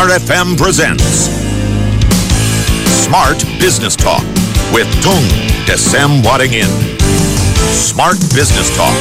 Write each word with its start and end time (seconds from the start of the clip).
Smart 0.00 0.16
FM 0.16 0.56
presents 0.56 1.28
Smart 3.04 3.36
Business 3.60 3.92
Talk 3.92 4.24
with 4.72 4.88
Tung 5.04 5.20
Desem 5.68 6.24
Waddingin. 6.24 6.72
Smart 7.68 8.16
Business 8.32 8.72
Talk. 8.72 8.96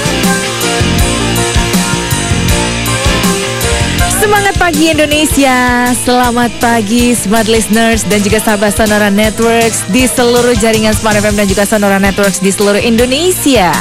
Semangat 4.19 4.59
pagi 4.59 4.91
Indonesia, 4.91 5.87
selamat 6.03 6.51
pagi 6.59 7.15
Smart 7.15 7.47
Listeners 7.47 8.03
dan 8.03 8.19
juga 8.19 8.43
sahabat 8.43 8.75
Sonora 8.75 9.07
Networks 9.07 9.87
di 9.87 10.03
seluruh 10.03 10.51
jaringan 10.59 10.91
Smart 10.91 11.15
FM 11.15 11.39
dan 11.39 11.47
juga 11.47 11.63
Sonora 11.63 12.03
Networks 12.03 12.43
di 12.43 12.51
seluruh 12.51 12.83
Indonesia. 12.83 13.71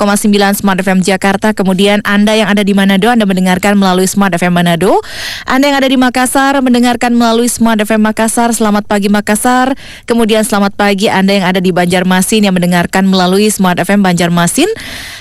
Smart 0.56 0.78
FM 0.80 1.04
Jakarta. 1.04 1.52
Kemudian 1.52 2.00
Anda 2.02 2.32
yang 2.34 2.48
ada 2.48 2.64
di 2.64 2.72
Manado 2.72 3.12
Anda 3.12 3.28
mendengarkan 3.28 3.76
melalui 3.76 4.08
Smart 4.08 4.32
FM 4.34 4.56
Manado. 4.56 5.00
Anda 5.44 5.70
yang 5.70 5.78
ada 5.78 5.88
di 5.88 5.98
Makassar 6.00 6.58
mendengarkan 6.60 7.12
melalui 7.14 7.50
Smart 7.50 7.78
FM 7.78 8.02
Makassar. 8.02 8.50
Selamat 8.54 8.88
pagi 8.88 9.06
Makassar. 9.12 9.74
Kemudian 10.06 10.42
selamat 10.42 10.74
pagi 10.74 11.10
Anda 11.10 11.32
yang 11.36 11.46
ada 11.50 11.60
di 11.62 11.65
Banjarmasin 11.70 12.44
yang 12.44 12.54
mendengarkan 12.54 13.06
melalui 13.06 13.48
Smart 13.48 13.78
FM 13.78 14.02
Banjarmasin. 14.02 14.66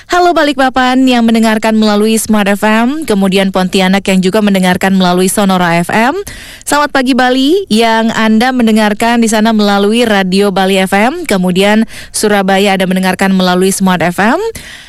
Halo 0.06 0.34
Balikpapan 0.34 1.02
yang 1.06 1.26
mendengarkan 1.26 1.74
melalui 1.74 2.14
Smart 2.18 2.46
FM, 2.46 3.06
kemudian 3.06 3.50
Pontianak 3.50 4.06
yang 4.06 4.22
juga 4.22 4.38
mendengarkan 4.38 4.94
melalui 4.94 5.26
Sonora 5.26 5.82
FM. 5.82 6.14
Selamat 6.62 6.90
pagi 6.94 7.16
Bali 7.16 7.66
yang 7.66 8.14
Anda 8.14 8.54
mendengarkan 8.54 9.22
di 9.22 9.28
sana 9.30 9.50
melalui 9.50 10.06
Radio 10.06 10.54
Bali 10.54 10.78
FM, 10.78 11.26
kemudian 11.26 11.86
Surabaya 12.14 12.78
Anda 12.78 12.86
mendengarkan 12.86 13.34
melalui 13.34 13.74
Smart 13.74 14.02
FM. 14.02 14.38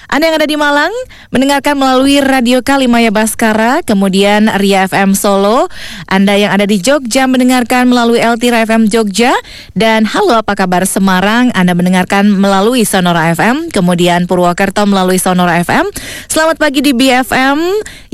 Anda 0.07 0.31
yang 0.31 0.39
ada 0.39 0.47
di 0.47 0.55
Malang 0.55 0.93
mendengarkan 1.35 1.75
melalui 1.75 2.23
Radio 2.23 2.63
Kalimaya 2.63 3.11
Baskara, 3.11 3.83
kemudian 3.83 4.47
Ria 4.55 4.87
FM 4.87 5.11
Solo. 5.11 5.67
Anda 6.07 6.39
yang 6.39 6.55
ada 6.55 6.63
di 6.63 6.79
Jogja 6.79 7.27
mendengarkan 7.27 7.91
melalui 7.91 8.23
Eltira 8.23 8.63
FM 8.63 8.87
Jogja 8.87 9.35
dan 9.75 10.07
halo 10.07 10.39
apa 10.39 10.55
kabar 10.55 10.87
Semarang? 10.87 11.51
Anda 11.51 11.75
mendengarkan 11.75 12.31
melalui 12.39 12.87
Sonora 12.87 13.35
FM, 13.35 13.67
kemudian 13.67 14.31
Purwokerto 14.31 14.87
melalui 14.87 15.19
Sonora 15.19 15.59
FM. 15.59 15.91
Selamat 16.31 16.55
pagi 16.55 16.79
di 16.79 16.95
BFM 16.95 17.59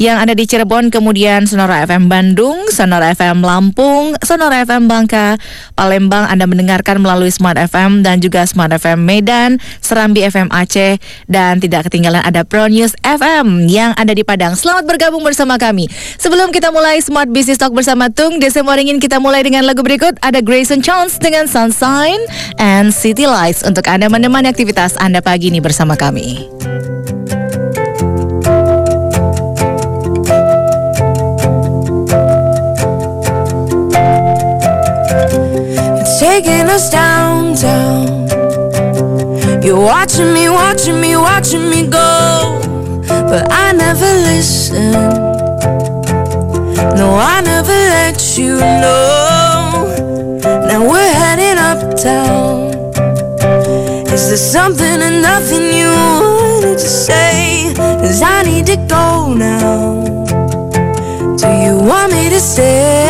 yang 0.01 0.17
ada 0.17 0.33
di 0.33 0.49
Cirebon, 0.49 0.89
kemudian 0.89 1.45
Sonora 1.45 1.85
FM 1.85 2.09
Bandung, 2.09 2.73
Sonora 2.73 3.13
FM 3.13 3.45
Lampung, 3.45 4.17
Sonora 4.25 4.65
FM 4.65 4.89
Bangka, 4.89 5.37
Palembang 5.77 6.25
Anda 6.25 6.49
mendengarkan 6.49 6.97
melalui 6.97 7.29
Smart 7.29 7.61
FM 7.61 8.01
dan 8.01 8.17
juga 8.17 8.49
Smart 8.49 8.73
FM 8.73 9.05
Medan, 9.05 9.61
Serambi 9.77 10.25
FM 10.25 10.49
Aceh 10.49 10.97
dan 11.29 11.61
tidak 11.61 11.82
ketinggalan 11.83 12.23
ada 12.23 12.47
Pro 12.47 12.71
News 12.71 12.95
FM 13.03 13.67
yang 13.67 13.91
ada 13.99 14.16
di 14.16 14.23
Padang. 14.23 14.55
Selamat 14.55 14.88
bergabung 14.88 15.21
bersama 15.21 15.59
kami. 15.59 15.91
Sebelum 16.17 16.55
kita 16.55 16.71
mulai 16.71 17.03
Smart 17.03 17.27
Business 17.29 17.59
Talk 17.59 17.75
bersama 17.75 18.07
Tung, 18.07 18.39
Desember 18.39 18.79
ingin 18.79 19.03
kita 19.03 19.19
mulai 19.19 19.44
dengan 19.44 19.67
lagu 19.67 19.83
berikut. 19.83 20.16
Ada 20.23 20.39
Grayson 20.39 20.79
Chance 20.79 21.19
dengan 21.19 21.45
Sunshine 21.45 22.23
and 22.57 22.95
City 22.95 23.27
Lights 23.27 23.61
untuk 23.67 23.85
Anda 23.91 24.07
menemani 24.07 24.47
aktivitas 24.47 24.95
Anda 24.97 25.19
pagi 25.19 25.51
ini 25.51 25.59
bersama 25.59 25.99
kami. 25.99 26.47
taking 36.23 36.67
us 36.69 36.89
downtown. 36.89 38.22
You're 39.63 39.79
watching 39.79 40.34
me, 40.34 40.50
watching 40.50 41.00
me, 41.00 41.16
watching 41.16 41.69
me 41.69 41.88
go. 41.88 42.59
But 43.07 43.50
I 43.50 43.72
never 43.72 44.06
listen. 44.28 44.91
No, 46.97 47.16
I 47.16 47.40
never 47.40 47.72
let 47.72 48.38
you 48.38 48.57
know. 48.57 49.88
Now 50.68 50.81
we're 50.81 51.13
heading 51.13 51.57
uptown. 51.57 52.73
Is 54.12 54.28
there 54.28 54.38
something 54.38 55.02
or 55.02 55.22
nothing 55.22 55.72
you 55.73 55.88
wanted 55.88 56.78
to 56.78 56.90
say? 57.06 57.73
Cause 57.78 58.22
I 58.22 58.44
need 58.44 58.66
to 58.66 58.75
go 58.75 59.34
now. 59.34 60.03
Do 61.38 61.47
you 61.47 61.78
want 61.78 62.12
me 62.12 62.29
to 62.29 62.40
stay? 62.41 63.03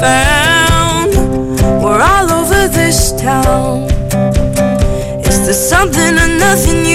Found. 0.00 1.12
We're 1.82 2.00
all 2.00 2.30
over 2.30 2.68
this 2.68 3.12
town. 3.12 3.82
Is 5.28 5.38
there 5.46 5.60
something 5.72 6.14
or 6.24 6.28
nothing 6.46 6.87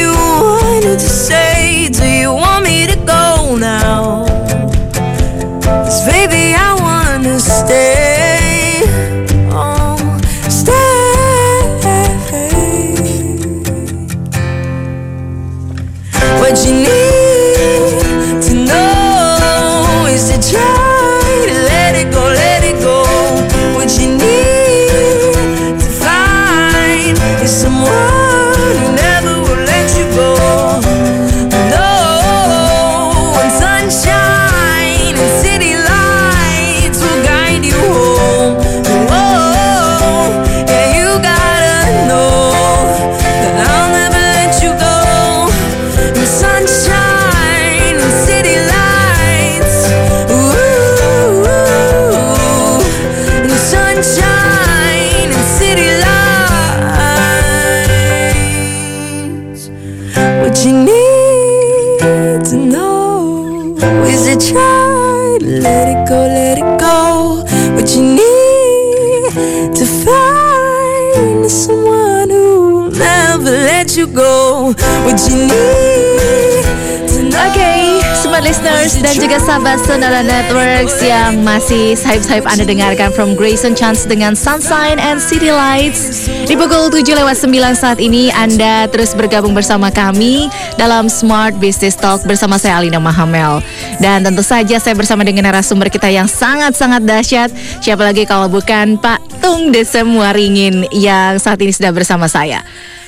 listeners 78.84 79.16
dan 79.16 79.16
juga 79.16 79.38
sahabat 79.40 79.80
Sonora 79.88 80.20
Networks 80.20 81.00
yang 81.00 81.40
masih 81.40 81.96
sahib-sahib 81.96 82.44
Anda 82.44 82.68
dengarkan 82.68 83.16
from 83.16 83.32
Grayson 83.32 83.72
Chance 83.72 84.04
dengan 84.04 84.36
Sunshine 84.36 85.00
and 85.00 85.24
City 85.24 85.56
Lights. 85.56 86.28
Di 86.28 86.52
pukul 86.60 86.92
7 86.92 87.00
lewat 87.16 87.40
9 87.40 87.80
saat 87.80 88.04
ini 88.04 88.28
Anda 88.36 88.92
terus 88.92 89.16
bergabung 89.16 89.56
bersama 89.56 89.88
kami 89.88 90.52
dalam 90.76 91.08
Smart 91.08 91.56
Business 91.64 91.96
Talk 91.96 92.28
bersama 92.28 92.60
saya 92.60 92.84
Alina 92.84 93.00
Mahamel. 93.00 93.64
Dan 94.04 94.28
tentu 94.28 94.44
saja 94.44 94.76
saya 94.84 95.00
bersama 95.00 95.24
dengan 95.24 95.48
narasumber 95.48 95.88
kita 95.88 96.12
yang 96.12 96.28
sangat-sangat 96.28 97.08
dahsyat. 97.08 97.56
Siapa 97.80 98.04
lagi 98.04 98.28
kalau 98.28 98.52
bukan 98.52 99.00
Pak 99.00 99.40
Tung 99.40 99.72
Desem 99.72 100.12
Waringin 100.12 100.92
yang 100.92 101.40
saat 101.40 101.56
ini 101.64 101.72
sudah 101.72 101.96
bersama 101.96 102.28
saya. 102.28 102.60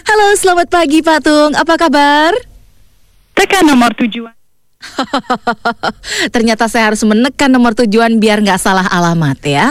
Halo, 0.07 0.39
selamat 0.39 0.71
pagi 0.71 1.03
Pak 1.03 1.19
Tung. 1.19 1.51
Apa 1.51 1.75
kabar? 1.75 2.31
Tekan 3.35 3.67
nomor 3.67 3.91
tujuan. 3.99 4.34
Ternyata 6.33 6.67
saya 6.71 6.91
harus 6.91 7.01
menekan 7.03 7.51
nomor 7.51 7.75
tujuan 7.75 8.17
biar 8.19 8.41
nggak 8.41 8.59
salah 8.59 8.87
alamat 8.89 9.37
ya. 9.45 9.67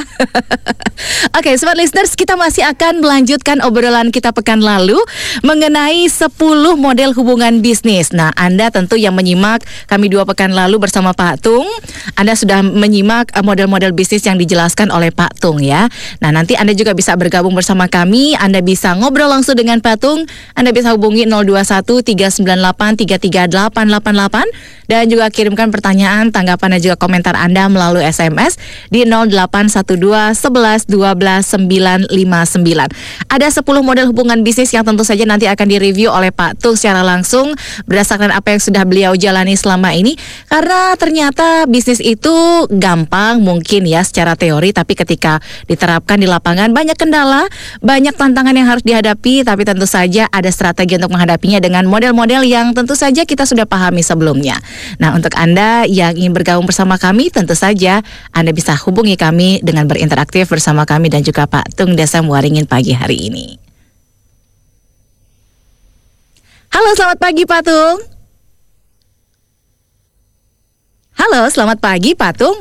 Oke, 1.39 1.57
smart 1.59 1.79
listeners, 1.79 2.15
kita 2.15 2.39
masih 2.39 2.63
akan 2.69 3.03
melanjutkan 3.03 3.59
obrolan 3.65 4.15
kita 4.15 4.31
pekan 4.31 4.63
lalu 4.63 4.97
mengenai 5.43 6.07
10 6.07 6.31
model 6.79 7.11
hubungan 7.17 7.59
bisnis. 7.59 8.15
Nah, 8.15 8.31
Anda 8.39 8.71
tentu 8.71 8.95
yang 8.95 9.17
menyimak 9.19 9.67
kami 9.91 10.07
dua 10.13 10.23
pekan 10.29 10.55
lalu 10.55 10.79
bersama 10.79 11.11
Pak 11.11 11.43
Tung, 11.43 11.67
Anda 12.15 12.39
sudah 12.39 12.63
menyimak 12.63 13.35
eh, 13.35 13.43
model-model 13.43 13.91
bisnis 13.97 14.23
yang 14.25 14.39
dijelaskan 14.39 14.95
oleh 14.95 15.11
Pak 15.11 15.43
Tung 15.43 15.59
ya. 15.59 15.91
Nah, 16.23 16.31
nanti 16.31 16.55
Anda 16.55 16.73
juga 16.77 16.95
bisa 16.95 17.19
bergabung 17.19 17.53
bersama 17.57 17.91
kami, 17.91 18.39
Anda 18.39 18.63
bisa 18.63 18.95
ngobrol 18.95 19.31
langsung 19.31 19.59
dengan 19.59 19.83
Pak 19.83 19.97
Tung, 19.99 20.27
Anda 20.55 20.71
bisa 20.71 20.95
hubungi 20.95 21.27
021 21.27 22.05
398 22.05 23.03
33888 23.03 24.89
dan 24.89 25.04
juga 25.09 25.27
kirimkan 25.33 25.71
pertanyaan, 25.73 26.31
tanggapan 26.31 26.77
dan 26.77 26.81
juga 26.81 26.97
komentar 27.01 27.35
Anda 27.37 27.67
melalui 27.69 28.05
SMS 28.05 28.57
di 28.89 29.05
0812 29.09 30.37
11 30.37 30.89
12 30.91 32.11
959. 32.11 33.31
Ada 33.31 33.47
10 33.51 33.65
model 33.85 34.07
hubungan 34.11 34.41
bisnis 34.47 34.71
yang 34.73 34.87
tentu 34.87 35.03
saja 35.03 35.25
nanti 35.25 35.49
akan 35.51 35.67
direview 35.67 36.13
oleh 36.13 36.31
Pak 36.31 36.61
Tung 36.61 36.79
secara 36.79 37.03
langsung 37.05 37.53
berdasarkan 37.89 38.31
apa 38.35 38.55
yang 38.55 38.61
sudah 38.63 38.83
beliau 38.87 39.13
jalani 39.17 39.55
selama 39.55 39.95
ini 39.97 40.15
karena 40.47 40.95
ternyata 40.95 41.67
bisnis 41.67 41.99
itu 41.99 42.35
gampang 42.71 43.41
mungkin 43.41 43.89
ya 43.89 44.05
secara 44.07 44.39
teori 44.39 44.71
tapi 44.71 44.95
ketika 44.95 45.41
diterapkan 45.67 46.21
di 46.21 46.29
lapangan 46.29 46.71
banyak 46.71 46.97
kendala, 46.99 47.47
banyak 47.81 48.15
tantangan 48.15 48.55
yang 48.55 48.69
harus 48.69 48.85
dihadapi 48.87 49.43
tapi 49.47 49.63
tentu 49.67 49.89
saja 49.89 50.29
ada 50.31 50.51
strategi 50.51 50.97
untuk 50.99 51.15
menghadapinya 51.15 51.59
dengan 51.59 51.87
model-model 51.89 52.47
yang 52.47 52.73
tentu 52.73 52.95
saja 52.95 53.25
kita 53.27 53.45
sudah 53.49 53.65
pahami 53.65 54.03
sebelumnya. 54.05 54.59
Nah, 54.99 55.15
untuk 55.15 55.35
Anda 55.35 55.87
yang 55.89 56.15
ingin 56.15 56.31
bergabung 56.35 56.67
bersama 56.67 56.99
kami, 57.01 57.31
tentu 57.31 57.57
saja 57.59 58.03
Anda 58.31 58.55
bisa 58.55 58.75
hubungi 58.75 59.19
kami 59.19 59.63
dengan 59.63 59.91
berinteraktif 59.91 60.51
bersama 60.51 60.87
kami 60.87 61.11
dan 61.11 61.27
juga 61.27 61.47
Pak 61.51 61.75
Tung 61.75 61.99
Desam 61.99 62.31
Waringin 62.31 62.67
pagi 62.69 62.95
hari 62.95 63.31
ini. 63.31 63.59
Halo, 66.75 66.91
selamat 66.99 67.19
pagi 67.23 67.43
Pak 67.47 67.63
Tung. 67.63 67.99
Halo, 71.15 71.47
selamat 71.47 71.79
pagi 71.79 72.19
Pak 72.19 72.33
Tung. 72.35 72.59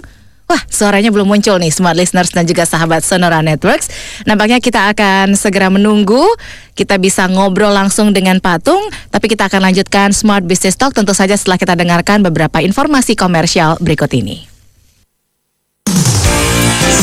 Wah, 0.54 0.62
suaranya 0.70 1.10
belum 1.10 1.26
muncul 1.26 1.58
nih 1.58 1.74
smart 1.74 1.98
listeners 1.98 2.30
dan 2.30 2.46
juga 2.46 2.62
sahabat 2.70 3.02
Sonora 3.02 3.42
Networks. 3.42 3.90
Nampaknya 4.30 4.62
kita 4.62 4.94
akan 4.94 5.34
segera 5.34 5.74
menunggu. 5.74 6.22
Kita 6.78 7.02
bisa 7.02 7.26
ngobrol 7.26 7.74
langsung 7.74 8.14
dengan 8.14 8.38
Patung, 8.38 8.86
tapi 9.10 9.34
kita 9.34 9.50
akan 9.50 9.66
lanjutkan 9.66 10.14
Smart 10.14 10.46
Business 10.46 10.78
Talk 10.78 10.94
tentu 10.94 11.18
saja 11.18 11.34
setelah 11.34 11.58
kita 11.58 11.74
dengarkan 11.74 12.22
beberapa 12.22 12.62
informasi 12.62 13.18
komersial 13.18 13.82
berikut 13.82 14.14
ini. 14.14 14.46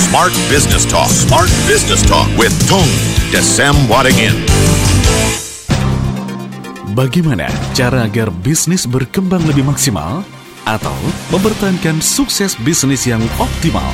Smart 0.06 0.34
Business 0.46 0.86
Talk. 0.86 1.10
Smart 1.10 1.50
Business 1.66 2.06
Talk 2.06 2.30
with 2.38 2.54
Tung 2.70 2.86
Desem 3.34 3.74
Wadingin. 3.90 4.46
Bagaimana 6.94 7.50
cara 7.74 8.06
agar 8.06 8.30
bisnis 8.30 8.86
berkembang 8.86 9.42
lebih 9.50 9.66
maksimal 9.66 10.22
atau 10.68 10.96
mempertahankan 11.30 12.02
sukses 12.02 12.56
bisnis 12.60 13.06
yang 13.06 13.20
optimal? 13.40 13.88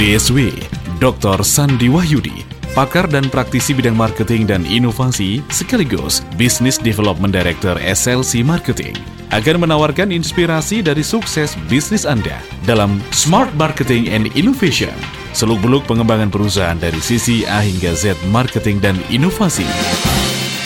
DSW 0.00 0.52
Dr. 1.00 1.40
Sandi 1.40 1.88
Wahyudi, 1.88 2.44
pakar 2.76 3.08
dan 3.08 3.28
praktisi 3.32 3.72
bidang 3.72 3.96
marketing 3.96 4.44
dan 4.44 4.62
inovasi 4.68 5.40
sekaligus 5.48 6.20
Business 6.36 6.76
Development 6.76 7.32
Director 7.32 7.80
SLC 7.80 8.44
Marketing 8.44 8.92
akan 9.30 9.62
menawarkan 9.62 10.10
inspirasi 10.10 10.82
dari 10.82 11.06
sukses 11.06 11.54
bisnis 11.70 12.02
Anda 12.02 12.42
dalam 12.66 12.98
Smart 13.14 13.50
Marketing 13.54 14.10
and 14.10 14.26
Innovation, 14.34 14.94
seluk-beluk 15.32 15.86
pengembangan 15.86 16.34
perusahaan 16.34 16.78
dari 16.78 16.98
sisi 16.98 17.46
A 17.46 17.62
hingga 17.62 17.94
Z 17.94 18.18
marketing 18.28 18.82
dan 18.82 18.98
inovasi. 19.08 19.66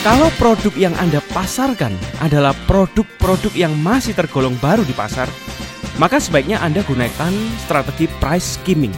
Kalau 0.05 0.29
produk 0.37 0.69
yang 0.77 0.93
Anda 1.01 1.17
pasarkan 1.33 1.89
adalah 2.21 2.53
produk-produk 2.69 3.49
yang 3.57 3.73
masih 3.81 4.13
tergolong 4.13 4.53
baru 4.61 4.85
di 4.85 4.93
pasar, 4.93 5.25
maka 5.97 6.21
sebaiknya 6.21 6.61
Anda 6.61 6.85
gunakan 6.85 7.33
strategi 7.65 8.05
price 8.21 8.61
skimming. 8.61 8.93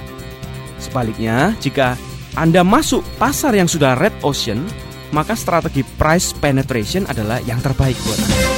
Sebaliknya, 0.84 1.56
jika 1.64 1.96
Anda 2.36 2.60
masuk 2.60 3.08
pasar 3.16 3.56
yang 3.56 3.72
sudah 3.72 3.96
red 3.96 4.12
ocean, 4.20 4.68
maka 5.16 5.32
strategi 5.32 5.88
price 5.96 6.36
penetration 6.36 7.08
adalah 7.08 7.40
yang 7.48 7.64
terbaik 7.64 7.96
buat 8.04 8.20
Anda. 8.20 8.57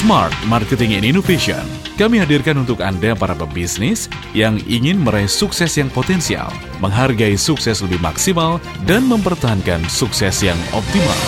Smart 0.00 0.32
Marketing 0.48 0.96
and 0.96 1.04
Innovation. 1.04 1.60
Kami 2.00 2.24
hadirkan 2.24 2.64
untuk 2.64 2.80
Anda 2.80 3.12
para 3.12 3.36
pebisnis 3.36 4.08
yang 4.32 4.56
ingin 4.64 4.96
meraih 4.96 5.28
sukses 5.28 5.76
yang 5.76 5.92
potensial, 5.92 6.48
menghargai 6.80 7.36
sukses 7.36 7.84
lebih 7.84 8.00
maksimal, 8.00 8.64
dan 8.88 9.04
mempertahankan 9.04 9.84
sukses 9.92 10.40
yang 10.40 10.56
optimal. 10.72 11.20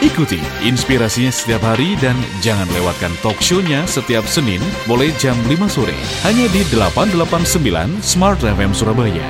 Ikuti 0.00 0.40
inspirasinya 0.64 1.28
setiap 1.28 1.60
hari 1.60 1.92
dan 2.00 2.16
jangan 2.40 2.64
lewatkan 2.72 3.12
talk 3.20 3.36
show-nya 3.44 3.84
setiap 3.84 4.24
Senin 4.24 4.64
mulai 4.88 5.12
jam 5.20 5.36
5 5.44 5.52
sore 5.68 5.98
hanya 6.24 6.48
di 6.56 6.64
889 6.72 8.00
Smart 8.00 8.40
FM 8.40 8.72
Surabaya. 8.72 9.28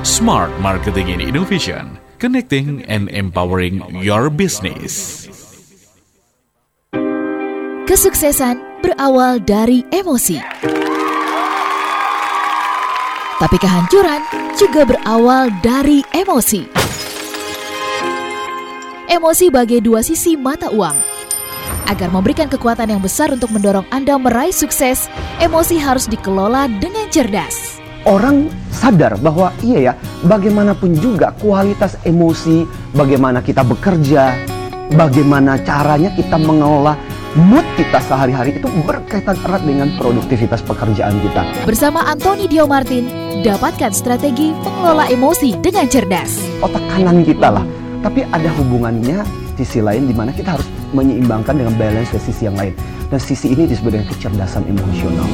Smart 0.00 0.48
Marketing 0.64 1.12
and 1.12 1.20
Innovation, 1.20 2.00
connecting 2.16 2.88
and 2.88 3.12
empowering 3.12 3.84
your 4.00 4.32
business. 4.32 5.28
Kesuksesan 7.86 8.82
berawal 8.82 9.38
dari 9.38 9.86
emosi. 9.94 10.42
Tapi 13.38 13.56
kehancuran 13.62 14.26
juga 14.58 14.82
berawal 14.82 15.54
dari 15.62 16.02
emosi. 16.10 16.66
Emosi 19.06 19.54
bagai 19.54 19.86
dua 19.86 20.02
sisi 20.02 20.34
mata 20.34 20.66
uang. 20.74 20.98
Agar 21.86 22.10
memberikan 22.10 22.50
kekuatan 22.50 22.90
yang 22.90 22.98
besar 22.98 23.30
untuk 23.30 23.54
mendorong 23.54 23.86
Anda 23.94 24.18
meraih 24.18 24.50
sukses, 24.50 25.06
emosi 25.38 25.78
harus 25.78 26.10
dikelola 26.10 26.66
dengan 26.82 27.06
cerdas. 27.14 27.78
orang 28.02 28.50
sadar 28.70 29.18
bahwa 29.18 29.54
iya 29.62 29.90
ya, 29.90 29.92
bagaimanapun 30.26 30.94
juga 30.98 31.34
kualitas 31.38 31.98
emosi, 32.02 32.66
bagaimana 32.94 33.42
kita 33.42 33.66
bekerja, 33.66 34.34
bagaimana 34.94 35.58
caranya 35.62 36.10
kita 36.14 36.38
mengelola 36.38 36.94
mood 37.34 37.65
kita 37.76 38.00
sehari-hari 38.08 38.56
itu 38.56 38.68
berkaitan 38.88 39.36
erat 39.44 39.60
dengan 39.60 39.92
produktivitas 40.00 40.64
pekerjaan 40.64 41.12
kita. 41.20 41.44
Bersama 41.68 42.00
Anthony 42.08 42.48
Dio 42.48 42.64
Martin, 42.64 43.06
dapatkan 43.44 43.92
strategi 43.92 44.56
mengelola 44.64 45.04
emosi 45.12 45.60
dengan 45.60 45.84
cerdas. 45.84 46.40
Otak 46.64 46.80
kanan 46.88 47.20
kita 47.20 47.52
lah. 47.52 47.64
Tapi 48.00 48.24
ada 48.32 48.48
hubungannya 48.56 49.20
sisi 49.60 49.84
lain 49.84 50.08
di 50.08 50.16
mana 50.16 50.32
kita 50.32 50.56
harus 50.56 50.64
menyeimbangkan 50.96 51.52
dengan 51.52 51.76
balance 51.76 52.16
dari 52.16 52.24
sisi 52.24 52.48
yang 52.48 52.56
lain. 52.56 52.72
Dan 53.12 53.20
sisi 53.20 53.52
ini 53.52 53.68
disebut 53.68 53.92
dengan 53.92 54.08
kecerdasan 54.08 54.64
emosional. 54.66 55.28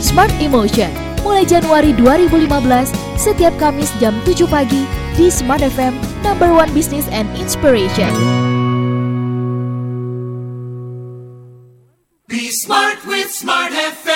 Smart 0.00 0.32
Emotion 0.38 0.88
mulai 1.26 1.44
Januari 1.44 1.92
2015 1.98 2.94
setiap 3.20 3.52
Kamis 3.60 3.90
jam 3.98 4.16
7 4.24 4.46
pagi 4.48 4.86
di 5.18 5.28
Smart 5.28 5.60
FM 5.60 5.92
Number 6.24 6.48
One 6.48 6.70
Business 6.72 7.04
and 7.12 7.28
Inspiration. 7.36 8.49
Be 12.30 12.48
smart 12.52 13.04
with 13.06 13.28
Smart 13.32 13.72
FM. 13.72 14.09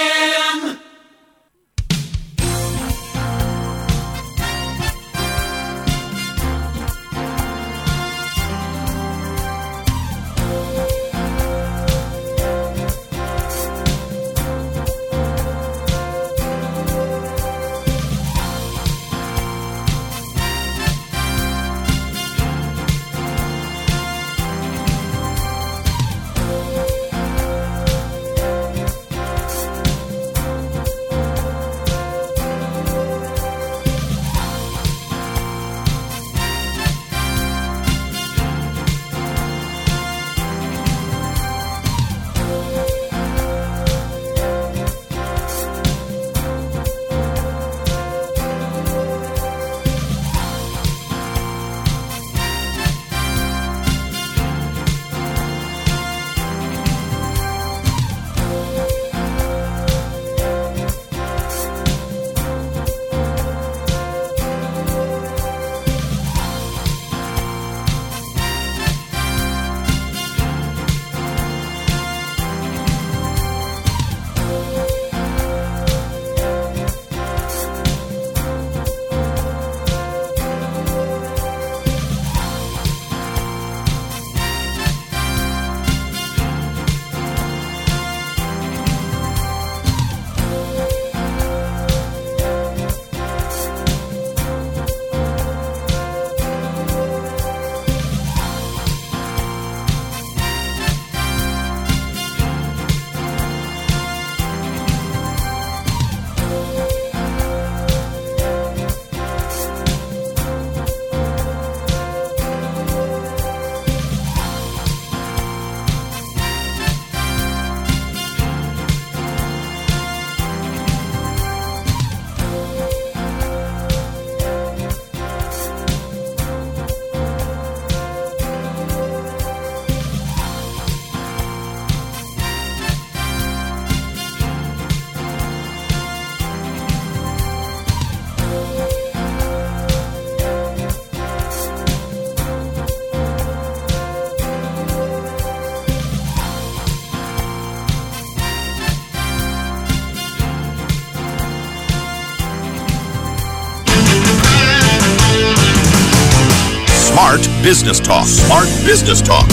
Business 157.64 157.96
Talk. 157.96 158.28
Smart 158.28 158.68
Business 158.84 159.24
Talk 159.24 159.48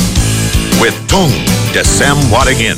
with 0.83 0.91
Tung 1.07 1.31
Desem 1.71 2.19
Wadingin. 2.27 2.75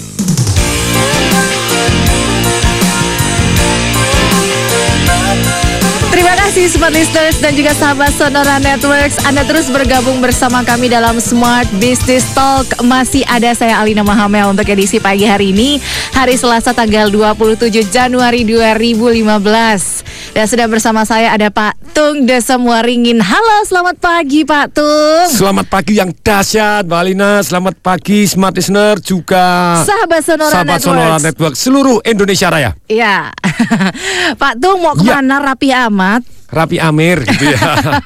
Terima 6.13 6.37
kasih 6.37 6.69
Smart 6.69 6.93
Listeners 6.93 7.41
dan 7.41 7.57
juga 7.57 7.73
sahabat 7.73 8.13
Sonora 8.13 8.61
Networks 8.61 9.25
Anda 9.25 9.41
terus 9.41 9.73
bergabung 9.73 10.21
bersama 10.21 10.61
kami 10.61 10.93
dalam 10.93 11.17
Smart 11.17 11.65
Business 11.81 12.29
Talk 12.37 12.69
Masih 12.85 13.25
ada 13.25 13.57
saya 13.57 13.81
Alina 13.81 14.05
Mahamel 14.05 14.53
untuk 14.53 14.69
edisi 14.69 15.01
pagi 15.01 15.25
hari 15.25 15.49
ini 15.49 15.81
Hari 16.13 16.37
Selasa 16.37 16.77
tanggal 16.77 17.09
27 17.09 17.73
Januari 17.89 18.45
2015 18.45 20.12
Dan 20.33 20.49
sudah 20.49 20.65
bersama 20.65 21.05
saya 21.05 21.29
ada 21.29 21.53
Pak 21.53 21.93
Tung 21.93 22.25
Desem 22.25 22.57
Waringin 22.57 23.21
Halo 23.21 23.57
selamat 23.69 24.01
pagi 24.01 24.41
Pak 24.41 24.73
Tung. 24.73 25.29
Selamat 25.29 25.69
pagi 25.69 26.01
yang 26.01 26.09
dahsyat 26.09 26.89
Mbak 26.89 26.99
Alina. 26.99 27.31
Selamat 27.45 27.77
pagi 27.77 28.25
Smart 28.25 28.57
Listener 28.57 28.97
juga. 28.97 29.77
Sahabat 29.85 30.25
Sonora 30.25 30.49
Sahabat 30.49 30.69
Networks. 30.73 30.85
Sonora 30.89 31.17
Network 31.21 31.53
Seluruh 31.53 31.97
Indonesia 32.01 32.49
Raya. 32.49 32.71
Iya. 32.89 33.29
Pak 34.41 34.53
Tung 34.57 34.81
mau 34.81 34.97
Ya. 34.97 35.21
ke 35.21 35.21
mana 35.21 35.37
rapi 35.37 35.69
amat 35.69 36.25
Rapi 36.53 36.77
Amir 36.77 37.25
gitu 37.25 37.49
ya 37.49 37.57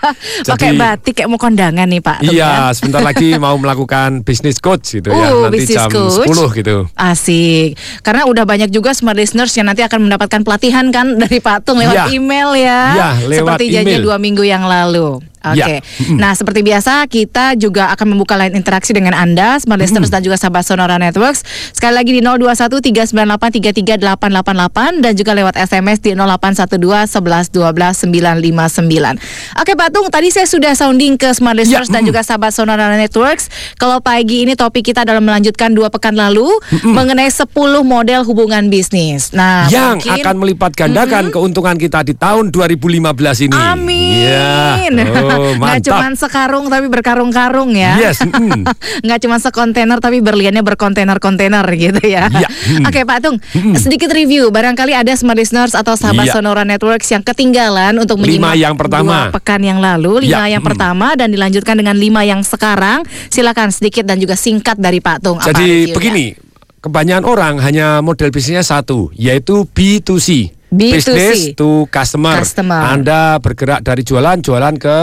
Pakai 0.50 0.72
batik 0.74 1.14
kayak 1.14 1.28
mau 1.28 1.36
kondangan 1.36 1.84
nih 1.84 2.00
Pak 2.00 2.24
Iya 2.24 2.32
ya? 2.32 2.72
sebentar 2.72 3.02
lagi 3.02 3.36
mau 3.38 3.54
melakukan 3.54 4.24
bisnis 4.24 4.58
coach 4.58 4.96
gitu 4.96 5.10
ya 5.10 5.28
Uh, 5.28 5.46
Nanti 5.46 5.68
jam 5.68 5.88
coach. 5.88 6.24
10 6.24 6.58
gitu 6.58 6.76
Asik. 6.94 7.76
Karena 8.00 8.24
udah 8.24 8.44
banyak 8.44 8.70
juga 8.70 8.92
smart 8.92 9.16
listeners 9.16 9.52
yang 9.52 9.68
nanti 9.68 9.82
akan 9.82 10.08
mendapatkan 10.08 10.42
pelatihan 10.42 10.88
kan 10.88 11.14
dari 11.22 11.38
Patung 11.38 11.78
lewat 11.78 11.96
Ya. 11.98 12.06
email 12.10 12.50
ya. 12.54 12.82
Ya, 12.90 13.10
lewat 13.20 13.60
Seperti 13.60 13.66
janji 13.70 13.94
email. 13.94 14.04
dua 14.04 14.18
minggu 14.18 14.42
yang 14.42 14.64
lalu. 14.64 15.20
Oke. 15.54 15.60
Ya. 15.60 15.80
Mm-mm. 15.80 16.18
Nah, 16.18 16.32
seperti 16.34 16.66
biasa 16.66 17.06
kita 17.08 17.56
juga 17.60 17.94
akan 17.94 18.18
membuka 18.18 18.36
line 18.36 18.56
interaksi 18.58 18.92
dengan 18.92 19.14
Anda 19.14 19.62
smart 19.62 19.80
listeners 19.80 20.10
dan 20.10 20.26
juga 20.26 20.36
sahabat 20.40 20.64
Sonora 20.66 20.98
Networks. 20.98 21.46
Sekali 21.72 21.94
lagi 21.94 22.12
di 22.16 22.22
021 22.24 22.82
398 22.82 23.86
33888 24.18 25.04
dan 25.04 25.14
juga 25.14 25.32
lewat 25.38 25.56
SMS 25.60 26.02
di 26.02 26.18
0812 26.18 27.08
11 27.12 27.54
12 27.54 28.08
959. 28.10 29.62
Oke, 29.62 29.74
Patung, 29.78 30.08
tadi 30.10 30.34
saya 30.34 30.48
sudah 30.50 30.74
sounding 30.74 31.20
ke 31.20 31.30
smart 31.36 31.56
listeners 31.60 31.92
dan 31.92 32.04
mm. 32.04 32.08
juga 32.10 32.22
sahabat 32.26 32.52
Sonora 32.52 32.92
Networks. 32.96 33.76
Kalau 33.78 34.02
pagi 34.02 34.48
ini 34.48 34.58
topik 34.58 34.88
kita 34.92 35.04
adalah 35.04 35.22
melanjutkan 35.22 35.72
dua 35.76 35.92
pekan 35.92 36.16
lalu 36.16 36.48
mengenai 36.84 37.30
10 37.30 37.52
model 37.84 38.22
hubungan 38.26 38.72
bisnis. 38.72 39.32
Nah, 39.36 39.70
yang 39.70 40.00
mungkin- 40.00 40.24
akan 40.24 40.36
melipat 40.40 40.72
gandakan 40.74 41.30
keuntungan 41.30 41.76
kita 41.78 42.02
di 42.02 42.14
tahun 42.18 42.50
2015 42.50 43.38
ini. 43.44 43.56
Amin. 43.56 44.26
Ya. 44.28 44.78
Oh, 45.22 45.37
Nggak 45.58 45.80
cuma 45.88 46.08
sekarung 46.18 46.66
tapi 46.68 46.88
berkarung-karung 46.92 47.72
ya. 47.74 47.98
Yes, 47.98 48.22
mm. 48.22 48.66
Nggak 49.06 49.20
cuma 49.26 49.38
sekontainer 49.38 49.98
tapi 50.02 50.20
berliannya 50.22 50.62
berkontainer-kontainer 50.62 51.66
gitu 51.78 52.02
ya. 52.06 52.30
Ya, 52.30 52.50
mm. 52.50 52.86
Oke 52.88 53.08
Pak 53.08 53.20
Tung, 53.24 53.38
sedikit 53.78 54.12
review. 54.12 54.50
Barangkali 54.54 54.94
ada 54.94 55.14
smart 55.16 55.38
listeners 55.40 55.74
atau 55.74 55.96
sahabat 55.96 56.28
Iya. 56.28 56.34
Sonora 56.42 56.68
Networks 56.68 57.08
yang 57.14 57.24
ketinggalan 57.24 57.96
untuk 58.02 58.20
Lima 58.20 58.52
menyimak 58.52 58.56
yang 58.60 58.76
pertama. 58.76 59.32
dua 59.32 59.36
pekan 59.40 59.62
yang 59.64 59.80
lalu, 59.80 60.28
lima 60.28 60.50
Ya, 60.50 60.60
yang 60.60 60.64
mm. 60.66 60.70
pertama 60.74 61.08
dan 61.16 61.32
dilanjutkan 61.32 61.76
dengan 61.80 61.96
lima 61.96 62.26
yang 62.28 62.42
sekarang. 62.44 63.06
Silakan 63.32 63.72
sedikit 63.72 64.04
dan 64.04 64.20
juga 64.20 64.36
singkat 64.36 64.76
dari 64.78 65.00
Pak 65.00 65.18
Tung. 65.24 65.38
Jadi 65.40 65.94
begini, 65.94 66.36
kebanyakan 66.82 67.26
orang 67.26 67.56
hanya 67.64 68.02
model 68.04 68.30
bisnisnya 68.30 68.66
satu, 68.66 69.10
yaitu 69.16 69.66
B2C. 69.72 70.57
B2C. 70.68 70.96
Business 70.96 71.40
to 71.56 71.88
customer. 71.88 72.36
Customer. 72.44 72.82
Anda 72.92 73.40
bergerak 73.40 73.84
dari 73.84 74.04
jualan, 74.04 74.44
jualan 74.44 74.76
ke 74.76 74.98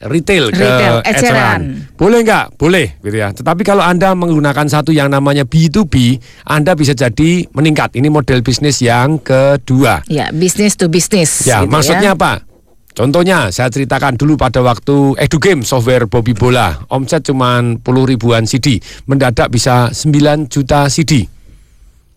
retail, 0.00 0.48
Retail, 0.48 1.04
ke 1.04 1.12
eceran. 1.12 1.92
Boleh 1.92 2.24
nggak? 2.24 2.56
Boleh, 2.56 2.96
gitu 3.04 3.16
ya. 3.20 3.28
Tetapi 3.36 3.60
kalau 3.60 3.84
Anda 3.84 4.16
menggunakan 4.16 4.64
satu 4.64 4.96
yang 4.96 5.12
namanya 5.12 5.44
B2B, 5.44 6.16
Anda 6.48 6.72
bisa 6.72 6.96
jadi 6.96 7.44
meningkat. 7.52 8.00
Ini 8.00 8.08
model 8.08 8.40
bisnis 8.40 8.80
yang 8.80 9.20
kedua. 9.20 10.00
Ya, 10.08 10.32
bisnis 10.32 10.80
to 10.80 10.88
bisnis. 10.88 11.44
Ya, 11.44 11.60
gitu 11.60 11.68
maksudnya 11.68 12.16
apa? 12.16 12.48
Contohnya, 12.90 13.54
saya 13.54 13.70
ceritakan 13.70 14.18
dulu 14.18 14.34
pada 14.34 14.64
waktu 14.66 15.14
EduGame 15.20 15.62
software 15.62 16.10
Bobby 16.10 16.34
Bola. 16.34 16.74
Omset 16.90 17.22
cuma 17.28 17.62
10 17.62 17.80
ribuan 17.84 18.44
CD. 18.48 18.82
Mendadak 19.06 19.52
bisa 19.52 19.94
9 19.94 20.50
juta 20.50 20.90
CD. 20.90 21.28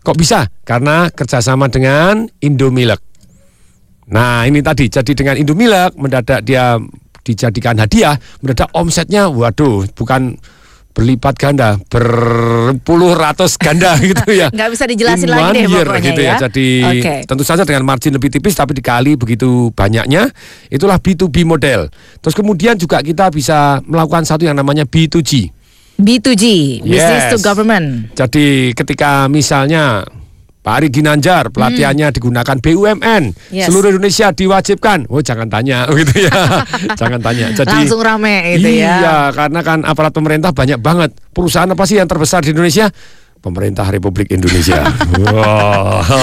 Kok 0.04 0.16
bisa? 0.20 0.44
Karena 0.68 1.08
kerjasama 1.08 1.72
dengan 1.72 2.28
Indomilk. 2.44 3.00
Nah, 4.12 4.44
ini 4.44 4.60
tadi. 4.60 4.92
Jadi 4.92 5.16
dengan 5.16 5.40
Indomilk, 5.40 5.96
mendadak 5.96 6.44
dia 6.44 6.76
dijadikan 7.24 7.80
hadiah. 7.80 8.20
Mendadak 8.44 8.68
omsetnya, 8.76 9.32
waduh, 9.32 9.88
bukan 9.96 10.36
berlipat 10.94 11.34
ganda, 11.34 11.74
berpuluh 11.90 13.18
ratus 13.18 13.58
ganda 13.58 13.98
gitu 14.14 14.30
ya. 14.30 14.48
Nggak 14.54 14.70
bisa 14.70 14.84
dijelasin 14.86 15.26
In 15.26 15.34
lagi 15.34 15.58
deh 15.58 15.64
year 15.66 15.86
pokoknya 15.90 16.06
gitu 16.06 16.22
ya. 16.22 16.30
ya. 16.30 16.34
Jadi 16.46 16.66
Oke. 16.86 17.14
tentu 17.26 17.42
saja 17.42 17.66
dengan 17.66 17.82
margin 17.82 18.14
lebih 18.14 18.30
tipis 18.30 18.54
tapi 18.54 18.78
dikali 18.78 19.18
begitu 19.18 19.74
banyaknya 19.74 20.30
itulah 20.70 21.02
B2B 21.02 21.42
model. 21.42 21.90
Terus 22.22 22.34
kemudian 22.38 22.78
juga 22.78 23.02
kita 23.02 23.26
bisa 23.34 23.82
melakukan 23.82 24.22
satu 24.22 24.46
yang 24.46 24.54
namanya 24.54 24.86
B2G. 24.86 25.50
B2G, 25.94 26.44
business 26.82 27.22
Yes. 27.26 27.32
to 27.32 27.38
government. 27.38 28.10
Jadi 28.12 28.74
ketika 28.74 29.30
misalnya 29.30 30.02
Pak 30.58 30.80
Ari 30.80 30.88
Ginanjar 30.88 31.52
pelatihannya 31.52 32.08
digunakan 32.10 32.56
BUMN, 32.56 33.22
Hmm. 33.30 33.52
Yes. 33.52 33.68
seluruh 33.68 33.92
Indonesia 33.92 34.32
diwajibkan. 34.32 35.06
Oh 35.06 35.20
jangan 35.20 35.46
tanya 35.46 35.84
gitu 35.92 36.24
ya, 36.24 36.32
jangan 37.00 37.20
tanya. 37.20 37.52
Jadi 37.52 37.68
Langsung 37.70 38.00
rame 38.00 38.56
gitu 38.56 38.72
ya. 38.72 38.94
Iya, 38.96 39.16
karena 39.30 39.60
kan 39.60 39.78
aparat 39.84 40.10
pemerintah 40.10 40.50
banyak 40.50 40.80
banget. 40.80 41.12
Perusahaan 41.30 41.68
apa 41.68 41.84
sih 41.84 42.00
yang 42.00 42.08
terbesar 42.08 42.40
di 42.40 42.50
Indonesia? 42.50 42.88
Pemerintah 43.44 43.84
Republik 43.92 44.32
Indonesia. 44.32 44.80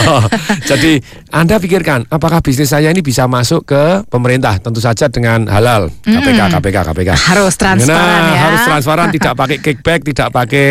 Jadi 0.69 0.97
Anda 1.29 1.61
pikirkan, 1.61 2.09
apakah 2.09 2.41
bisnis 2.41 2.73
saya 2.73 2.89
ini 2.89 3.05
bisa 3.05 3.29
masuk 3.29 3.69
ke 3.69 4.01
pemerintah? 4.09 4.57
Tentu 4.57 4.81
saja 4.81 5.05
dengan 5.05 5.45
halal. 5.45 5.93
KPK, 6.01 6.57
KPK, 6.57 6.77
KPK. 6.89 7.09
Harus 7.13 7.53
transparan 7.53 8.21
Nah, 8.25 8.33
ya. 8.33 8.39
Harus 8.49 8.61
transparan, 8.65 9.07
tidak 9.15 9.33
pakai 9.37 9.57
kickback, 9.61 10.01
tidak 10.01 10.27
pakai 10.33 10.69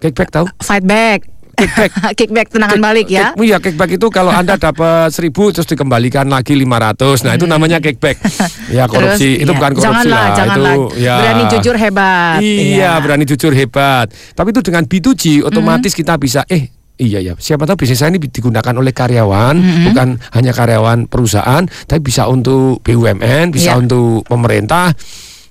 kickback 0.00 0.28
tahu? 0.32 0.46
Fight 0.64 0.88
back. 0.88 1.39
Kickback. 1.60 1.90
Kickback 2.18 2.46
tenangan 2.48 2.80
balik 2.80 3.06
ya. 3.06 3.32
Kick- 3.32 3.44
Iya, 3.44 3.56
kickback 3.58 3.90
itu 3.94 4.06
kalau 4.08 4.30
Anda 4.30 4.56
dapat 4.70 5.10
1000 5.10 5.28
terus 5.52 5.66
dikembalikan 5.66 6.26
lagi 6.26 6.54
500. 6.54 7.26
Nah, 7.26 7.32
itu 7.34 7.44
namanya 7.44 7.78
kickback. 7.78 8.16
Ya, 8.70 8.86
korupsi 8.86 9.34
Terus, 9.34 9.42
itu 9.42 9.50
iya. 9.50 9.58
bukan 9.58 9.72
korupsi 9.72 9.86
Janganlah, 10.06 10.22
lah. 10.22 10.36
janganlah. 10.36 10.72
Itu 10.72 10.84
ya. 10.96 11.14
Berani 11.18 11.42
jujur 11.50 11.74
hebat. 11.74 12.38
Iya, 12.38 12.62
Iya. 12.62 12.90
berani 12.96 13.24
jujur 13.24 13.52
hebat. 13.52 14.06
Tapi 14.30 14.48
itu 14.50 14.60
dengan 14.62 14.82
B2G 14.84 15.22
otomatis 15.42 15.90
kita 15.90 16.14
bisa 16.16 16.46
eh 16.46 16.70
Iya 16.94 17.16
ya, 17.18 17.32
siapa 17.34 17.64
tahu 17.64 17.80
bisnis 17.80 17.96
saya 17.96 18.12
ini 18.12 18.20
digunakan 18.20 18.76
oleh 18.76 18.92
karyawan, 18.92 19.56
bukan 19.88 20.20
hanya 20.30 20.52
karyawan 20.52 21.08
perusahaan, 21.08 21.64
tapi 21.88 22.00
bisa 22.04 22.28
untuk 22.28 22.84
BUMN, 22.84 23.48
bisa 23.48 23.72
Iya. 23.72 23.80
untuk 23.80 24.20
pemerintah. 24.22 24.92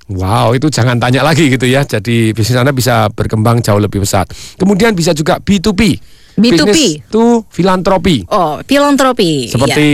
Wow, 0.09 0.57
itu 0.57 0.73
jangan 0.73 0.97
tanya 0.97 1.21
lagi 1.21 1.53
gitu 1.53 1.69
ya. 1.69 1.85
Jadi 1.85 2.33
bisnis 2.33 2.57
Anda 2.57 2.73
bisa 2.73 3.13
berkembang 3.13 3.61
jauh 3.61 3.77
lebih 3.77 4.01
besar. 4.01 4.25
Kemudian 4.57 4.97
bisa 4.97 5.13
juga 5.13 5.37
B2P. 5.37 5.81
B2P. 6.39 6.71
Bisnis 6.71 7.03
itu 7.03 7.23
filantropi. 7.51 8.23
Oh, 8.31 8.63
filantropi. 8.63 9.51
Seperti 9.51 9.87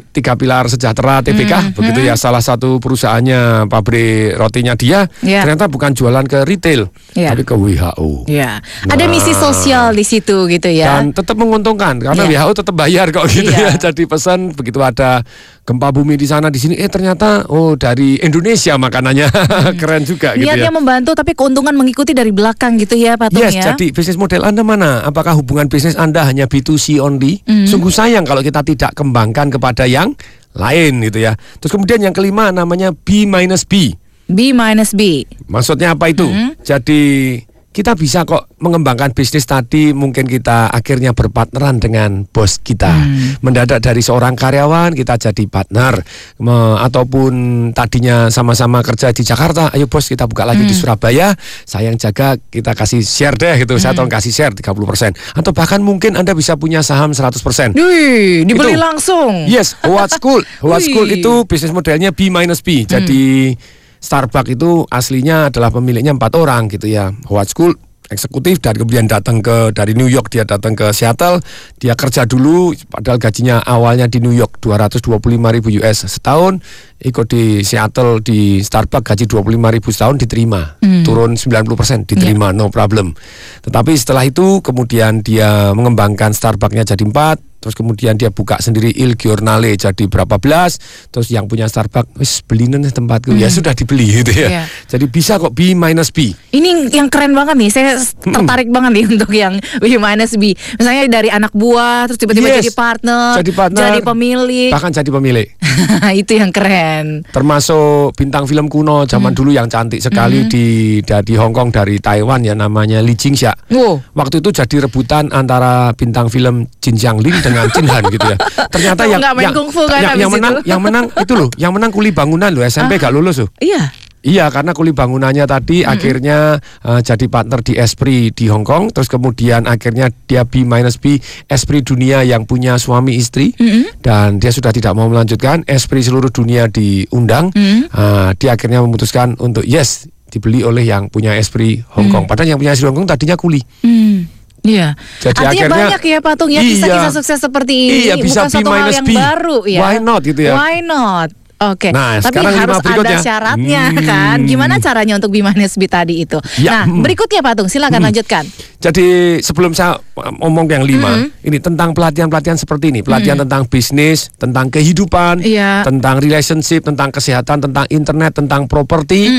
Iya. 0.00 0.08
tiga 0.08 0.32
pilar 0.40 0.64
sejahtera 0.64 1.20
TPK, 1.20 1.76
begitu 1.76 2.00
ya 2.00 2.16
salah 2.16 2.40
satu 2.40 2.80
perusahaannya 2.80 3.68
pabrik 3.68 4.32
rotinya 4.40 4.72
dia 4.72 5.04
Iya. 5.20 5.44
ternyata 5.44 5.68
bukan 5.68 5.92
jualan 5.92 6.24
ke 6.24 6.48
retail, 6.48 6.88
Iya. 7.12 7.36
tapi 7.36 7.44
ke 7.44 7.52
WHO. 7.52 8.24
Ya. 8.24 8.64
Ada 8.88 9.04
Nah. 9.04 9.10
misi 9.12 9.36
sosial 9.36 9.92
di 9.92 10.00
situ 10.00 10.48
gitu 10.48 10.72
ya. 10.72 10.96
Dan 10.96 11.12
tetap 11.12 11.36
menguntungkan 11.36 12.00
karena 12.00 12.24
Iya. 12.24 12.40
WHO 12.48 12.64
tetap 12.64 12.74
bayar 12.74 13.12
kok 13.12 13.28
gitu 13.28 13.52
Iya. 13.52 13.76
ya. 13.76 13.92
Jadi 13.92 14.08
pesan 14.08 14.56
begitu 14.56 14.80
ada 14.80 15.20
gempa 15.62 15.94
bumi 15.94 16.18
di 16.18 16.26
sana 16.26 16.50
di 16.50 16.58
sini, 16.58 16.74
eh 16.74 16.90
ternyata 16.90 17.46
oh 17.54 17.78
dari 17.78 18.18
Indonesia 18.18 18.74
makanannya 18.74 19.30
keren 19.80 20.02
juga 20.02 20.34
gitu 20.34 20.42
Niatnya 20.42 20.70
ya. 20.70 20.74
membantu 20.74 21.14
tapi 21.14 21.38
keuntungan 21.38 21.70
mengikuti 21.78 22.10
dari 22.10 22.34
belakang 22.34 22.82
gitu 22.82 22.98
ya 22.98 23.14
Patung 23.14 23.38
Yes, 23.38 23.54
ya. 23.54 23.70
jadi 23.70 23.94
bisnis 23.94 24.18
model 24.18 24.42
Anda 24.42 24.66
mana? 24.66 25.06
Apakah 25.06 25.38
hubungan 25.38 25.70
bisnis 25.70 25.94
Anda 25.94 26.26
hanya 26.26 26.50
B2C 26.50 26.98
only? 26.98 27.46
Hmm. 27.46 27.70
Sungguh 27.70 27.94
sayang 27.94 28.26
kalau 28.26 28.42
kita 28.42 28.66
tidak 28.66 28.98
kembangkan 28.98 29.54
kepada 29.54 29.86
yang 29.86 30.18
lain 30.58 30.98
gitu 31.06 31.22
ya. 31.22 31.38
Terus 31.62 31.70
kemudian 31.70 32.02
yang 32.02 32.14
kelima 32.14 32.50
namanya 32.50 32.90
B 32.90 33.24
minus 33.30 33.62
B. 33.62 33.94
B 34.26 34.50
minus 34.50 34.98
B. 34.98 35.22
Maksudnya 35.46 35.94
apa 35.94 36.10
itu? 36.10 36.26
Hmm. 36.26 36.58
Jadi 36.58 37.38
kita 37.72 37.96
bisa 37.96 38.22
kok 38.22 38.52
mengembangkan 38.60 39.10
bisnis 39.10 39.42
tadi 39.42 39.90
mungkin 39.90 40.28
kita 40.28 40.68
akhirnya 40.68 41.16
berpartneran 41.16 41.80
dengan 41.80 42.28
bos 42.28 42.60
kita. 42.60 42.92
Hmm. 42.92 43.40
Mendadak 43.40 43.80
dari 43.80 43.98
seorang 43.98 44.36
karyawan 44.36 44.92
kita 44.92 45.16
jadi 45.16 45.44
partner 45.48 46.04
Me- 46.36 46.76
ataupun 46.78 47.32
tadinya 47.72 48.28
sama-sama 48.28 48.84
kerja 48.84 49.08
di 49.10 49.24
Jakarta, 49.24 49.72
ayo 49.72 49.88
bos 49.88 50.04
kita 50.04 50.28
buka 50.28 50.44
lagi 50.44 50.62
di 50.62 50.70
Hmm. 50.70 50.80
Surabaya, 50.84 51.32
saya 51.64 51.88
yang 51.88 51.96
jaga 51.96 52.36
kita 52.38 52.76
kasih 52.76 53.00
share 53.00 53.34
deh 53.34 53.64
gitu. 53.64 53.80
Saya 53.80 53.96
tolong 53.96 54.12
kasih 54.12 54.30
share 54.30 54.52
30% 54.52 55.16
atau 55.32 55.50
bahkan 55.50 55.80
mungkin 55.80 56.14
Anda 56.14 56.36
bisa 56.36 56.54
punya 56.54 56.84
saham 56.84 57.16
100%. 57.16 57.72
Wih, 57.72 58.44
dibeli 58.44 58.76
Itu. 58.76 58.84
langsung. 58.84 59.48
Yes, 59.48 59.80
Howard 59.80 60.12
School. 60.12 60.44
Howard 60.62 60.84
School 60.84 61.08
itu 61.08 61.48
bisnis 61.48 61.72
modelnya 61.72 62.12
B 62.12 62.28
minus 62.28 62.60
B. 62.60 62.84
Jadi 62.84 63.56
Starbucks 64.02 64.50
itu 64.50 64.84
aslinya 64.90 65.48
adalah 65.48 65.70
pemiliknya 65.70 66.12
empat 66.12 66.34
orang 66.34 66.66
gitu 66.68 66.90
ya. 66.90 67.14
Howard 67.30 67.48
School 67.48 67.72
eksekutif 68.12 68.60
dan 68.60 68.76
kemudian 68.76 69.08
datang 69.08 69.40
ke 69.40 69.72
dari 69.72 69.96
New 69.96 70.06
York 70.06 70.28
dia 70.28 70.44
datang 70.44 70.76
ke 70.76 70.92
Seattle 70.92 71.40
dia 71.80 71.96
kerja 71.96 72.28
dulu 72.28 72.76
padahal 72.92 73.16
gajinya 73.16 73.64
awalnya 73.64 74.04
di 74.04 74.20
New 74.20 74.36
York 74.36 74.60
225 74.60 75.16
ribu 75.32 75.68
US 75.80 76.04
setahun 76.04 76.60
ikut 77.02 77.26
di 77.26 77.44
Seattle 77.60 78.18
di 78.18 78.40
Starbucks 78.58 79.02
gaji 79.04 79.24
25 79.26 79.42
ribu 79.70 79.88
setahun 79.88 80.16
diterima 80.16 80.78
Hmm. 80.78 81.02
turun 81.02 81.34
90 81.34 81.50
persen 81.72 81.98
diterima 82.02 82.50
no 82.50 82.68
problem 82.68 83.14
tetapi 83.60 83.92
setelah 83.92 84.22
itu 84.22 84.58
kemudian 84.60 85.20
dia 85.20 85.70
mengembangkan 85.72 86.30
Starbucksnya 86.30 86.86
jadi 86.88 87.02
empat 87.02 87.38
terus 87.58 87.72
kemudian 87.72 88.14
dia 88.14 88.26
buka 88.28 88.58
sendiri 88.58 88.90
Il 88.92 89.14
Giornale 89.14 89.70
jadi 89.72 90.04
berapa 90.04 90.34
belas 90.36 90.82
terus 91.08 91.30
yang 91.30 91.46
punya 91.46 91.64
Starbucks 91.64 92.10
wis 92.16 92.42
beli 92.42 92.66
nih 92.66 92.90
tempatku 92.90 93.30
ya 93.32 93.46
sudah 93.48 93.70
dibeli 93.70 94.10
gitu 94.16 94.34
ya 94.36 94.48
Iya. 94.52 94.64
jadi 94.88 95.06
bisa 95.06 95.38
kok 95.38 95.50
B 95.52 95.70
minus 95.72 96.10
B 96.10 96.34
Ini 96.50 96.90
yang 96.90 97.06
keren 97.06 97.30
banget 97.32 97.54
nih, 97.56 97.70
saya 97.70 97.94
tertarik 98.18 98.66
banget 98.68 98.90
nih 98.92 99.04
untuk 99.12 99.30
yang 99.32 99.56
B 99.78 99.96
minus 99.96 100.34
B. 100.34 100.52
Misalnya 100.74 101.08
dari 101.08 101.30
anak 101.30 101.50
buah, 101.52 102.04
terus 102.04 102.18
tiba-tiba 102.18 102.50
Yes. 102.50 102.60
jadi 102.60 102.72
partner, 102.72 103.24
Jadi 103.38 103.50
partner. 103.52 103.82
jadi 103.88 104.00
pemilik. 104.04 104.68
bahkan 104.68 104.90
jadi 104.90 105.08
pemilik 105.08 105.48
itu 106.20 106.32
yang 106.34 106.50
keren. 106.50 106.91
Termasuk 107.32 108.12
bintang 108.14 108.44
film 108.44 108.66
kuno 108.68 109.08
zaman 109.08 109.32
dulu 109.32 109.50
yang 109.54 109.66
cantik 109.66 109.98
sekali 110.02 110.46
di 110.52 110.98
dari 111.02 111.34
Hong 111.38 111.54
Kong 111.54 111.72
dari 111.72 111.98
Taiwan 111.98 112.44
ya 112.44 112.52
namanya 112.52 113.00
Lee 113.00 113.16
Jingxia. 113.16 113.54
Wow. 113.72 114.02
Waktu 114.12 114.44
itu 114.44 114.50
jadi 114.52 114.88
rebutan 114.88 115.32
antara 115.32 115.92
bintang 115.96 116.28
film 116.28 116.68
Jin 116.82 116.96
Xiangling 116.98 117.38
dengan 117.40 117.66
Jin 117.72 117.86
Han 117.88 118.04
gitu 118.12 118.26
ya. 118.26 118.36
Ternyata 118.68 119.02
yang 119.08 119.22
yang, 119.22 119.54
kan 119.54 120.02
yang, 120.18 120.32
menang 120.32 120.54
itu. 120.54 120.60
Ah. 120.60 120.68
yang 120.68 120.80
menang 120.82 121.04
itu 121.12 121.32
loh, 121.34 121.48
yang 121.56 121.72
menang 121.72 121.90
kuli 121.94 122.10
bangunan 122.10 122.50
loh 122.52 122.62
SMP 122.66 123.00
gak 123.00 123.12
lulus 123.14 123.40
loh. 123.42 123.48
Iya. 123.58 124.01
Iya, 124.22 124.46
karena 124.48 124.70
kuli 124.70 124.90
bangunannya 124.90 125.44
tadi 125.44 125.82
akhirnya 125.82 126.54
eh, 126.80 127.00
jadi 127.00 127.26
partner 127.26 127.58
di 127.58 127.74
Esprit 127.74 128.30
di 128.30 128.46
Hong 128.46 128.62
Kong, 128.62 128.88
terus 128.88 129.06
kemudian 129.06 129.66
akhirnya 129.66 130.14
dia 130.24 130.42
B 130.42 130.62
minus 130.62 130.94
B 130.94 131.18
Esprit 131.44 131.82
dunia 131.82 132.22
yang 132.22 132.42
punya 132.42 132.76
suami 132.76 133.14
istri, 133.14 133.50
dan 133.98 134.38
dia 134.38 134.48
sudah 134.48 134.70
tidak 134.70 134.94
mau 134.94 135.06
melanjutkan. 135.06 135.66
Esprit 135.66 136.02
seluruh 136.02 136.30
dunia 136.30 136.66
diundang, 136.66 137.50
Eh, 137.52 138.30
dia 138.36 138.50
akhirnya 138.52 138.78
memutuskan 138.78 139.34
untuk 139.36 139.62
yes 139.62 140.06
dibeli 140.28 140.62
oleh 140.62 140.82
yang 140.82 141.06
punya 141.06 141.34
Esprit 141.34 141.82
Hong 141.92 142.08
Kong. 142.08 142.24
Padahal 142.24 142.48
yang 142.48 142.58
punya 142.58 142.72
Esprit 142.72 142.88
Hong 142.88 143.02
Kong 143.02 143.10
tadinya 143.10 143.34
kuli. 143.34 143.58
Hmm. 143.82 144.24
Iya. 144.62 144.94
Jadi 145.18 145.42
Artinya 145.42 145.50
akhirnya- 145.66 145.90
banyak 145.90 146.02
ya 146.06 146.18
Patung 146.22 146.46
ya 146.46 146.62
Iya. 146.62 146.70
kisah-kisah 146.70 147.12
sukses 147.12 147.38
seperti 147.42 147.74
ini 147.74 147.98
Iya, 148.06 148.14
bisa 148.16 148.46
bukan 148.46 148.46
B 148.46 148.52
suatu 148.54 148.70
hal 148.70 148.90
yang 148.94 149.04
B. 149.04 149.12
baru 149.12 149.58
ya. 149.66 149.80
Why 149.82 149.96
not 149.98 150.20
gitu 150.22 150.40
ya? 150.40 150.54
Why 150.54 150.78
not? 150.80 151.28
Oke, 151.62 151.94
Nah, 151.94 152.18
tapi 152.18 152.34
sekarang 152.34 152.54
harus 152.58 152.78
berikutnya. 152.80 153.14
ada 153.14 153.22
syaratnya 153.22 153.82
Hmm. 153.88 154.02
kan. 154.02 154.38
Gimana 154.42 154.74
caranya 154.76 155.14
untuk 155.14 155.30
B 155.30 155.40
minus 155.40 155.78
B 155.78 155.86
tadi 155.86 156.18
itu? 156.20 156.42
Ya, 156.58 156.82
Nah, 156.82 156.84
hmm. 156.90 157.06
berikutnya 157.06 157.38
Patung, 157.38 157.70
silakan 157.70 158.02
lanjutkan. 158.02 158.42
Jadi 158.76 159.06
sebelum 159.38 159.70
saya 159.70 159.94
ngomong 160.16 160.66
yang 160.66 160.82
lima, 160.82 161.30
ini 161.38 161.58
tentang 161.58 161.94
pelatihan-pelatihan 161.94 162.58
seperti 162.58 162.90
ini, 162.90 163.00
pelatihan 163.00 163.38
tentang 163.38 163.62
bisnis, 163.64 164.26
tentang 164.34 164.66
kehidupan, 164.68 165.38
Iya. 165.38 165.86
tentang 165.86 166.18
relationship, 166.18 166.82
tentang 166.82 167.14
kesehatan, 167.14 167.62
tentang 167.62 167.86
internet, 167.88 168.34
tentang 168.34 168.66
properti. 168.66 169.30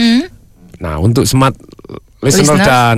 Nah, 0.80 0.96
untuk 0.98 1.24
smart 1.24 1.56
listener 2.20 2.56
Listeners. 2.56 2.64
dan 2.64 2.98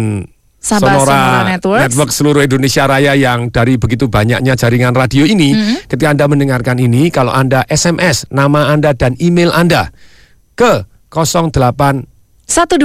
Sabah 0.66 0.98
Sonora, 0.98 1.06
Sonora 1.06 1.42
Network. 1.46 1.82
Network 1.86 2.10
seluruh 2.10 2.42
Indonesia 2.42 2.90
Raya 2.90 3.14
yang 3.14 3.54
dari 3.54 3.78
begitu 3.78 4.10
banyaknya 4.10 4.58
jaringan 4.58 4.98
radio 4.98 5.22
ini, 5.22 5.54
mm 5.54 5.62
-hmm. 5.62 5.78
ketika 5.86 6.10
Anda 6.10 6.26
mendengarkan 6.26 6.82
ini, 6.82 7.14
kalau 7.14 7.30
Anda 7.30 7.62
SMS 7.70 8.26
nama 8.34 8.74
Anda 8.74 8.98
dan 8.98 9.14
email 9.22 9.54
Anda 9.54 9.94
ke 10.58 10.90
08 11.14 12.10
12 12.50 12.82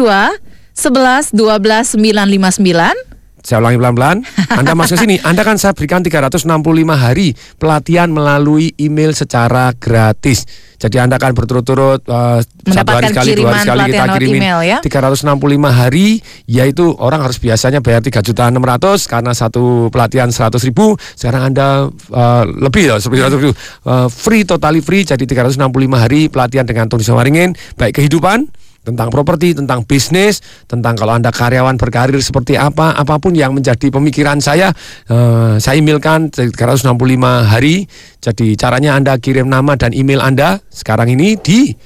11 0.76 1.32
12 1.32 1.96
959 1.96 3.19
saya 3.40 3.64
ulangi 3.64 3.81
pelan-pelan. 3.81 4.16
Anda 4.61 4.72
masuk 4.76 5.00
sini, 5.00 5.16
Anda 5.20 5.42
kan 5.42 5.57
saya 5.57 5.72
berikan 5.72 6.05
365 6.05 6.44
hari 6.92 7.33
pelatihan 7.57 8.12
melalui 8.12 8.76
email 8.76 9.16
secara 9.16 9.72
gratis. 9.76 10.44
Jadi 10.81 10.96
Anda 10.96 11.20
akan 11.20 11.37
berturut-turut 11.37 12.00
uh, 12.09 12.40
satu 12.64 12.90
hari 12.96 13.12
sekali, 13.12 13.37
dua 13.37 13.53
hari 13.53 13.68
sekali 13.68 13.81
kita 13.92 14.05
kirimin 14.16 14.40
email 14.40 14.59
ya. 14.64 14.79
365 14.81 15.29
hari, 15.68 16.24
yaitu 16.48 16.85
orang 16.96 17.20
harus 17.20 17.37
biasanya 17.37 17.85
bayar 17.85 18.00
3 18.00 18.24
juta 18.24 18.48
600 18.48 19.05
karena 19.05 19.33
satu 19.37 19.92
pelatihan 19.92 20.33
100 20.33 20.57
ribu. 20.64 20.96
Sekarang 21.12 21.53
Anda 21.53 21.92
uh, 21.92 22.44
lebih 22.48 22.88
loh, 22.88 22.96
100 22.96 23.12
ribu. 23.37 23.53
Uh, 23.85 24.09
free, 24.09 24.48
totally 24.48 24.81
free, 24.81 25.05
jadi 25.05 25.20
365 25.20 25.68
hari 25.92 26.33
pelatihan 26.33 26.64
dengan 26.64 26.88
tulisan 26.88 27.12
waringin, 27.12 27.53
baik 27.76 28.00
kehidupan, 28.00 28.48
tentang 28.80 29.12
properti, 29.12 29.52
tentang 29.52 29.84
bisnis, 29.84 30.40
tentang 30.64 30.96
kalau 30.96 31.12
Anda 31.16 31.28
karyawan 31.28 31.76
berkarir 31.76 32.20
seperti 32.24 32.56
apa, 32.56 32.96
apa 32.96 33.20
pun 33.20 33.36
yang 33.36 33.52
menjadi 33.52 33.92
pemikiran 33.92 34.40
saya, 34.40 34.72
eh, 35.08 35.54
saya 35.60 35.76
emailkan 35.76 36.32
365 36.32 37.44
hari. 37.44 37.84
Jadi 38.20 38.56
caranya 38.56 38.96
Anda 38.96 39.20
kirim 39.20 39.48
nama 39.48 39.76
dan 39.76 39.92
email 39.92 40.24
Anda 40.24 40.64
sekarang 40.72 41.12
ini 41.12 41.36
di 41.36 41.76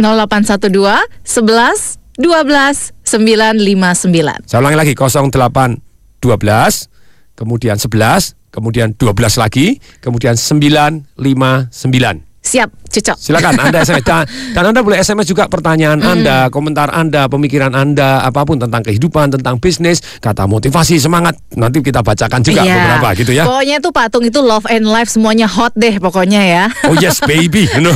0812 0.00 1.28
11 1.28 2.00
12 2.16 2.92
959. 3.04 4.48
saya 4.48 4.58
ulangi 4.60 4.78
lagi 4.78 4.94
08 4.96 5.80
12 6.20 6.88
kemudian 7.36 7.76
11 7.76 8.36
kemudian 8.52 8.88
12 8.96 9.40
lagi 9.40 9.80
kemudian 10.00 10.34
959 10.36 12.30
Siap, 12.40 12.72
Silakan 12.90 13.54
Anda 13.56 13.80
SMS 13.86 14.02
dan, 14.02 14.26
dan 14.50 14.64
Anda 14.66 14.82
boleh 14.82 14.98
SMS 14.98 15.24
juga 15.24 15.46
pertanyaan 15.46 15.98
Anda, 15.98 16.50
komentar 16.50 16.90
Anda, 16.90 17.26
pemikiran 17.26 17.70
Anda, 17.70 18.20
apa 18.20 18.42
pun 18.42 18.58
tentang 18.58 18.82
kehidupan, 18.82 19.30
tentang 19.32 19.56
bisnis, 19.56 20.02
kata 20.18 20.44
motivasi, 20.44 20.98
semangat. 20.98 21.38
Nanti 21.52 21.80
kita 21.80 22.00
bacakan 22.00 22.40
juga 22.40 22.60
Iya. 22.60 22.74
beberapa 22.74 23.08
gitu 23.14 23.32
ya. 23.32 23.44
Pokoknya 23.44 23.76
itu 23.78 23.90
patung 23.90 24.24
itu 24.24 24.40
love 24.40 24.66
and 24.66 24.84
life 24.84 25.08
semuanya 25.08 25.46
hot 25.46 25.70
deh 25.72 25.96
pokoknya 25.96 26.40
ya. 26.42 26.64
Oh 26.84 26.94
yes 26.94 27.22
baby. 27.22 27.70
No. 27.80 27.94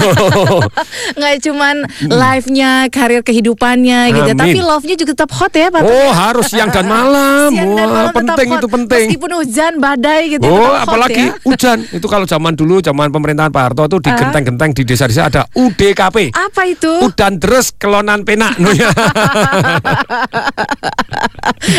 Nggak 1.15 1.35
cuman 1.43 1.77
life-nya, 2.05 2.71
karir 2.89 3.21
kehidupannya 3.21 4.01
gitu, 4.11 4.31
Amin. 4.31 4.39
tapi 4.39 4.59
love-nya 4.59 4.95
juga 4.95 5.13
tetap 5.13 5.31
hot 5.33 5.53
ya 5.53 5.69
patung. 5.69 5.91
Oh 5.91 6.11
harus 6.11 6.47
siang 6.47 6.71
dan 6.71 6.87
malam. 6.87 7.51
Siang 7.51 7.69
dan 7.69 7.85
Wah, 7.85 7.93
malam 7.93 8.07
tetap 8.09 8.19
penting 8.37 8.49
hot. 8.49 8.57
itu 8.57 8.69
penting. 8.69 9.07
Meskipun 9.11 9.31
hujan, 9.35 9.73
badai 9.77 10.23
gitu. 10.31 10.47
Oh, 10.47 10.73
apalagi 10.73 11.25
ya. 11.29 11.37
hujan. 11.43 11.79
Itu 11.91 12.07
kalau 12.07 12.25
zaman 12.25 12.55
dulu, 12.55 12.79
zaman 12.79 13.11
pemerintahan 13.11 13.51
Pak 13.51 13.63
Harto 13.63 13.85
tuh 13.89 14.01
di 14.01 14.09
Ah. 14.09 14.17
genteng-genteng 14.17 14.71
di 14.85 14.93
desa-desa 14.93 15.33
ada 15.33 15.43
UDKP. 15.51 16.29
Apa 16.31 16.69
itu? 16.69 16.93
Udan 17.01 17.41
deres 17.41 17.73
kelonan 17.73 18.21
penak. 18.23 18.53
Ya. 18.77 18.93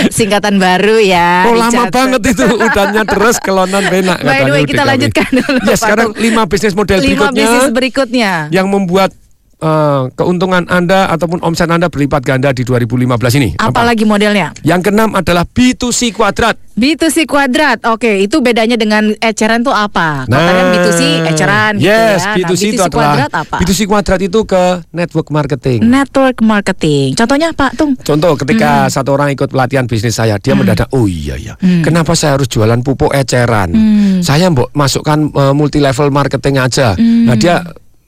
Singkatan 0.09 0.57
baru 0.57 0.97
ya. 0.97 1.45
Oh 1.45 1.53
lama 1.53 1.69
dicatat. 1.85 1.93
banget 1.93 2.21
itu 2.33 2.45
udannya 2.49 3.03
deres 3.05 3.37
kelonan 3.37 3.83
penak. 3.85 4.17
By 4.19 4.41
the 4.41 4.51
way, 4.51 4.63
kita 4.65 4.81
UDKP. 4.81 4.89
lanjutkan 4.89 5.29
dulu, 5.31 5.57
Ya 5.63 5.75
sekarang 5.77 6.09
lima 6.17 6.41
bisnis 6.45 6.73
model 6.73 6.97
Lima 6.97 7.29
berikutnya 7.29 7.45
bisnis 7.45 7.69
berikutnya. 7.71 8.31
yang 8.49 8.67
membuat 8.67 9.13
eh, 9.65 10.01
keuntungan 10.13 10.69
Anda 10.69 11.09
ataupun 11.09 11.41
omset 11.41 11.65
Anda 11.65 11.89
berlipat 11.89 12.21
ganda 12.21 12.53
di 12.53 12.61
2015 12.61 13.41
ini. 13.41 13.49
Apalagi 13.57 14.05
modelnya? 14.05 14.53
Yang 14.61 14.81
keenam 14.85 15.17
adalah 15.17 15.43
B2C 15.43 16.13
kuadrat. 16.13 16.61
B2C 16.75 17.23
kuadrat. 17.23 17.79
Oke, 17.87 18.19
itu 18.19 18.43
bedanya 18.43 18.75
dengan 18.75 19.15
eceran 19.17 19.63
tuh 19.63 19.71
apa? 19.71 20.27
Kalau 20.27 20.43
tadi 20.43 20.53
kan 20.53 20.67
B2C 20.69 21.01
eceran 21.25 21.73
gitu 21.79 21.87
Nah. 21.87 21.95
yes, 21.95 22.19
ya. 22.19 22.27
Nah, 22.27 22.35
B2C 22.35 22.63
itu 22.67 22.83
adalah 22.83 22.91
kuadrat 22.91 23.31
apa? 23.33 23.55
B2C 23.63 23.79
kuadrat 23.85 24.19
itu 24.19 24.39
ke 24.43 24.63
network 24.91 25.27
marketing. 25.31 25.79
Network 25.81 26.37
marketing. 26.43 27.07
Contohnya 27.15 27.55
Pak 27.55 27.71
Tung. 27.73 27.95
Contoh 27.97 28.35
Hmm. 28.35 28.41
ketika 28.43 28.69
satu 28.91 29.15
orang 29.15 29.31
ikut 29.31 29.47
pelatihan 29.47 29.87
bisnis 29.87 30.19
saya, 30.19 30.35
dia 30.35 30.51
mendadak, 30.51 30.91
oh 30.91 31.07
iya 31.07 31.39
ya, 31.39 31.55
kenapa 31.79 32.11
saya 32.11 32.35
harus 32.35 32.51
jualan 32.51 32.83
pupuk 32.83 33.15
eceran? 33.15 33.71
Hmm. 33.71 34.19
Saya 34.19 34.51
mbok 34.51 34.75
masukkan 34.75 35.15
multi 35.55 35.79
level 35.79 36.11
marketing 36.11 36.59
aja. 36.59 36.91
Nah 36.99 37.39
dia 37.39 37.63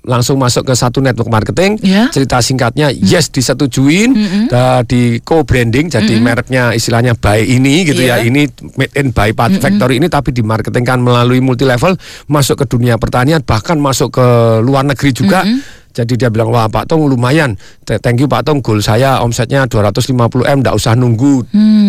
langsung 0.08 0.40
masuk 0.40 0.64
ke 0.64 0.74
satu 0.74 0.98
network 0.98 1.28
marketing. 1.28 1.76
Ya. 1.84 2.08
Cerita 2.08 2.40
singkatnya, 2.40 2.90
yes 2.90 3.28
disetujuin, 3.28 4.16
da- 4.48 4.82
di 4.82 5.20
co-branding, 5.20 5.92
jadi 5.92 6.14
mereknya 6.18 6.72
istilahnya 6.72 7.14
by 7.14 7.44
ini 7.44 7.84
gitu 7.84 8.00
Iya. 8.00 8.24
ya, 8.24 8.26
ini 8.26 8.48
made 8.74 8.96
in 8.96 9.12
by 9.12 9.32
Pat 9.32 9.52
Factory 9.60 10.00
ini, 10.00 10.08
tapi 10.08 10.32
dimarketingkan 10.32 10.98
melalui 10.98 11.38
multi 11.38 11.62
level, 11.62 12.00
masuk 12.26 12.64
ke 12.64 12.66
dunia 12.66 12.96
pertanian, 12.96 13.44
bahkan 13.44 13.76
masuk 13.76 14.16
ke 14.16 14.26
luar 14.62 14.82
negeri 14.82 15.12
juga. 15.12 15.44
Jadi 15.92 16.14
dia 16.14 16.30
bilang 16.30 16.54
wah 16.54 16.70
Pak 16.70 16.88
Tong 16.88 17.04
lumayan, 17.04 17.58
Th- 17.82 17.98
thank 17.98 18.22
you 18.22 18.30
Pak 18.30 18.46
Tong, 18.46 18.62
goal 18.62 18.80
saya 18.80 19.18
omsetnya 19.20 19.66
250 19.66 20.14
m, 20.46 20.62
nggak 20.62 20.78
usah 20.78 20.94
nunggu 20.94 21.42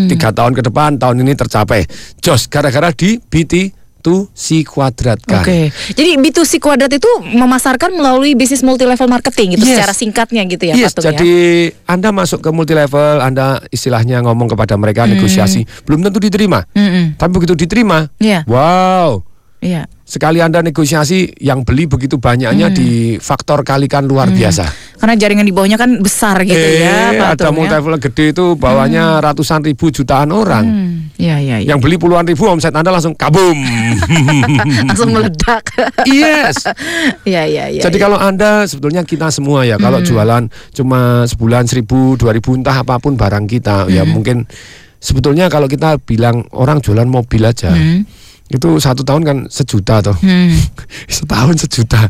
tiga 0.09 0.33
tahun 0.33 0.57
ke 0.57 0.65
depan, 0.65 0.97
tahun 0.97 1.21
ini 1.21 1.37
tercapai. 1.37 1.85
Jos 2.19 2.49
gara-gara 2.49 2.89
di 2.91 3.21
BT 3.21 3.78
to 4.09 4.25
C 4.33 4.65
kuadratkan. 4.65 5.45
Oke. 5.45 5.69
Jadi 5.93 6.17
B2C 6.17 6.57
kuadrat 6.57 6.89
itu 6.89 7.09
memasarkan 7.21 7.93
melalui 7.93 8.33
bisnis 8.33 8.65
multi 8.65 8.89
level 8.89 9.05
marketing 9.05 9.55
gitu 9.55 9.69
Yes. 9.69 9.77
secara 9.77 9.93
singkatnya 9.93 10.43
gitu 10.49 10.65
ya 10.65 10.75
yes, 10.75 10.97
Pak 10.97 11.05
Tung 11.05 11.05
jadi 11.13 11.33
ya. 11.69 11.85
Anda 11.85 12.09
masuk 12.09 12.41
ke 12.41 12.49
multi 12.49 12.73
level, 12.73 13.21
Anda 13.21 13.61
istilahnya 13.69 14.25
ngomong 14.25 14.49
kepada 14.49 14.81
mereka 14.81 15.05
negosiasi, 15.05 15.69
belum 15.85 16.01
tentu 16.01 16.17
diterima. 16.19 16.65
Mm-mm. 16.73 17.21
Tapi 17.21 17.31
begitu 17.37 17.53
diterima, 17.53 18.09
Iya. 18.17 18.49
wow, 18.49 19.21
Iya. 19.61 19.91
Sekali 20.09 20.41
Anda 20.41 20.65
negosiasi 20.65 21.37
yang 21.37 21.69
beli 21.69 21.85
begitu 21.85 22.17
banyaknya 22.17 22.73
di 22.73 23.21
faktor 23.21 23.61
kalikan 23.61 24.09
luar 24.09 24.33
biasa. 24.33 24.65
Karena 24.97 25.15
jaringan 25.21 25.45
di 25.45 25.53
bawahnya 25.53 25.77
kan 25.77 26.01
besar 26.01 26.41
gitu 26.49 26.57
eh, 26.57 26.81
ya, 26.81 27.13
Pak 27.13 27.29
ada 27.37 27.45
ya. 27.45 27.51
multi 27.53 27.77
level 27.77 27.95
gede 28.01 28.25
itu 28.33 28.45
bawahnya 28.57 29.21
ratusan 29.21 29.61
ribu 29.69 29.93
jutaan 29.93 30.33
orang. 30.33 30.65
Hmm, 30.65 30.97
ya 31.21 31.37
ya 31.37 31.61
ya. 31.61 31.77
Yang 31.77 31.79
beli 31.85 31.97
puluhan 32.01 32.25
ribu 32.25 32.49
omset 32.49 32.73
Anda 32.73 32.89
langsung 32.89 33.13
kabum. 33.13 33.61
Langsung 34.89 35.13
meledak. 35.13 35.69
yes. 36.09 36.65
ya 37.37 37.45
ya 37.45 37.69
ya. 37.69 37.85
Jadi 37.85 37.97
ya. 38.01 38.03
kalau 38.09 38.17
Anda 38.17 38.65
sebetulnya 38.65 39.05
kita 39.05 39.29
semua 39.29 39.69
ya 39.69 39.77
kalau 39.77 40.01
jualan 40.01 40.49
cuma 40.73 41.29
sebulan 41.29 41.69
seribu, 41.69 42.17
dua 42.17 42.33
ribu 42.33 42.57
entah 42.57 42.81
apa 42.81 42.97
pun 42.97 43.15
barang 43.21 43.45
kita 43.45 43.93
ya 43.93 44.09
mungkin 44.09 44.49
sebetulnya 44.99 45.53
kalau 45.53 45.69
kita 45.69 46.01
bilang 46.01 46.49
orang 46.57 46.81
jualan 46.83 47.07
mobil 47.07 47.45
aja 47.45 47.71
itu 48.49 48.81
satu 48.81 49.05
tahun 49.05 49.23
kan 49.25 49.37
sejuta 49.49 50.01
toh. 50.01 50.17
Hmm. 50.21 50.53
Setahun 51.17 51.69
sejuta. 51.69 52.09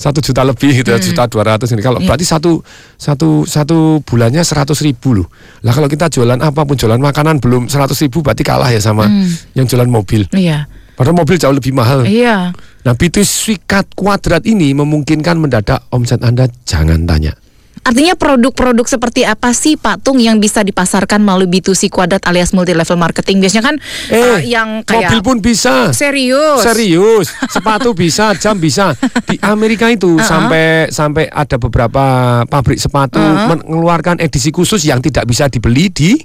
Satu 0.00 0.24
juta 0.24 0.40
lebih 0.40 0.72
gitu 0.80 0.88
ya, 0.88 0.96
juta 0.96 1.28
dua 1.28 1.44
ratus 1.44 1.76
ini. 1.76 1.84
Kalau 1.84 2.00
Iya. 2.00 2.08
berarti 2.08 2.24
satu 2.24 2.64
satu 2.96 3.44
satu 3.44 4.00
bulannya 4.00 4.40
seratus 4.40 4.80
ribu 4.80 5.12
loh. 5.20 5.28
Lah 5.60 5.76
kalau 5.76 5.92
kita 5.92 6.08
jualan 6.08 6.40
apa 6.40 6.64
pun 6.64 6.72
jualan 6.72 6.96
makanan 6.96 7.36
belum 7.36 7.68
seratus 7.68 8.00
ribu 8.00 8.24
berarti 8.24 8.40
kalah 8.40 8.72
ya 8.72 8.80
sama 8.80 9.04
yang 9.52 9.68
jualan 9.68 9.84
mobil. 9.84 10.24
Iya. 10.32 10.64
Padahal 10.96 11.16
mobil 11.20 11.36
jauh 11.36 11.52
lebih 11.52 11.76
mahal. 11.76 12.08
Iya. 12.08 12.52
Nah, 12.80 12.92
B2C 12.96 13.60
cut 13.68 13.92
kuadrat 13.92 14.44
ini 14.48 14.72
memungkinkan 14.72 15.36
mendadak 15.36 15.84
omset 15.92 16.24
Anda 16.24 16.48
jangan 16.64 17.04
tanya. 17.04 17.36
Artinya 17.80 18.12
produk-produk 18.12 18.84
seperti 18.84 19.24
apa 19.24 19.56
sih 19.56 19.80
Pak 19.80 20.04
Tung 20.04 20.20
yang 20.20 20.36
bisa 20.36 20.60
dipasarkan 20.60 21.24
melalui 21.24 21.48
B2C 21.48 21.88
kuadrat 21.88 22.20
alias 22.28 22.52
multi 22.52 22.76
level 22.76 23.00
marketing? 23.00 23.40
Biasanya 23.40 23.64
kan 23.64 23.76
eh, 24.12 24.44
yang 24.44 24.84
kayak 24.84 25.08
mobil 25.08 25.20
pun 25.24 25.36
bisa. 25.40 25.88
serius. 25.96 26.60
Serius, 26.60 27.32
sepatu 27.54 27.96
bisa, 27.96 28.36
jam 28.36 28.60
bisa. 28.60 28.92
Di 29.24 29.40
Amerika 29.40 29.88
itu 29.88 30.20
sampai 30.20 30.92
sampai 30.92 31.32
ada 31.32 31.56
beberapa 31.56 32.04
pabrik 32.44 32.76
sepatu 32.76 33.20
mengeluarkan 33.20 34.20
edisi 34.20 34.52
khusus 34.52 34.84
yang 34.84 35.00
tidak 35.00 35.24
bisa 35.24 35.48
dibeli 35.48 35.88
di 35.88 36.20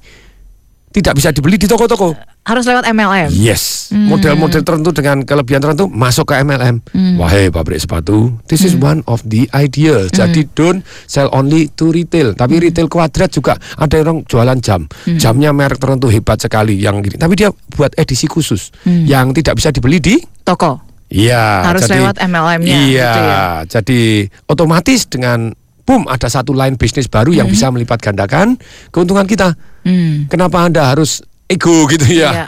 tidak 0.92 1.20
bisa 1.20 1.32
dibeli 1.36 1.60
di 1.60 1.68
toko-toko. 1.68 2.16
Harus 2.46 2.70
lewat 2.70 2.86
MLM. 2.86 3.34
Yes, 3.34 3.90
model-model 3.90 4.62
tertentu 4.62 4.94
dengan 4.94 5.26
kelebihan 5.26 5.66
tertentu 5.66 5.90
masuk 5.90 6.30
ke 6.30 6.46
MLM. 6.46 6.78
Wahai 7.18 7.50
pabrik 7.50 7.82
sepatu, 7.82 8.38
this 8.46 8.62
is 8.62 8.78
one 8.78 9.02
of 9.10 9.26
the 9.26 9.50
ideal. 9.50 10.06
Jadi 10.14 10.46
don't 10.54 10.86
sell 11.10 11.26
only 11.34 11.74
to 11.74 11.90
retail, 11.90 12.38
tapi 12.38 12.62
retail 12.62 12.86
kuadrat 12.86 13.34
juga 13.34 13.58
ada 13.82 13.98
orang 13.98 14.22
jualan 14.30 14.62
jam. 14.62 14.86
Jamnya 15.10 15.58
merek 15.58 15.82
tertentu 15.82 16.06
hebat 16.14 16.38
sekali 16.38 16.78
yang 16.78 17.02
gini. 17.02 17.18
Tapi 17.18 17.34
dia 17.34 17.50
buat 17.50 17.98
edisi 17.98 18.30
khusus 18.30 18.70
yang 18.86 19.34
tidak 19.34 19.58
bisa 19.58 19.74
dibeli 19.74 19.98
di 19.98 20.22
Toko. 20.46 20.86
Iya, 21.10 21.66
Harus 21.66 21.90
lewat 21.90 22.22
MLM-nya, 22.22 22.78
Iya, 22.78 22.86
gitu 22.90 23.22
ya. 23.22 23.42
jadi 23.70 24.02
otomatis 24.50 25.06
dengan 25.06 25.54
boom 25.86 26.06
ada 26.10 26.26
satu 26.26 26.50
line 26.54 26.78
bisnis 26.82 27.06
baru 27.06 27.30
yang 27.30 27.46
bisa 27.46 27.70
melipat 27.70 28.02
gandakan 28.02 28.58
keuntungan 28.90 29.26
kita. 29.26 29.54
Hmm. 29.86 30.26
Kenapa 30.30 30.66
Anda 30.66 30.94
harus 30.94 31.22
ego 31.46 31.86
gitu 31.88 32.06
ya? 32.08 32.30
Iya. 32.32 32.46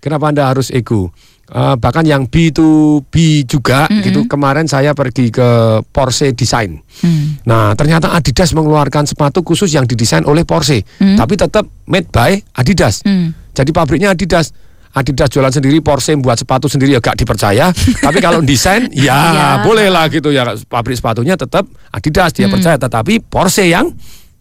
Kenapa 0.00 0.32
Anda 0.32 0.48
harus 0.48 0.72
ego? 0.72 1.12
Eh, 1.50 1.74
bahkan 1.82 2.06
yang 2.06 2.30
B2B 2.30 3.42
juga 3.42 3.90
gitu. 3.90 4.22
Kemarin 4.30 4.70
saya 4.70 4.94
pergi 4.94 5.34
ke 5.34 5.82
Porsche 5.90 6.30
Design. 6.30 6.78
Hmm. 7.02 7.42
Nah, 7.42 7.74
ternyata 7.74 8.14
Adidas 8.14 8.54
mengeluarkan 8.54 9.02
sepatu 9.04 9.42
khusus 9.42 9.74
yang 9.74 9.82
didesain 9.82 10.22
oleh 10.22 10.46
Porsche, 10.46 10.86
tapi 11.18 11.34
tetap 11.34 11.66
made 11.90 12.06
by 12.14 12.38
Adidas. 12.54 13.02
Hmm. 13.02 13.34
Jadi 13.50 13.74
pabriknya 13.74 14.14
Adidas. 14.14 14.54
Adidas 14.90 15.30
jualan 15.30 15.50
sendiri, 15.50 15.78
Porsche 15.82 16.14
buat 16.18 16.34
sepatu 16.34 16.66
sendiri 16.66 16.94
ya 16.94 17.02
gak 17.02 17.14
dipercaya. 17.14 17.70
tapi 18.06 18.18
kalau 18.18 18.42
desain 18.42 18.86
ya 18.90 19.14
Ya. 19.34 19.48
boleh 19.62 19.90
lah 19.90 20.06
gitu 20.06 20.30
ya. 20.30 20.54
Pabrik 20.66 20.98
sepatunya 20.98 21.34
tetap 21.34 21.66
Adidas 21.90 22.30
dia 22.30 22.46
percaya, 22.46 22.78
tetapi 22.78 23.22
Porsche 23.22 23.66
yang 23.66 23.90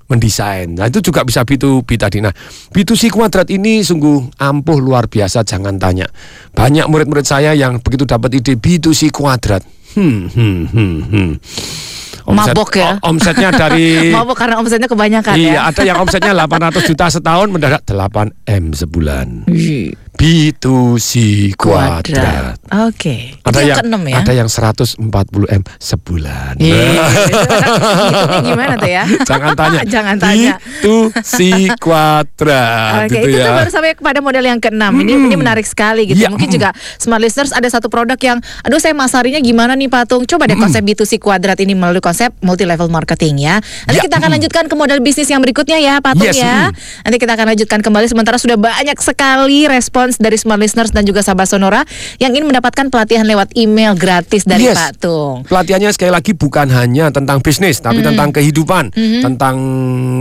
mendesain. 0.10 0.74
Nah 0.74 0.90
itu 0.90 1.00
juga 1.06 1.22
bisa 1.22 1.46
B2B 1.46 1.86
tadi. 1.96 2.20
Nah 2.20 2.34
B2C 2.74 3.14
kuadrat 3.14 3.48
ini 3.54 3.86
sungguh 3.86 4.42
ampuh 4.42 4.82
luar 4.82 5.06
biasa 5.06 5.46
jangan 5.46 5.78
tanya. 5.78 6.10
Banyak 6.52 6.90
murid-murid 6.90 7.24
saya 7.24 7.54
yang 7.54 7.78
begitu 7.80 8.10
dapat 8.10 8.42
ide 8.42 8.58
B2C 8.58 9.14
kuadrat. 9.14 9.62
Hmm, 9.94 10.28
hmm, 10.30 10.60
hmm, 10.70 10.98
hmm. 11.10 11.32
Mabok 12.30 12.78
ya? 12.78 13.02
omsetnya 13.02 13.50
dari 13.50 14.06
Mabok 14.18 14.38
karena 14.38 14.62
omsetnya 14.62 14.86
kebanyakan 14.86 15.34
Iya, 15.34 15.50
ya. 15.50 15.62
ada 15.74 15.82
yang 15.82 15.98
omsetnya 15.98 16.34
800 16.38 16.86
juta 16.86 17.06
setahun 17.10 17.48
mendadak 17.50 17.82
8 17.90 18.46
M 18.46 18.66
sebulan. 18.70 19.50
Wih, 20.20 20.52
B2C 20.52 21.12
kuadrat. 21.56 22.60
Oke. 22.92 23.40
Itu 23.40 23.48
Ada 23.48 23.60
yang, 23.64 23.88
yang, 23.88 24.04
ya. 24.04 24.18
ada 24.20 24.32
yang 24.36 24.50
140 24.52 25.00
M 25.48 25.64
sebulan. 25.80 26.60
Iya. 26.60 27.08
Hitungnya 27.08 28.40
gimana 28.44 28.74
tuh 28.76 28.92
ya? 28.92 29.04
Jangan 29.24 29.52
tanya. 29.56 29.82
Jangan 29.96 30.16
tanya. 30.20 30.54
B2C 30.84 31.38
kuadrat 31.80 33.08
Oke, 33.08 33.16
gitu 33.16 33.28
itu 33.32 33.38
ya. 33.40 33.48
tuh 33.48 33.54
baru 33.64 33.70
sampai 33.72 33.96
kepada 33.96 34.20
model 34.20 34.44
yang 34.44 34.60
keenam. 34.60 34.92
Ini 35.00 35.12
ini 35.16 35.36
menarik 35.40 35.64
sekali 35.64 36.12
gitu. 36.12 36.20
Iya, 36.20 36.30
Mungkin 36.36 36.52
juga 36.52 36.76
smart 37.00 37.24
listeners 37.24 37.56
ada 37.56 37.66
satu 37.72 37.88
produk 37.88 38.20
yang, 38.20 38.38
aduh 38.68 38.78
saya 38.78 38.92
masarinya 38.92 39.40
gimana 39.40 39.74
nih 39.80 39.88
Patung? 39.88 40.28
Coba 40.28 40.52
deh 40.52 40.60
konsep 40.60 40.84
B2C 40.84 41.18
kuadrat 41.24 41.58
ini 41.64 41.74
melalui 41.74 42.04
konsep 42.04 42.36
multi 42.44 42.68
level 42.68 42.92
marketing 42.92 43.40
ya. 43.40 43.64
Nanti 43.88 43.98
Ya, 44.00 44.08
kita 44.08 44.16
akan 44.20 44.32
mm. 44.32 44.36
lanjutkan 44.40 44.64
ke 44.72 44.76
model 44.80 45.00
bisnis 45.04 45.28
yang 45.28 45.44
berikutnya 45.44 45.76
ya 45.76 46.00
Patung 46.00 46.28
Yes, 46.28 46.40
ya. 46.40 46.72
mm. 46.72 47.04
Nanti 47.08 47.18
kita 47.20 47.32
akan 47.36 47.46
lanjutkan 47.56 47.80
kembali 47.84 48.08
sementara 48.08 48.40
sudah 48.40 48.56
banyak 48.56 48.96
sekali 49.00 49.68
respons 50.10 50.18
dari 50.18 50.38
smart 50.42 50.58
listeners 50.58 50.90
dan 50.90 51.06
juga 51.06 51.22
sahabat 51.22 51.46
Sonora 51.46 51.86
yang 52.18 52.34
ingin 52.34 52.50
mendapatkan 52.50 52.90
pelatihan 52.90 53.30
lewat 53.30 53.54
email 53.54 53.94
gratis 53.94 54.42
dari 54.42 54.66
Yes. 54.66 54.74
Patung. 54.74 55.46
Pelatihannya 55.46 55.94
sekali 55.94 56.10
lagi 56.10 56.34
bukan 56.34 56.66
hanya 56.74 57.14
tentang 57.14 57.38
bisnis, 57.40 57.78
tapi 57.78 58.02
tentang 58.02 58.34
kehidupan, 58.34 58.90
tentang 59.22 59.56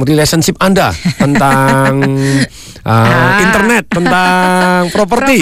relationship 0.05 0.61
Anda, 0.61 0.92
tentang 1.16 2.05
uh, 2.88 2.96
Ah. 3.09 3.40
internet, 3.40 3.85
tentang 3.88 4.88
properti, 4.94 5.40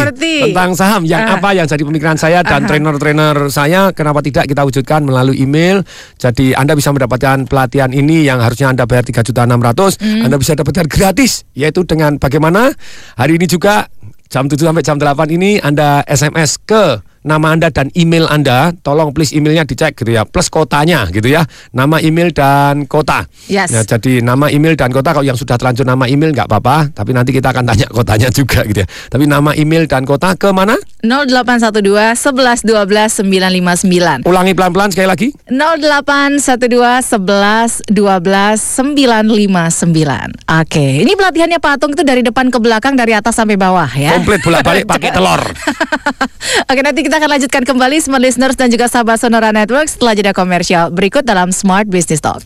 tentang 0.50 0.74
saham. 0.74 1.02
Yang 1.02 1.22
Ah. 1.26 1.34
apa 1.38 1.48
yang 1.52 1.66
jadi 1.66 1.82
pemikiran 1.82 2.16
saya 2.16 2.42
dan 2.42 2.66
trainer-trainer 2.66 3.50
saya, 3.50 3.90
kenapa 3.90 4.22
tidak 4.22 4.46
kita 4.46 4.62
wujudkan 4.62 5.02
melalui 5.02 5.38
email. 5.38 5.82
Jadi 6.16 6.54
Anda 6.54 6.74
bisa 6.74 6.90
mendapatkan 6.90 7.46
pelatihan 7.46 7.90
ini 7.90 8.22
yang 8.22 8.38
harusnya 8.38 8.70
Anda 8.70 8.86
bayar 8.86 9.02
3 9.02 9.22
juta 9.22 9.42
600, 9.42 9.98
Anda 10.22 10.36
bisa 10.36 10.54
dapatkan 10.54 10.86
gratis, 10.86 11.46
yaitu 11.52 11.82
dengan 11.82 12.18
bagaimana 12.18 12.70
hari 13.14 13.38
ini 13.38 13.46
juga 13.46 13.86
jam 14.26 14.50
7 14.50 14.58
sampai 14.58 14.82
jam 14.82 14.98
8 14.98 15.36
ini 15.36 15.62
Anda 15.62 16.02
SMS 16.06 16.58
ke 16.62 17.00
nama 17.26 17.52
Anda 17.52 17.74
dan 17.74 17.90
email 17.98 18.30
Anda, 18.30 18.70
tolong 18.86 19.10
please 19.10 19.34
emailnya 19.34 19.66
dicek 19.66 19.98
gitu 19.98 20.14
ya, 20.14 20.22
plus 20.22 20.46
kotanya 20.46 21.10
gitu 21.10 21.26
ya, 21.26 21.42
nama 21.74 21.98
email 21.98 22.30
dan 22.30 22.86
kota. 22.86 23.26
Yes. 23.50 23.74
Nah, 23.74 23.82
jadi 23.82 24.22
nama 24.22 24.46
email 24.46 24.78
dan 24.78 24.94
kota 24.94 25.10
kalau 25.10 25.26
yang 25.26 25.34
sudah 25.34 25.58
terlanjur 25.58 25.82
nama 25.82 26.06
email 26.06 26.30
nggak 26.30 26.46
apa-apa, 26.46 26.94
tapi 26.94 27.10
nanti 27.10 27.34
kita 27.34 27.50
akan 27.50 27.66
tanya 27.66 27.86
kotanya 27.90 28.30
juga 28.30 28.62
gitu 28.62 28.86
ya. 28.86 28.88
Tapi 29.10 29.26
nama 29.26 29.50
email 29.58 29.90
dan 29.90 30.06
kota 30.06 30.38
ke 30.38 30.54
mana? 30.54 30.78
0812 31.02 31.82
11 32.14 32.62
12 32.62 33.26
959. 33.26 34.26
Ulangi 34.26 34.52
pelan-pelan 34.54 34.90
sekali 34.94 35.08
lagi. 35.10 35.28
0812 35.50 36.62
11 37.18 37.90
12 37.90 38.58
959. 38.62 40.46
Oke, 40.46 40.86
ini 41.02 41.12
pelatihannya 41.18 41.58
Patung 41.58 41.94
itu 41.94 42.02
dari 42.06 42.22
depan 42.22 42.50
ke 42.50 42.58
belakang, 42.62 42.94
dari 42.94 43.14
atas 43.14 43.34
sampai 43.38 43.58
bawah 43.58 43.88
ya. 43.90 44.14
Komplit 44.18 44.42
bolak-balik 44.42 44.84
pakai 44.86 45.10
telur. 45.16 45.42
Oke, 46.66 46.80
nanti 46.82 47.00
kita 47.02 47.15
akan 47.16 47.32
lanjutkan 47.32 47.64
kembali 47.64 47.96
Smart 48.04 48.20
Listeners 48.20 48.60
dan 48.60 48.68
juga 48.68 48.92
sahabat 48.92 49.16
Sonora 49.16 49.48
Network 49.48 49.88
setelah 49.88 50.12
jeda 50.12 50.36
komersial 50.36 50.92
berikut 50.92 51.24
dalam 51.24 51.48
Smart 51.48 51.88
Business 51.88 52.20
Talk. 52.20 52.44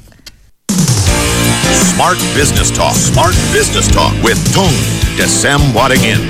Smart 1.90 2.18
Business 2.38 2.70
Talk. 2.70 2.94
Smart 2.94 3.35
Business 3.50 3.90
Talk 3.90 4.14
with 4.22 4.38
Tung 4.54 4.70
Desem 5.18 5.59
Wadingin. 5.74 6.22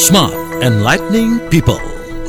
Smart 0.00 0.32
Enlightening 0.64 1.36
People. 1.52 1.80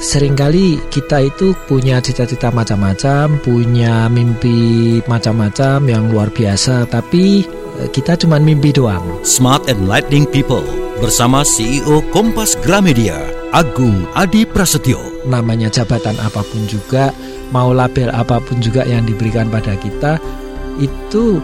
sering 0.02 0.34
kali 0.34 0.82
kita 0.90 1.30
itu 1.30 1.54
punya 1.70 2.02
cita-cita 2.02 2.50
macam-macam, 2.50 3.38
punya 3.38 4.10
mimpi 4.10 4.98
macam-macam 5.06 5.78
yang 5.86 6.10
luar 6.10 6.34
biasa, 6.34 6.90
tapi 6.90 7.46
kita 7.90 8.14
cuma 8.20 8.38
mimpi 8.38 8.70
doang. 8.70 9.02
Smart 9.26 9.66
Enlightening 9.66 10.30
People 10.30 10.66
bersama 11.02 11.42
CEO 11.42 12.06
Kompas 12.14 12.54
Gramedia, 12.62 13.18
Agung 13.50 14.06
Adi 14.14 14.46
Prasetyo. 14.46 15.02
Namanya 15.26 15.74
jabatan 15.74 16.14
apa 16.22 16.46
pun 16.46 16.70
juga, 16.70 17.10
mau 17.50 17.74
label 17.74 18.14
apa 18.14 18.38
pun 18.38 18.62
juga 18.62 18.86
yang 18.86 19.10
diberikan 19.10 19.50
pada 19.50 19.74
kita, 19.80 20.22
itu 20.78 21.42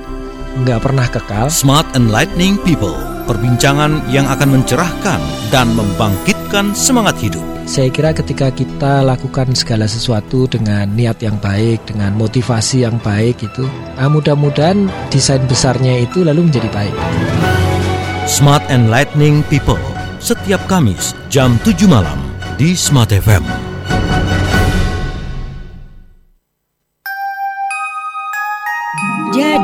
nggak 0.62 0.82
pernah 0.86 1.10
kekal. 1.10 1.50
Smart 1.50 1.90
Enlightening 1.98 2.62
People, 2.62 2.98
perbincangan 3.28 4.08
yang 4.08 4.26
akan 4.26 4.58
mencerahkan 4.58 5.20
dan 5.52 5.68
membangkitkan 5.76 6.72
semangat 6.72 7.20
hidup. 7.20 7.44
Saya 7.68 7.92
kira 7.92 8.16
ketika 8.16 8.48
kita 8.50 9.04
lakukan 9.04 9.52
segala 9.52 9.86
sesuatu 9.86 10.48
dengan 10.48 10.88
niat 10.88 11.20
yang 11.20 11.36
baik, 11.38 11.84
dengan 11.84 12.16
motivasi 12.16 12.88
yang 12.88 12.96
baik 13.04 13.44
itu, 13.44 13.68
ah, 14.00 14.08
mudah-mudahan 14.08 14.88
desain 15.12 15.44
besarnya 15.44 16.08
itu 16.08 16.24
lalu 16.24 16.48
menjadi 16.48 16.72
baik. 16.72 16.96
Smart 18.24 18.64
Enlightening 18.72 19.44
People, 19.52 19.80
setiap 20.24 20.64
Kamis 20.72 21.12
jam 21.28 21.60
7 21.68 21.86
malam 21.92 22.18
di 22.56 22.72
Smart 22.74 23.12
FM. 23.12 23.68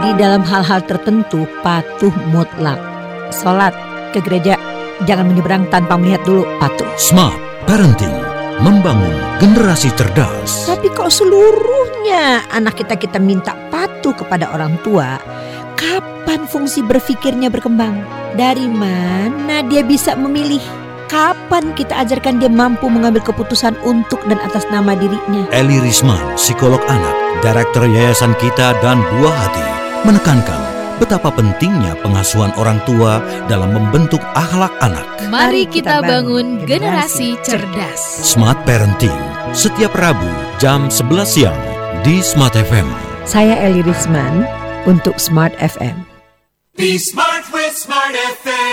Di 0.04 0.22
dalam 0.22 0.46
hal-hal 0.46 0.86
tertentu 0.86 1.50
patuh 1.66 2.14
mutlak. 2.30 2.93
Sholat 3.34 3.74
ke 4.14 4.22
gereja 4.22 4.56
jangan 5.10 5.34
menyeberang 5.34 5.66
tanpa 5.74 5.98
melihat 5.98 6.22
dulu 6.24 6.46
patuh. 6.62 6.88
Smart 7.02 7.34
Parenting 7.66 8.12
membangun 8.60 9.16
generasi 9.42 9.90
cerdas. 9.96 10.68
Tapi 10.68 10.92
kok 10.92 11.10
seluruhnya 11.10 12.46
anak 12.54 12.84
kita 12.84 13.00
kita 13.00 13.18
minta 13.18 13.56
patuh 13.72 14.14
kepada 14.14 14.52
orang 14.52 14.78
tua, 14.84 15.18
kapan 15.80 16.46
fungsi 16.46 16.84
berpikirnya 16.84 17.48
berkembang? 17.48 18.04
Dari 18.36 18.68
mana 18.68 19.64
dia 19.66 19.82
bisa 19.82 20.14
memilih? 20.14 20.62
Kapan 21.08 21.78
kita 21.78 22.04
ajarkan 22.04 22.42
dia 22.42 22.50
mampu 22.50 22.90
mengambil 22.90 23.22
keputusan 23.22 23.78
untuk 23.86 24.20
dan 24.26 24.42
atas 24.42 24.66
nama 24.74 24.98
dirinya? 24.98 25.46
Eli 25.54 25.78
Risman, 25.78 26.20
psikolog 26.34 26.82
anak, 26.90 27.16
Direktur 27.46 27.86
Yayasan 27.86 28.34
Kita 28.42 28.74
dan 28.82 29.00
Buah 29.14 29.36
Hati, 29.46 29.68
menekankan 30.10 30.73
betapa 30.98 31.30
pentingnya 31.34 31.98
pengasuhan 32.02 32.54
orang 32.58 32.82
tua 32.84 33.24
dalam 33.46 33.74
membentuk 33.74 34.20
akhlak 34.34 34.74
anak. 34.82 35.06
Mari 35.30 35.70
kita 35.70 36.02
bangun 36.02 36.66
generasi 36.66 37.38
cerdas. 37.46 38.02
Smart 38.22 38.58
Parenting, 38.66 39.18
setiap 39.54 39.94
Rabu 39.94 40.30
jam 40.58 40.90
11 40.90 41.26
siang 41.26 41.62
di 42.02 42.20
Smart 42.20 42.54
FM. 42.58 42.86
Saya 43.24 43.56
Eli 43.64 43.80
Risman 43.86 44.44
untuk 44.84 45.16
Smart 45.16 45.56
FM. 45.62 46.04
Be 46.76 46.98
smart 46.98 47.46
with 47.54 47.78
Smart 47.78 48.18
FM. 48.42 48.73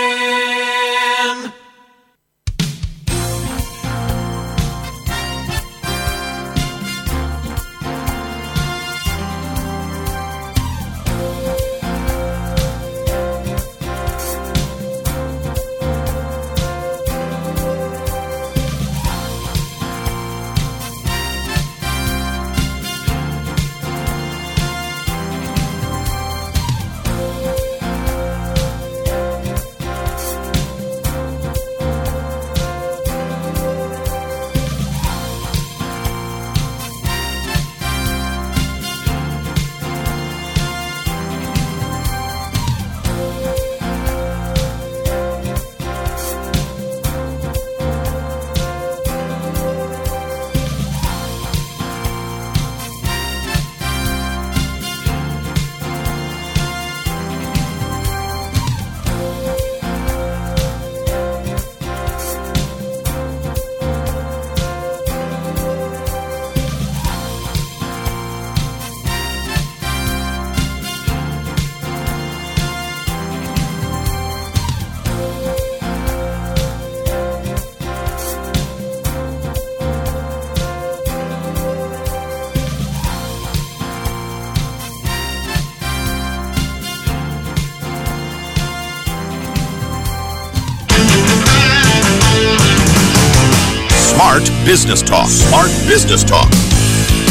Business 94.71 95.01
Talk. 95.01 95.27
Smart 95.27 95.67
Business 95.85 96.23
Talk. 96.23 96.49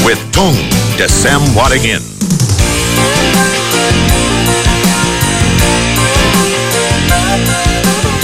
With 0.04 0.20
Tung 0.30 0.52
Desem 0.98 1.40
Wadingin. 1.56 2.09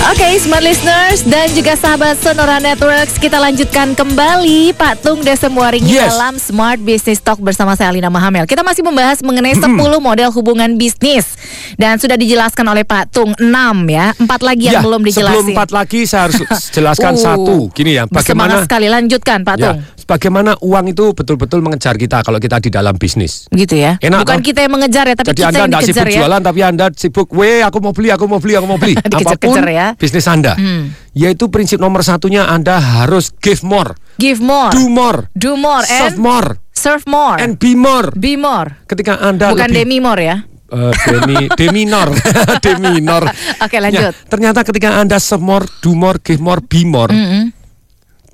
Oke, 0.07 0.39
smart 0.39 0.63
listeners 0.63 1.27
dan 1.27 1.51
juga 1.51 1.75
sahabat 1.75 2.15
Sonora 2.17 2.63
Networks, 2.63 3.19
kita 3.19 3.43
lanjutkan 3.43 3.91
kembali 3.91 4.71
Pak 4.73 5.03
Tung 5.03 5.19
Desem 5.19 5.51
Waringin 5.51 5.99
Yes. 5.99 6.15
dalam 6.15 6.39
Smart 6.39 6.79
Business 6.79 7.19
Talk 7.19 7.43
bersama 7.43 7.75
saya 7.75 7.91
Alina 7.91 8.07
Mahamel. 8.07 8.47
Kita 8.47 8.63
masih 8.63 8.87
membahas 8.87 9.19
mengenai 9.19 9.59
10 9.59 9.67
model 9.99 10.31
hubungan 10.31 10.79
bisnis 10.79 11.35
dan 11.75 11.99
sudah 11.99 12.15
dijelaskan 12.15 12.63
oleh 12.65 12.87
Pak 12.87 13.11
Tung 13.11 13.35
6 13.35 13.51
ya, 13.89 14.15
empat 14.15 14.41
lagi 14.41 14.71
yang 14.71 14.79
Ya, 14.79 14.81
belum 14.81 15.03
dijelasin. 15.03 15.43
Sebelum 15.43 15.57
empat 15.59 15.71
lagi 15.75 16.01
saya 16.07 16.31
harus 16.31 16.39
jelaskan 16.71 17.13
Uh, 17.17 17.19
satu. 17.19 17.57
Gini 17.73 17.97
ya, 17.97 18.05
Semangat 18.05 18.15
bagaimana 18.15 18.55
sekali 18.63 18.87
lanjutkan 18.87 19.39
Pak 19.41 19.57
ya, 19.57 19.73
Tung. 19.73 19.79
bagaimana 20.05 20.53
uang 20.61 20.87
itu 20.87 21.17
betul-betul 21.17 21.59
mengejar 21.59 21.97
kita 21.97 22.21
kalau 22.21 22.37
kita 22.37 22.61
di 22.61 22.69
dalam 22.69 22.95
bisnis. 22.95 23.49
Gitu 23.49 23.75
ya. 23.75 23.97
Enak, 23.99 24.23
Bukan 24.23 24.39
toh? 24.39 24.45
kita 24.45 24.59
yang 24.63 24.73
mengejar 24.77 25.05
ya, 25.09 25.15
tapi 25.17 25.33
Jadi 25.33 25.41
kita 25.41 25.49
Anda 25.49 25.59
yang 25.59 25.67
tidak 25.67 25.83
dikejar 25.83 25.97
sibuk 25.99 26.15
ya. 26.15 26.19
jualan 26.23 26.41
tapi 26.45 26.61
Anda 26.63 26.87
sibuk, 26.93 27.29
"Weh, 27.33 27.65
aku 27.65 27.79
mau 27.81 27.91
beli, 27.91 28.09
aku 28.13 28.25
mau 28.29 28.39
beli, 28.39 28.55
aku 28.55 28.67
mau 28.69 28.79
beli." 28.79 28.95
Apa 29.17 29.33
pun 29.41 29.57
ya. 29.65 29.96
Bisnis 29.97 30.25
Anda. 30.25 30.53
Hmm. 30.53 30.93
Yaitu 31.13 31.49
prinsip 31.49 31.77
nomor 31.77 32.01
satunya 32.01 32.47
Anda 32.47 32.77
harus 32.77 33.33
give 33.37 33.61
more, 33.61 33.97
Give 34.17 34.39
more. 34.39 34.71
do 34.71 34.87
more, 34.87 35.29
Do 35.33 35.57
more 35.57 35.83
and 35.83 35.89
serve 35.89 36.17
more, 36.17 36.49
serve 36.71 37.05
more. 37.05 37.37
and 37.37 37.57
be 37.57 37.73
more. 37.73 38.13
be 38.13 38.37
more. 38.37 38.85
Ketika 38.85 39.19
Anda 39.19 39.51
Bukan 39.51 39.67
lebih 39.67 39.83
demi 39.83 39.99
more 39.99 40.23
ya. 40.23 40.37
Eh, 40.67 40.93
demi 41.07 41.47
deminor 41.63 42.11
deminor 42.59 43.23
Oke, 43.65 43.79
lanjut. 43.79 44.03
Ya, 44.03 44.11
ternyata 44.27 44.67
ketika 44.67 44.99
anda 44.99 45.15
semor 45.17 45.63
do 45.79 45.95
more 45.95 46.19
give 46.19 46.43
more 46.43 46.59
be 46.59 46.83
more 46.83 47.07
Mm-mm. 47.07 47.55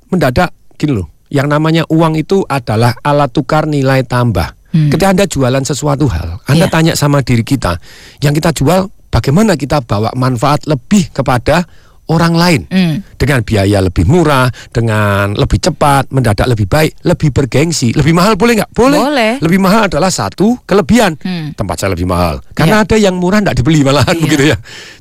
mendadak 0.09 0.49
gini 0.73 0.97
loh 0.97 1.13
yang 1.29 1.45
namanya 1.45 1.85
uang 1.85 2.17
itu 2.17 2.41
adalah 2.43 2.97
alat 2.99 3.29
tukar 3.29 3.65
nilai 3.65 4.01
tambah 4.03 4.57
Hmm. 4.73 4.89
ketika 4.89 5.13
anda 5.13 5.29
jualan 5.29 5.61
sesuatu 5.61 6.09
hal 6.09 6.41
anda 6.49 6.65
Iya. 6.65 6.73
tanya 6.73 6.93
sama 6.97 7.21
diri 7.21 7.45
kita 7.45 7.77
yang 8.17 8.33
kita 8.33 8.49
jual 8.49 8.89
bagaimana 9.13 9.53
kita 9.53 9.85
bawa 9.85 10.09
manfaat 10.17 10.65
lebih 10.65 11.13
kepada 11.13 11.69
orang 12.03 12.35
lain 12.35 12.61
Hmm. 12.67 12.99
dengan 13.15 13.39
biaya 13.47 13.79
lebih 13.79 14.03
murah, 14.03 14.51
dengan 14.75 15.31
lebih 15.39 15.55
cepat, 15.55 16.11
mendadak 16.11 16.51
lebih 16.51 16.67
baik, 16.67 16.99
lebih 17.07 17.31
bergengsi, 17.31 17.95
lebih 17.95 18.11
mahal 18.11 18.35
boleh 18.35 18.59
nggak? 18.59 18.71
Boleh. 18.75 18.99
Boleh. 18.99 19.33
Lebih 19.39 19.59
mahal 19.63 19.87
adalah 19.87 20.11
satu 20.11 20.59
kelebihan. 20.67 21.15
Hmm. 21.23 21.55
Tempat 21.55 21.75
saya 21.79 21.95
lebih 21.95 22.03
mahal. 22.03 22.43
Karena 22.51 22.83
ada 22.83 22.99
yang 22.99 23.15
murah 23.15 23.39
nggak 23.39 23.55
dibeli 23.55 23.87
malahan 23.87 24.19
Iya. 24.19 24.23
begitu 24.25 24.43
ya. 24.51 24.57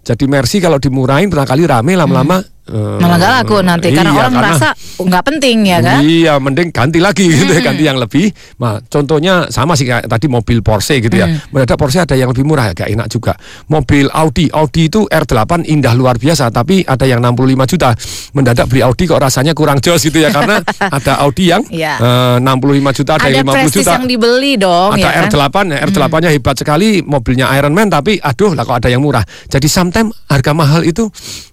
Jadi 0.07 0.25
Mercy 0.31 0.63
kalau 0.63 0.79
dimurahin 0.79 1.27
barangkali 1.27 1.63
rame 1.67 1.99
lama-lama 1.99 2.39
eh, 2.73 2.99
Malah 2.99 3.17
gak 3.17 3.33
laku 3.39 3.57
nanti 3.61 3.89
karena 3.93 4.11
iya, 4.11 4.21
orang 4.25 4.33
merasa 4.33 4.69
"Oh, 4.97 5.05
nggak 5.05 5.25
penting 5.25 5.57
ya 5.63 5.79
kan. 5.79 6.01
Iya, 6.01 6.35
mending 6.37 6.69
ganti 6.73 6.99
lagi 6.99 7.29
gitu 7.29 7.47
ya, 7.47 7.61
Mm-mm. 7.61 7.69
ganti 7.69 7.85
yang 7.85 7.99
lebih. 8.01 8.27
Nah, 8.57 8.81
contohnya 8.83 9.47
sama 9.49 9.77
sih 9.77 9.85
kayak 9.85 10.09
tadi 10.09 10.27
mobil 10.27 10.61
Porsche 10.61 10.99
gitu 10.99 11.13
ya. 11.13 11.29
Mm. 11.29 11.53
Mendadak 11.53 11.77
Porsche 11.77 12.01
ada 12.01 12.17
yang 12.17 12.33
lebih 12.33 12.43
murah, 12.43 12.73
agak 12.73 12.89
enak 12.89 13.07
juga. 13.07 13.37
Mobil 13.69 14.09
Audi, 14.09 14.49
Audi 14.49 14.89
itu 14.89 15.05
R8 15.05 15.69
indah 15.69 15.93
luar 15.93 16.17
biasa, 16.17 16.49
tapi 16.49 16.81
ada 16.83 17.05
yang 17.05 17.21
65 17.21 17.67
juta. 17.67 17.93
Mendadak 18.33 18.67
beli 18.67 18.81
Audi 18.81 19.05
kok 19.05 19.21
rasanya 19.21 19.53
kurang 19.53 19.79
jos 19.79 20.01
gitu 20.01 20.19
ya 20.19 20.33
karena 20.33 20.61
ada 20.97 21.13
Audi 21.21 21.53
yang 21.53 21.63
Iya. 21.69 21.95
eh, 21.99 22.37
65 22.41 22.93
juta, 22.93 23.13
ada, 23.17 23.29
Ada 23.29 23.35
yang 23.35 23.47
50 23.47 23.55
prestis 23.61 23.85
juta. 23.85 23.93
yang 23.95 24.07
dibeli 24.07 24.53
dong 24.57 24.91
Ada 24.93 25.01
ya 25.01 25.11
kan. 25.13 25.25
R8, 25.29 25.57
ya, 25.69 25.79
R8-nya 25.85 26.31
hebat 26.31 26.57
sekali, 26.57 26.89
mobilnya 27.03 27.47
Iron 27.55 27.73
Man 27.73 27.89
tapi 27.89 28.17
aduh 28.17 28.53
lah 28.53 28.63
kok 28.63 28.79
ada 28.79 28.89
yang 28.89 29.03
murah. 29.03 29.21
Jadi 29.47 29.67
sometimes 29.67 30.13
harga 30.27 30.53
mahal 30.53 30.83
itu 30.83 31.09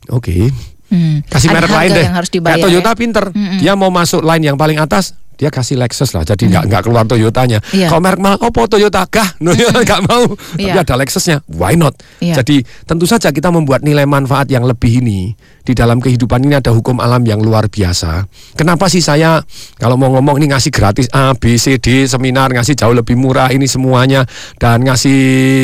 oke. 0.08 0.52
Hmm. 0.90 1.22
Kasih 1.24 1.48
Ada 1.48 1.56
merek 1.56 1.72
lain 1.72 1.90
deh. 1.94 2.06
yang 2.06 2.18
harus 2.18 2.30
dibayar 2.30 2.58
Kayak 2.58 2.66
Toyota 2.66 2.90
ya. 2.90 2.98
pinter. 2.98 3.26
Mm-mm. 3.30 3.58
Dia 3.58 3.74
mau 3.74 3.90
masuk 3.90 4.22
line 4.22 4.44
yang 4.44 4.58
paling 4.58 4.78
atas, 4.78 5.14
dia 5.40 5.48
kasih 5.48 5.80
Lexus 5.80 6.12
lah. 6.12 6.28
Jadi 6.28 6.52
nggak 6.52 6.68
nggak 6.68 6.82
keluar 6.84 7.08
Toyotanya. 7.08 7.64
Iya. 7.72 7.88
Kalau 7.88 8.04
merek 8.04 8.20
mahal, 8.20 8.38
opo 8.44 8.68
Toyota 8.68 9.08
kah? 9.08 9.32
No, 9.40 9.56
dia 9.56 9.72
nggak 9.72 10.04
mau. 10.04 10.36
Tapi 10.36 10.68
Iya. 10.68 10.84
ada 10.84 11.00
Lexusnya, 11.00 11.40
why 11.48 11.80
not? 11.80 11.96
Iya. 12.20 12.44
Jadi 12.44 12.60
tentu 12.84 13.08
saja 13.08 13.32
kita 13.32 13.48
membuat 13.48 13.80
nilai 13.82 14.04
manfaat 14.04 14.52
yang 14.52 14.68
lebih 14.68 15.00
ini 15.00 15.32
di 15.64 15.72
dalam 15.72 16.04
kehidupan 16.04 16.44
ini 16.44 16.60
ada 16.60 16.76
hukum 16.76 17.00
alam 17.00 17.24
yang 17.24 17.40
luar 17.40 17.72
biasa. 17.72 18.28
Kenapa 18.60 18.92
sih 18.92 19.00
saya 19.00 19.40
kalau 19.80 19.96
mau 19.96 20.12
ngomong 20.12 20.44
ini 20.44 20.52
ngasih 20.52 20.76
gratis 20.76 21.08
A, 21.14 21.32
B, 21.32 21.56
C, 21.56 21.80
D 21.80 22.04
seminar 22.04 22.52
ngasih 22.52 22.76
jauh 22.76 22.92
lebih 22.92 23.16
murah 23.16 23.48
ini 23.48 23.64
semuanya 23.64 24.28
dan 24.60 24.84
ngasih 24.84 25.16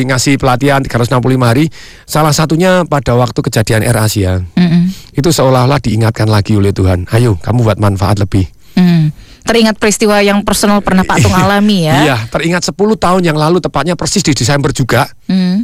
ngasih 0.08 0.40
pelatihan 0.40 0.80
365 0.80 1.20
hari. 1.44 1.68
Salah 2.08 2.32
satunya 2.32 2.86
pada 2.88 3.12
waktu 3.12 3.44
kejadian 3.44 3.84
Air 3.84 3.98
Asia 3.98 4.32
Mm-mm. 4.56 4.88
itu 5.12 5.28
seolah-olah 5.28 5.82
diingatkan 5.82 6.30
lagi 6.30 6.56
oleh 6.56 6.72
Tuhan. 6.72 7.04
Ayo, 7.12 7.36
kamu 7.42 7.66
buat 7.66 7.76
manfaat 7.76 8.22
lebih. 8.22 8.46
Hmm. 8.78 9.10
Teringat 9.46 9.78
peristiwa 9.78 10.18
yang 10.20 10.42
personal 10.42 10.82
pernah 10.82 11.06
Pak 11.06 11.22
Tung 11.22 11.34
alami 11.38 11.86
ya. 11.86 11.96
Iya, 12.02 12.16
teringat 12.26 12.66
10 12.66 12.74
tahun 12.74 13.22
yang 13.22 13.38
lalu 13.38 13.62
tepatnya 13.62 13.94
persis 13.94 14.20
di 14.20 14.34
Desember 14.34 14.70
juga. 14.70 15.06
Hmm. 15.26 15.62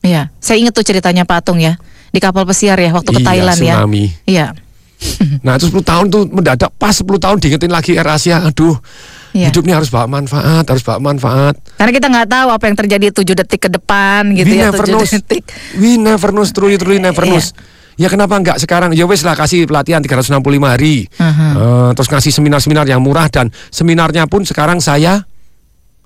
Iya, 0.00 0.30
saya 0.38 0.62
ingat 0.62 0.72
tuh 0.72 0.86
ceritanya 0.86 1.26
Pak 1.26 1.42
Tung 1.42 1.58
ya 1.58 1.74
di 2.08 2.22
kapal 2.22 2.46
pesiar 2.46 2.78
ya 2.78 2.94
waktu 2.94 3.10
ke 3.10 3.20
Iya, 3.20 3.26
Thailand 3.26 3.58
ya. 3.58 3.74
tsunami. 3.76 4.04
Iya. 4.24 4.46
Nah, 5.44 5.60
itu 5.60 5.68
10 5.68 5.84
tahun 5.84 6.06
tuh 6.08 6.24
mendadak 6.24 6.72
pas 6.72 6.96
10 6.96 7.04
tahun 7.04 7.36
diingetin 7.36 7.68
lagi 7.68 7.92
Air 7.92 8.08
Asia. 8.08 8.40
Aduh. 8.40 8.80
Iya. 9.36 9.52
Hidup 9.52 9.68
ini 9.68 9.76
harus 9.76 9.92
bawa 9.92 10.08
manfaat, 10.08 10.64
harus 10.64 10.80
bawa 10.80 10.96
manfaat. 11.02 11.52
Karena 11.76 11.92
kita 11.92 12.06
nggak 12.08 12.28
tahu 12.32 12.48
apa 12.48 12.64
yang 12.64 12.76
terjadi 12.80 13.06
7 13.12 13.36
detik 13.36 13.60
ke 13.60 13.70
depan 13.70 14.32
gitu 14.32 14.48
We 14.48 14.56
ya, 14.56 14.72
never 14.72 14.86
7 14.88 14.96
knows. 14.96 15.10
detik. 15.12 15.44
We 15.76 16.00
never 16.00 16.32
knows, 16.32 16.48
truly 16.56 16.80
truly 16.80 16.96
never 16.96 17.28
knows. 17.28 17.52
Ya 17.96 18.06
kenapa 18.06 18.36
enggak 18.36 18.56
sekarang? 18.56 18.92
Ya 18.92 19.04
wes 19.04 19.20
lah 19.20 19.32
kasih 19.32 19.64
pelatihan 19.64 19.98
365 19.98 20.36
hari. 20.62 21.08
Aha. 21.16 21.46
Eh, 21.50 21.90
terus 21.92 22.06
ngasih 22.06 22.28
seminar-seminar 22.30 22.84
yang 22.84 23.00
murah 23.00 23.26
dan 23.26 23.48
seminarnya 23.68 24.24
pun 24.24 24.42
sekarang 24.42 24.78
saya 24.78 25.24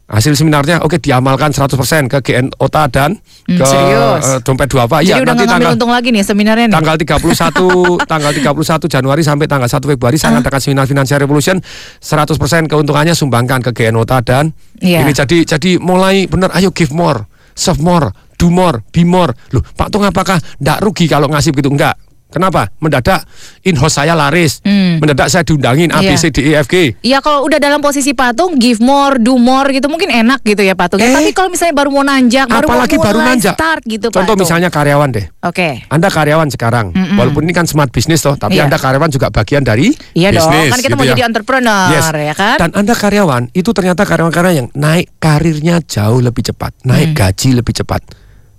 hasil 0.06 0.34
seminarnya 0.34 0.82
oke 0.82 0.98
diamalkan 0.98 1.50
100% 1.50 1.70
ke 2.08 2.18
GN 2.20 2.50
Ota 2.56 2.86
dan 2.86 3.14
Hmm, 3.40 3.54
ke 3.56 3.64
serius? 3.64 4.22
eh, 4.24 4.38
dompet 4.40 4.66
Duafa. 4.66 4.98
Jadi 5.00 5.06
Ya 5.08 5.16
udah 5.18 5.34
nanti 5.34 5.46
tanggal 5.48 5.70
untung 5.72 5.86
lagi 5.88 6.10
nih 6.10 6.22
seminarnya 6.22 6.66
nih. 6.66 6.74
tanggal 6.74 6.94
31 6.94 7.58
tanggal 8.12 8.30
31 8.32 8.54
Januari 8.88 9.22
sampai 9.22 9.46
tanggal 9.46 9.66
1 9.66 9.82
Februari 9.88 10.14
saya 10.14 10.34
ngadakan 10.36 10.60
seminar 10.60 10.84
Financial 10.84 11.14
Revolution 11.16 11.58
100% 11.98 12.38
keuntungannya 12.66 13.12
sumbangkan 13.12 13.58
ke 13.60 13.70
GN 13.72 13.94
Ota 13.96 14.18
dan 14.20 14.50
Iya. 14.78 15.02
ini 15.02 15.12
jadi 15.12 15.38
jadi 15.44 15.70
mulai 15.76 16.24
bener 16.24 16.50
ayo 16.52 16.70
give 16.70 16.90
more, 16.90 17.26
serve 17.52 17.78
more, 17.78 18.10
do 18.40 18.48
more, 18.48 18.80
be 18.88 19.04
more. 19.04 19.36
Loh, 19.50 19.60
Pak 19.60 19.92
Tung 19.92 20.02
apakah 20.02 20.40
ndak 20.56 20.80
rugi 20.80 21.04
kalau 21.04 21.28
ngasih 21.28 21.52
begitu? 21.52 21.68
Enggak. 21.68 22.00
Kenapa? 22.30 22.70
Mendadak 22.78 23.26
in-house 23.60 23.98
saya 23.98 24.14
laris. 24.14 24.62
Hmm. 24.62 25.02
Mendadak 25.02 25.26
saya 25.26 25.42
diundangin 25.42 25.90
A, 25.90 25.98
B, 25.98 26.14
Iya. 26.14 26.16
C, 26.16 26.30
D, 26.30 26.38
E, 26.40 26.54
F, 26.54 26.70
G. 26.70 26.94
Iya 27.02 27.18
kalau 27.18 27.42
udah 27.42 27.58
dalam 27.58 27.82
posisi 27.82 28.14
patung 28.14 28.54
give 28.54 28.78
more, 28.78 29.18
do 29.18 29.34
more 29.34 29.66
gitu 29.68 29.90
mungkin 29.90 30.06
enak 30.08 30.38
gitu 30.40 30.62
ya 30.62 30.78
patung. 30.78 31.02
Eh. 31.02 31.10
Tapi 31.10 31.34
kalau 31.34 31.50
misalnya 31.50 31.74
baru 31.74 31.90
mau 31.90 32.06
nanjak, 32.06 32.46
baru 32.46 32.70
Apalagi 32.70 32.96
mau 32.96 33.04
baru 33.04 33.18
nanjak. 33.20 33.50
start 33.50 33.82
gitu 33.82 34.06
Contoh 34.08 34.22
Patung. 34.30 34.38
misalnya 34.40 34.70
karyawan 34.70 35.10
deh. 35.10 35.26
Oke. 35.42 35.82
Anda 35.84 36.06
karyawan 36.06 36.48
sekarang, 36.48 36.94
Mm-mm. 36.94 37.18
walaupun 37.18 37.42
ini 37.42 37.50
kan 37.50 37.66
smart 37.66 37.90
business 37.90 38.22
toh, 38.22 38.38
tapi 38.38 38.56
Iya. 38.56 38.70
Anda 38.70 38.78
karyawan 38.78 39.10
juga 39.10 39.26
bagian 39.28 39.66
dari 39.66 39.90
Iya 40.14 40.30
dong, 40.30 40.54
kan 40.54 40.78
kita 40.78 40.86
gitu 40.86 40.94
mau 40.94 41.02
ya. 41.02 41.10
jadi 41.10 41.22
entrepreneur 41.26 41.90
Yes. 41.90 42.14
ya 42.14 42.34
kan? 42.38 42.56
Dan 42.60 42.70
Anda 42.78 42.94
karyawan, 42.94 43.42
itu 43.50 43.70
ternyata 43.74 44.06
karyawan-karyawan 44.06 44.54
yang 44.56 44.68
naik 44.72 45.10
karirnya 45.18 45.82
jauh 45.82 46.22
lebih 46.22 46.46
cepat, 46.46 46.78
naik 46.84 47.10
Hmm. 47.10 47.18
gaji 47.18 47.58
lebih 47.58 47.74
cepat. 47.74 48.06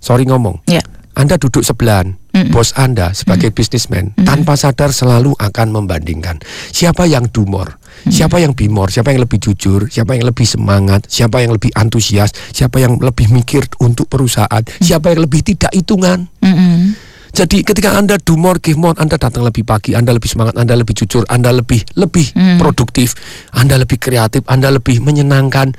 Sorry 0.02 0.26
ngomong. 0.26 0.66
Iya. 0.66 0.82
Anda 1.12 1.36
duduk 1.36 1.60
sebelahan, 1.60 2.16
Mm-mm. 2.32 2.56
bos 2.56 2.72
Anda 2.72 3.12
sebagai 3.12 3.52
bisnismen 3.52 4.16
tanpa 4.24 4.56
sadar 4.56 4.96
selalu 4.96 5.36
akan 5.36 5.68
membandingkan 5.68 6.40
siapa 6.72 7.04
yang 7.04 7.28
do 7.28 7.44
more, 7.44 7.76
siapa 8.08 8.40
yang 8.40 8.56
be 8.56 8.64
more, 8.72 8.88
siapa 8.88 9.12
yang 9.12 9.20
lebih 9.20 9.36
jujur, 9.36 9.92
siapa 9.92 10.16
yang 10.16 10.24
lebih 10.24 10.48
semangat, 10.48 11.04
siapa 11.12 11.44
yang 11.44 11.52
lebih 11.52 11.68
antusias, 11.76 12.32
siapa 12.56 12.80
yang 12.80 12.96
lebih 12.96 13.28
mikir 13.28 13.60
untuk 13.84 14.08
perusahaan, 14.08 14.64
siapa 14.80 15.12
yang 15.12 15.28
lebih 15.28 15.44
tidak 15.44 15.68
hitungan. 15.76 16.32
Mm-mm. 16.40 16.96
Jadi 17.32 17.64
ketika 17.64 17.96
Anda 17.96 18.16
give 18.16 18.76
more, 18.76 18.96
Anda 18.96 19.16
datang 19.16 19.44
lebih 19.44 19.64
pagi, 19.64 19.92
Anda 19.92 20.16
lebih 20.16 20.32
semangat, 20.32 20.56
Anda 20.56 20.76
lebih 20.76 20.96
jujur, 20.96 21.24
Anda 21.28 21.48
lebih 21.48 21.80
lebih 21.96 22.32
Hmm. 22.36 22.56
produktif, 22.60 23.16
Anda 23.52 23.80
lebih 23.80 23.96
kreatif, 24.00 24.44
Anda 24.48 24.68
lebih 24.68 25.00
menyenangkan. 25.00 25.72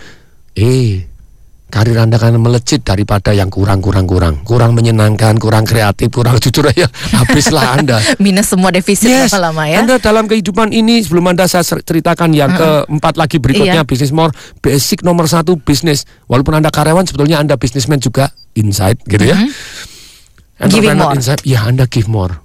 Eh, 0.57 1.12
karir 1.73 1.97
Anda 1.97 2.21
akan 2.21 2.37
melejit 2.37 2.85
daripada 2.85 3.33
yang 3.33 3.49
kurang-kurang-kurang. 3.49 4.45
Kurang 4.45 4.77
menyenangkan, 4.77 5.41
kurang 5.41 5.65
kreatif, 5.65 6.13
kurang 6.13 6.37
jujur 6.37 6.69
ya. 6.69 6.85
Habislah 7.17 7.81
Anda. 7.81 7.97
Minus 8.21 8.53
semua 8.53 8.69
defisit 8.69 9.09
Yes, 9.09 9.33
lama-lama 9.33 9.65
ya. 9.65 9.81
Anda 9.81 9.97
dalam 9.97 10.29
kehidupan 10.29 10.69
ini 10.69 11.01
sebelum 11.01 11.33
Anda 11.33 11.49
saya 11.49 11.65
cer- 11.65 11.81
ceritakan 11.81 12.29
yang 12.29 12.53
Uh-uh. 12.53 12.85
keempat 12.85 13.17
lagi 13.17 13.41
berikutnya 13.41 13.81
Iya. 13.81 13.89
bisnis 13.89 14.13
more 14.13 14.29
basic 14.61 15.01
nomor 15.01 15.25
satu 15.25 15.57
bisnis 15.57 16.05
walaupun 16.29 16.53
Anda 16.53 16.69
karyawan 16.69 17.09
sebetulnya 17.09 17.41
Anda 17.41 17.57
bisnismen 17.57 17.97
juga 17.97 18.29
inside 18.53 19.01
gitu 19.03 19.25
ya. 19.25 19.33
Mhm. 19.33 19.49
Giving 20.69 20.95
more. 20.95 21.17
inside 21.17 21.41
ya 21.41 21.65
Anda 21.65 21.89
give 21.89 22.05
more, 22.05 22.37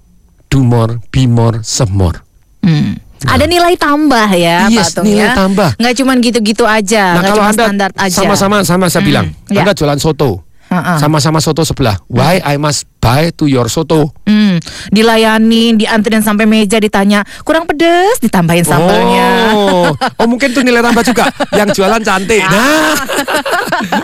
do 0.49 0.65
more, 0.65 1.05
be 1.13 1.29
more, 1.29 1.61
serve 1.61 1.93
more. 1.93 2.25
Hmm. 2.65 2.97
Ada 3.21 3.45
nilai 3.45 3.75
tambah 3.75 4.29
ya 4.31 4.69
Yes, 4.69 4.95
Pak 4.95 5.03
Tung 5.03 5.05
nilai 5.07 5.27
ya. 5.27 5.35
tambah. 5.35 5.71
Nggak 5.75 5.95
cuma 5.97 6.13
gitu-gitu 6.17 6.63
aja, 6.63 7.05
Nah 7.15 7.23
kalau 7.25 7.35
cuma 7.37 7.51
Anda 7.51 7.65
standar 7.67 7.91
aja. 7.97 8.15
sama-sama 8.15 8.57
sama 8.63 8.87
saya 8.87 9.03
Hmm, 9.03 9.09
bilang, 9.09 9.27
ya. 9.49 9.63
Anda 9.63 9.73
jualan 9.73 9.99
soto. 9.99 10.47
Sama-sama 10.69 11.41
soto 11.41 11.65
sebelah. 11.65 11.97
Why 12.07 12.39
I 12.39 12.55
must 12.57 12.85
buy 12.99 13.31
to 13.33 13.47
your 13.47 13.67
soto? 13.67 14.13
Hmm, 14.27 14.59
dilayanin, 14.91 15.79
dianterin 15.79 16.21
sampai 16.21 16.45
meja 16.45 16.77
ditanya, 16.77 17.25
kurang 17.43 17.65
pedes, 17.65 18.19
ditambahin 18.19 18.63
sambalnya. 18.63 19.55
Oh, 19.55 19.89
oh 19.95 20.27
mungkin 20.27 20.51
itu 20.51 20.61
nilai 20.61 20.83
tambah 20.83 21.03
juga. 21.03 21.25
Yang 21.51 21.81
jualan 21.81 22.03
cantik. 22.03 22.43
Nah, 22.45 22.95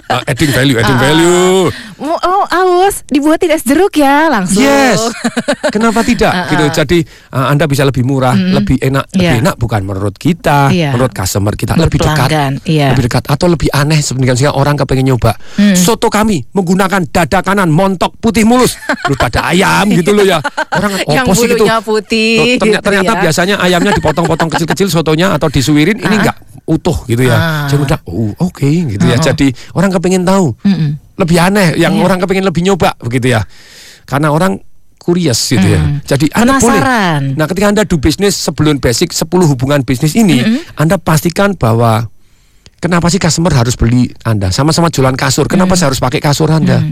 Ah, 0.07 0.23
adding 0.25 0.53
value, 0.55 0.77
adding 0.79 0.95
Ah. 0.97 1.03
value. 1.03 1.67
Oh, 1.99 2.19
oh, 2.21 2.45
aus, 2.47 3.03
dibuatin 3.07 3.51
es 3.51 3.65
jeruk 3.65 3.97
ya 3.97 4.29
langsung. 4.29 4.63
Yes. 4.63 5.01
Kenapa 5.71 6.03
tidak? 6.03 6.31
Ah, 6.35 6.51
gitu. 6.51 6.65
ah. 6.67 6.73
Jadi 6.75 6.99
uh, 7.31 7.47
Anda 7.49 7.65
bisa 7.65 7.83
lebih 7.83 8.03
murah, 8.03 8.35
Mm-mm. 8.35 8.55
lebih 8.55 8.77
enak, 8.79 9.07
Iya. 9.11 9.19
lebih 9.19 9.39
enak 9.47 9.55
bukan 9.57 9.81
menurut 9.83 10.15
kita, 10.15 10.69
Iya. 10.71 10.93
menurut 10.93 11.15
customer 11.15 11.55
kita 11.55 11.75
lebih 11.75 11.99
dekat, 12.01 12.29
iya. 12.67 12.91
lebih 12.93 13.07
dekat 13.07 13.25
atau 13.27 13.47
lebih 13.47 13.71
aneh 13.71 13.99
sebenarnya 13.99 14.53
orang 14.53 14.75
kepengen 14.77 15.15
nyoba. 15.15 15.35
Hmm. 15.57 15.75
Soto 15.75 16.11
kami 16.11 16.43
menggunakan 16.53 17.07
dada 17.09 17.41
kanan 17.41 17.71
montok 17.71 18.15
putih 18.19 18.43
mulus, 18.45 18.77
lu 19.07 19.15
dada 19.15 19.41
ayam 19.47 19.87
gitu 19.91 20.11
loh 20.11 20.23
ya. 20.23 20.39
Orang 20.71 20.93
Yang 21.05 21.27
sih 21.35 21.49
gitu? 21.49 21.65
putih. 21.83 22.57
Ternyata, 22.57 22.81
gitu 22.81 22.85
ternyata 22.85 23.13
ya. 23.13 23.21
biasanya 23.23 23.55
ayamnya 23.59 23.93
dipotong-potong 23.95 24.49
kecil-kecil 24.51 24.89
sotonya 24.89 25.33
atau 25.33 25.49
disuirin 25.49 25.97
ini 25.97 26.17
Ah. 26.17 26.21
enggak 26.21 26.37
utuh 26.65 26.99
gitu 27.05 27.23
ya. 27.23 27.37
Ah. 27.37 27.67
Jadi 27.67 27.81
udah 27.83 27.99
oh, 28.05 28.33
oke 28.41 28.65
gitu 28.65 29.05
ya. 29.05 29.17
Oh. 29.17 29.23
Jadi 29.23 29.47
orang 29.73 29.91
kepengen 29.91 30.23
tahu 30.23 30.53
lebih 31.15 31.37
aneh 31.39 31.77
yang 31.77 31.95
Iya. 31.95 32.03
orang 32.03 32.19
kepengen 32.19 32.43
lebih 32.43 32.63
nyoba 32.63 32.99
begitu 32.99 33.31
ya 33.31 33.47
karena 34.03 34.29
orang 34.29 34.59
curious 34.99 35.37
gitu 35.47 35.63
ya 35.63 35.79
Mm. 35.79 36.01
jadi 36.03 36.27
anda 36.35 36.57
boleh 36.57 36.75
Penasaran. 36.75 37.23
nah 37.37 37.47
ketika 37.47 37.67
anda 37.69 37.83
do 37.85 37.97
bisnis 37.97 38.35
sebelum 38.35 38.77
basic 38.77 39.13
10 39.13 39.29
hubungan 39.47 39.81
bisnis 39.81 40.13
ini 40.13 40.41
Mm-mm. 40.41 40.65
anda 40.75 40.97
pastikan 40.97 41.55
bahwa 41.55 42.09
kenapa 42.79 43.07
sih 43.07 43.17
customer 43.17 43.53
harus 43.53 43.77
beli 43.77 44.11
anda 44.21 44.49
sama-sama 44.49 44.89
jualan 44.89 45.13
kasur 45.13 45.47
kenapa 45.47 45.73
Mm. 45.73 45.79
saya 45.79 45.87
harus 45.89 46.01
pakai 46.01 46.19
kasur 46.19 46.49
anda 46.49 46.83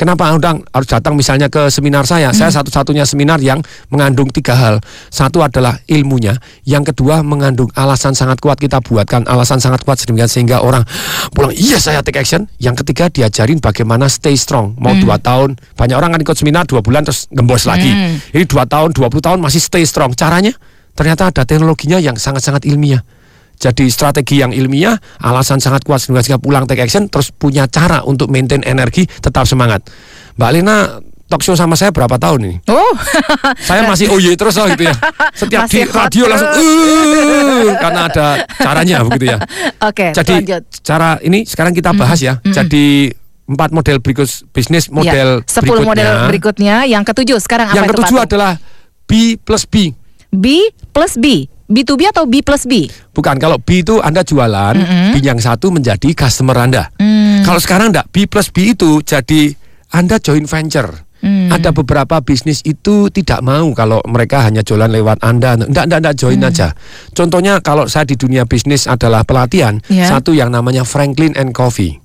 Kenapa 0.00 0.32
anda 0.32 0.56
harus 0.72 0.88
datang 0.88 1.12
misalnya 1.12 1.52
ke 1.52 1.68
seminar 1.68 2.08
saya? 2.08 2.32
Saya 2.32 2.48
satu-satunya 2.48 3.04
seminar 3.04 3.36
yang 3.44 3.60
mengandung 3.92 4.32
tiga 4.32 4.56
hal. 4.56 4.80
Satu 5.12 5.44
adalah 5.44 5.76
ilmunya, 5.84 6.40
yang 6.64 6.88
kedua 6.88 7.20
mengandung 7.20 7.68
alasan 7.76 8.16
sangat 8.16 8.40
kuat 8.40 8.56
kita 8.56 8.80
buatkan 8.80 9.28
alasan 9.28 9.60
sangat 9.60 9.84
kuat 9.84 10.00
sedemikian 10.00 10.32
sehingga 10.32 10.64
orang 10.64 10.88
pulang 11.36 11.52
iya 11.52 11.76
saya 11.76 12.00
take 12.00 12.16
action. 12.16 12.48
Yang 12.56 12.80
ketiga 12.80 13.12
diajarin 13.12 13.60
bagaimana 13.60 14.08
stay 14.08 14.40
strong. 14.40 14.72
Mau 14.80 14.96
Hmm. 14.96 15.04
dua 15.04 15.20
tahun, 15.20 15.60
banyak 15.76 15.96
orang 16.00 16.16
kan 16.16 16.20
ikut 16.24 16.36
seminar 16.40 16.64
dua 16.64 16.80
bulan 16.80 17.04
terus 17.04 17.28
gembos 17.28 17.68
lagi. 17.68 17.92
Hmm. 17.92 18.16
Ini 18.32 18.48
dua 18.48 18.64
tahun, 18.64 18.96
20 18.96 19.20
tahun 19.20 19.36
masih 19.44 19.60
stay 19.60 19.84
strong. 19.84 20.16
Caranya 20.16 20.56
ternyata 20.96 21.28
ada 21.28 21.44
teknologinya 21.44 22.00
yang 22.00 22.16
sangat-sangat 22.16 22.64
ilmiah. 22.64 23.04
Jadi 23.60 23.92
strategi 23.92 24.40
yang 24.40 24.56
ilmiah, 24.56 24.96
alasan 25.20 25.60
sangat 25.60 25.84
kuat 25.84 26.00
sehingga 26.00 26.40
pulang 26.40 26.64
take 26.64 26.80
action, 26.80 27.12
terus 27.12 27.28
punya 27.28 27.68
cara 27.68 28.00
untuk 28.08 28.32
maintain 28.32 28.64
energi, 28.64 29.04
tetap 29.04 29.44
semangat. 29.44 29.84
Mbak 30.40 30.50
Lena 30.56 30.96
talk 31.28 31.44
show 31.44 31.52
sama 31.52 31.76
saya 31.76 31.92
berapa 31.92 32.16
tahun 32.16 32.40
ini? 32.42 32.56
Oh. 32.66 32.90
Saya 33.68 33.86
masih 33.86 34.10
oh 34.10 34.18
iya 34.18 34.34
terus 34.34 34.58
loh 34.58 34.66
gitu 34.72 34.88
ya. 34.88 34.94
Setiap 35.44 35.68
Masih 35.68 35.86
di 35.86 35.92
radio 35.92 36.24
langsung. 36.26 36.50
"Uh," 36.56 37.70
karena 37.78 38.00
ada 38.10 38.26
caranya 38.58 38.96
begitu 39.06 39.24
ya. 39.30 39.38
Oke, 39.92 40.10
Jadi 40.10 40.34
lanjut. 40.42 40.62
cara 40.82 41.20
ini 41.22 41.46
sekarang 41.46 41.70
kita 41.76 41.94
bahas 41.94 42.18
ya. 42.18 42.42
Mm-mm. 42.42 42.50
Jadi 42.50 43.14
empat 43.46 43.70
model 43.70 44.02
berikut 44.02 44.26
bisnis 44.50 44.90
model 44.90 45.44
ya, 45.44 45.46
10 45.46 45.86
model 45.86 46.10
berikutnya. 46.32 46.88
Yang 46.90 47.14
ketujuh 47.14 47.38
sekarang 47.38 47.70
apa 47.70 47.76
Yang 47.78 47.86
itu 47.86 47.92
ketujuh 47.94 48.16
Tung? 48.16 48.26
adalah 48.26 48.52
B 49.06 49.38
plus 49.38 49.64
B. 49.70 49.94
B 50.34 50.46
plus 50.90 51.14
B. 51.14 51.46
B2B 51.70 52.10
atau 52.10 52.26
B 52.26 52.42
plus 52.42 52.66
B? 52.66 52.90
Bukan, 53.14 53.38
kalau 53.38 53.56
B 53.56 53.80
itu 53.80 54.02
Anda 54.02 54.26
jualan, 54.26 54.74
Mm-mm. 54.74 55.14
B 55.14 55.22
yang 55.22 55.38
satu 55.38 55.70
menjadi 55.70 56.10
customer 56.12 56.58
Anda. 56.58 56.90
Hmm. 56.98 57.46
Kalau 57.46 57.62
sekarang 57.62 57.94
enggak, 57.94 58.10
B 58.10 58.26
plus 58.26 58.50
B 58.50 58.74
itu 58.74 58.98
jadi 59.00 59.54
Anda 59.94 60.18
joint 60.18 60.50
venture. 60.50 61.06
Hmm. 61.20 61.52
Ada 61.52 61.70
beberapa 61.70 62.18
bisnis 62.24 62.64
itu 62.64 63.12
tidak 63.12 63.44
mau 63.44 63.68
kalau 63.76 64.00
mereka 64.08 64.40
hanya 64.40 64.64
jualan 64.64 64.88
lewat 64.88 65.20
Anda. 65.20 65.54
Enggak, 65.54 65.84
enggak, 65.86 65.98
enggak 66.00 66.16
join 66.16 66.40
Hmm. 66.40 66.48
aja. 66.48 66.68
Contohnya 67.12 67.60
kalau 67.60 67.86
saya 67.86 68.08
di 68.08 68.16
dunia 68.16 68.48
bisnis 68.48 68.88
adalah 68.88 69.22
pelatihan, 69.22 69.78
Ya. 69.86 70.08
satu 70.08 70.32
yang 70.32 70.48
namanya 70.48 70.82
Franklin 70.82 71.36
and 71.36 71.52
Coffee. 71.52 71.99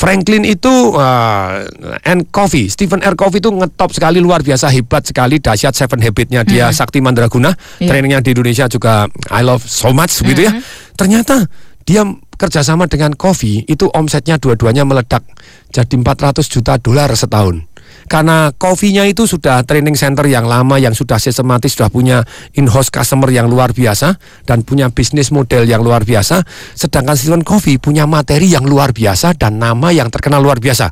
Franklin 0.00 0.48
itu 0.48 0.96
uh, 0.96 1.60
and 2.08 2.32
Coffee, 2.32 2.72
Stephen 2.72 3.04
R. 3.04 3.12
Covey 3.12 3.36
itu 3.36 3.52
ngetop 3.52 3.92
sekali 3.92 4.16
luar 4.16 4.40
biasa 4.40 4.72
hebat 4.72 5.04
sekali 5.04 5.36
dahsyat 5.36 5.76
Seven 5.76 6.00
Habitnya 6.00 6.40
dia 6.40 6.72
Mhm. 6.72 6.74
Sakti 6.74 7.04
Mandraguna, 7.04 7.52
Iya. 7.76 7.92
trainingnya 7.92 8.24
di 8.24 8.32
Indonesia 8.32 8.64
juga 8.64 9.04
I 9.28 9.44
love 9.44 9.60
so 9.60 9.92
much 9.92 10.24
gitu 10.24 10.40
ya. 10.40 10.56
Mhm. 10.56 10.62
Ternyata 10.96 11.44
dia 11.84 12.00
kerjasama 12.32 12.88
dengan 12.88 13.12
Coffee 13.12 13.68
itu 13.68 13.92
omsetnya 13.92 14.40
dua-duanya 14.40 14.88
meledak 14.88 15.20
jadi 15.68 15.92
400 15.92 16.48
juta 16.48 16.80
dolar 16.80 17.12
setahun. 17.12 17.68
Karena 18.10 18.50
kopinya 18.50 19.06
itu 19.06 19.26
sudah 19.26 19.62
training 19.62 19.94
center 19.94 20.26
yang 20.26 20.44
lama, 20.50 20.76
yang 20.82 20.92
sudah 20.96 21.22
sistematis, 21.22 21.78
sudah 21.78 21.88
punya 21.88 22.26
in-house 22.58 22.90
customer 22.90 23.30
yang 23.30 23.46
luar 23.46 23.70
biasa, 23.70 24.18
dan 24.46 24.66
punya 24.66 24.90
bisnis 24.90 25.30
model 25.30 25.62
yang 25.66 25.80
luar 25.80 26.02
biasa. 26.02 26.42
Sedangkan 26.74 27.14
Stephen 27.14 27.46
Coffee 27.46 27.78
punya 27.78 28.10
materi 28.10 28.50
yang 28.50 28.66
luar 28.66 28.90
biasa 28.90 29.38
dan 29.38 29.62
nama 29.62 29.94
yang 29.94 30.10
terkenal 30.10 30.42
luar 30.42 30.58
biasa. 30.58 30.90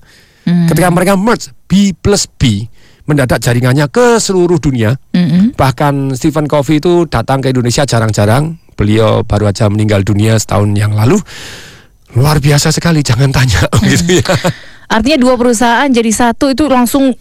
Ketika 0.49 0.89
mereka 0.89 1.13
merge 1.19 1.53
B 1.69 1.93
plus 1.93 2.25
B, 2.25 2.65
mendadak 3.09 3.41
jaringannya 3.41 3.89
ke 3.89 4.21
seluruh 4.21 4.61
dunia. 4.61 4.97
Bahkan 5.57 6.13
Stephen 6.17 6.45
Covey 6.45 6.81
itu 6.81 7.09
datang 7.09 7.41
ke 7.41 7.53
Indonesia 7.53 7.89
jarang-jarang. 7.89 8.61
Beliau 8.77 9.25
baru 9.25 9.51
aja 9.51 9.67
meninggal 9.73 10.05
dunia 10.05 10.37
setahun 10.37 10.71
yang 10.77 10.93
lalu. 10.93 11.19
Luar 12.17 12.41
biasa 12.41 12.73
sekali, 12.73 13.05
jangan 13.05 13.33
tanya 13.33 13.69
gitu 13.91 14.21
ya. 14.21 14.29
Artinya 14.89 15.19
dua 15.21 15.35
perusahaan 15.37 15.89
jadi 15.89 16.09
satu 16.09 16.49
itu 16.49 16.65
langsung 16.67 17.13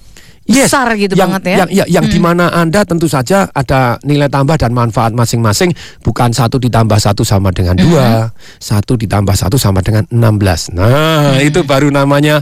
besar 0.47 0.95
gitu 0.95 1.11
yang, 1.19 1.27
banget 1.27 1.43
ya. 1.43 1.57
Yang, 1.67 1.69
yang, 1.75 1.87
yang 1.91 2.05
di 2.07 2.19
mana 2.23 2.47
Anda 2.55 2.87
tentu 2.87 3.11
saja 3.11 3.51
ada 3.51 3.99
nilai 4.07 4.31
tambah 4.31 4.55
dan 4.55 4.71
manfaat 4.71 5.11
masing-masing. 5.11 5.75
Bukan 5.99 6.31
satu 6.31 6.55
ditambah 6.55 6.95
satu 6.95 7.27
sama 7.27 7.51
dengan 7.51 7.75
dua, 7.75 8.31
satu 8.55 8.95
ditambah 8.95 9.35
satu 9.35 9.59
sama 9.59 9.83
dengan 9.83 10.07
16. 10.07 10.71
Nah, 10.71 11.43
itu 11.43 11.67
baru 11.67 11.91
namanya 11.91 12.39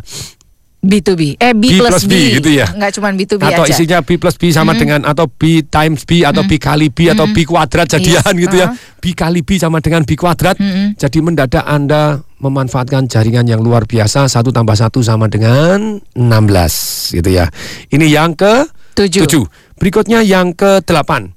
B2B. 0.86 1.42
Eh 1.42 1.54
B, 1.58 1.74
B 1.74 1.82
plus 1.82 2.06
B. 2.06 2.14
B, 2.14 2.16
gitu 2.38 2.50
ya. 2.54 2.70
Nggak 2.70 2.92
cuma 2.94 3.10
B2B 3.10 3.42
atau 3.42 3.66
aja. 3.66 3.74
isinya 3.74 4.06
B 4.06 4.22
plus 4.22 4.38
B 4.38 4.54
sama 4.54 4.78
Mhm. 4.78 4.80
dengan 4.86 5.00
atau 5.10 5.26
B 5.26 5.66
times 5.66 6.06
B 6.06 6.22
atau 6.22 6.46
B 6.46 6.62
kali 6.62 6.94
B 6.94 7.10
atau 7.10 7.26
B 7.26 7.42
kuadrat 7.42 7.90
jadian 7.90 8.22
Yes, 8.22 8.44
gitu 8.46 8.56
ya. 8.62 8.70
uh-huh. 8.70 9.02
B 9.02 9.18
kali 9.18 9.42
B 9.42 9.58
sama 9.58 9.82
dengan 9.82 10.06
B 10.06 10.14
kuadrat. 10.14 10.62
Jadi 10.94 11.18
mendadak 11.26 11.66
Anda 11.66 12.22
memanfaatkan 12.46 13.10
jaringan 13.10 13.50
yang 13.50 13.66
luar 13.66 13.90
biasa 13.90 14.30
satu 14.30 14.54
tambah 14.54 14.78
satu 14.78 15.02
sama 15.02 15.26
dengan 15.26 15.98
16 16.14 17.18
gitu 17.18 17.30
ya. 17.34 17.50
Ini 17.90 18.06
yang 18.06 18.38
ke 18.38 18.70
Tujuh. 18.96 19.26
tujuh. 19.28 19.44
Berikutnya 19.82 20.24
yang 20.24 20.56
ke 20.56 20.80
delapan. 20.86 21.36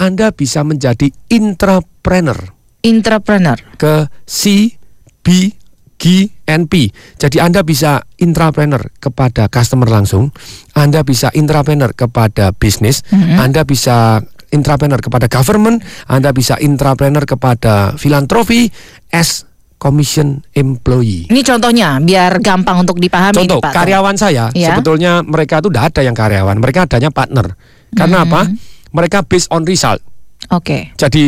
Anda 0.00 0.32
bisa 0.32 0.64
menjadi 0.64 1.12
intrapreneur 1.28 2.56
Entrepreneur. 2.80 3.56
ke 3.76 4.08
C, 4.24 4.72
B, 5.20 5.52
G, 6.00 6.32
and 6.48 6.72
P. 6.72 6.88
Jadi 7.20 7.36
Anda 7.36 7.60
bisa 7.60 8.00
intrapreneur 8.16 8.96
kepada 8.96 9.52
customer 9.52 9.84
langsung, 9.84 10.32
Anda 10.72 11.04
bisa 11.04 11.28
intrapreneur 11.36 11.92
kepada 11.92 12.56
bisnis, 12.56 13.04
Anda 13.12 13.68
bisa 13.68 14.24
intrapreneur 14.48 15.04
kepada 15.04 15.28
government, 15.28 15.84
Anda 16.08 16.32
bisa 16.32 16.56
intrapreneur 16.56 17.28
kepada 17.28 18.00
filantropi 18.00 18.72
as 19.12 19.44
commission 19.80 20.44
employee. 20.52 21.24
Ini 21.32 21.40
contohnya 21.40 21.96
biar 21.96 22.36
gampang 22.38 22.84
untuk 22.84 23.00
dipahami. 23.00 23.32
Contoh 23.40 23.58
nih, 23.58 23.64
Pak. 23.64 23.72
karyawan 23.72 24.14
saya 24.14 24.52
Ya. 24.52 24.76
sebetulnya 24.76 25.24
mereka 25.24 25.64
itu 25.64 25.72
tidak 25.72 25.84
ada 25.96 26.00
yang 26.04 26.12
karyawan, 26.12 26.56
mereka 26.60 26.84
adanya 26.84 27.08
partner. 27.08 27.56
Karena 27.90 28.22
apa? 28.22 28.44
Mereka 28.92 29.24
based 29.24 29.48
on 29.48 29.64
result. 29.64 30.04
Oke. 30.52 30.92
Jadi 30.94 31.24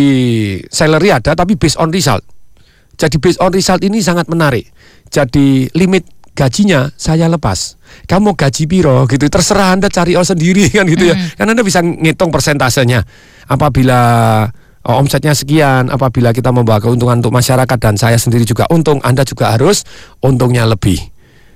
salary 0.68 1.10
ada 1.10 1.32
tapi 1.32 1.56
based 1.56 1.80
on 1.80 1.88
result. 1.88 2.20
Jadi 2.94 3.16
based 3.16 3.40
on 3.40 3.50
result 3.50 3.80
ini 3.80 3.98
sangat 3.98 4.28
menarik. 4.28 4.68
Jadi 5.08 5.72
limit 5.72 6.04
gajinya 6.32 6.92
saya 6.94 7.28
lepas. 7.28 7.76
Kamu 8.04 8.32
gaji 8.32 8.64
piro 8.64 9.04
gitu 9.04 9.28
terserah 9.28 9.72
Anda 9.72 9.88
cari 9.88 10.12
all 10.12 10.24
sendiri 10.24 10.68
kan 10.76 10.84
gitu 10.84 11.08
ya. 11.08 11.16
Kan 11.34 11.48
Anda 11.48 11.64
bisa 11.64 11.80
ngitung 11.80 12.28
persentasenya. 12.28 13.00
Apabila 13.48 14.00
omsetnya 14.88 15.36
sekian, 15.36 15.92
apabila 15.92 16.34
kita 16.34 16.50
membawa 16.50 16.82
keuntungan 16.82 17.22
untuk 17.22 17.34
masyarakat 17.34 17.78
dan 17.78 17.94
saya 17.94 18.18
sendiri 18.18 18.42
juga 18.42 18.66
untung, 18.72 18.98
Anda 19.04 19.22
juga 19.22 19.54
harus 19.54 19.86
untungnya 20.18 20.66
lebih. 20.66 21.11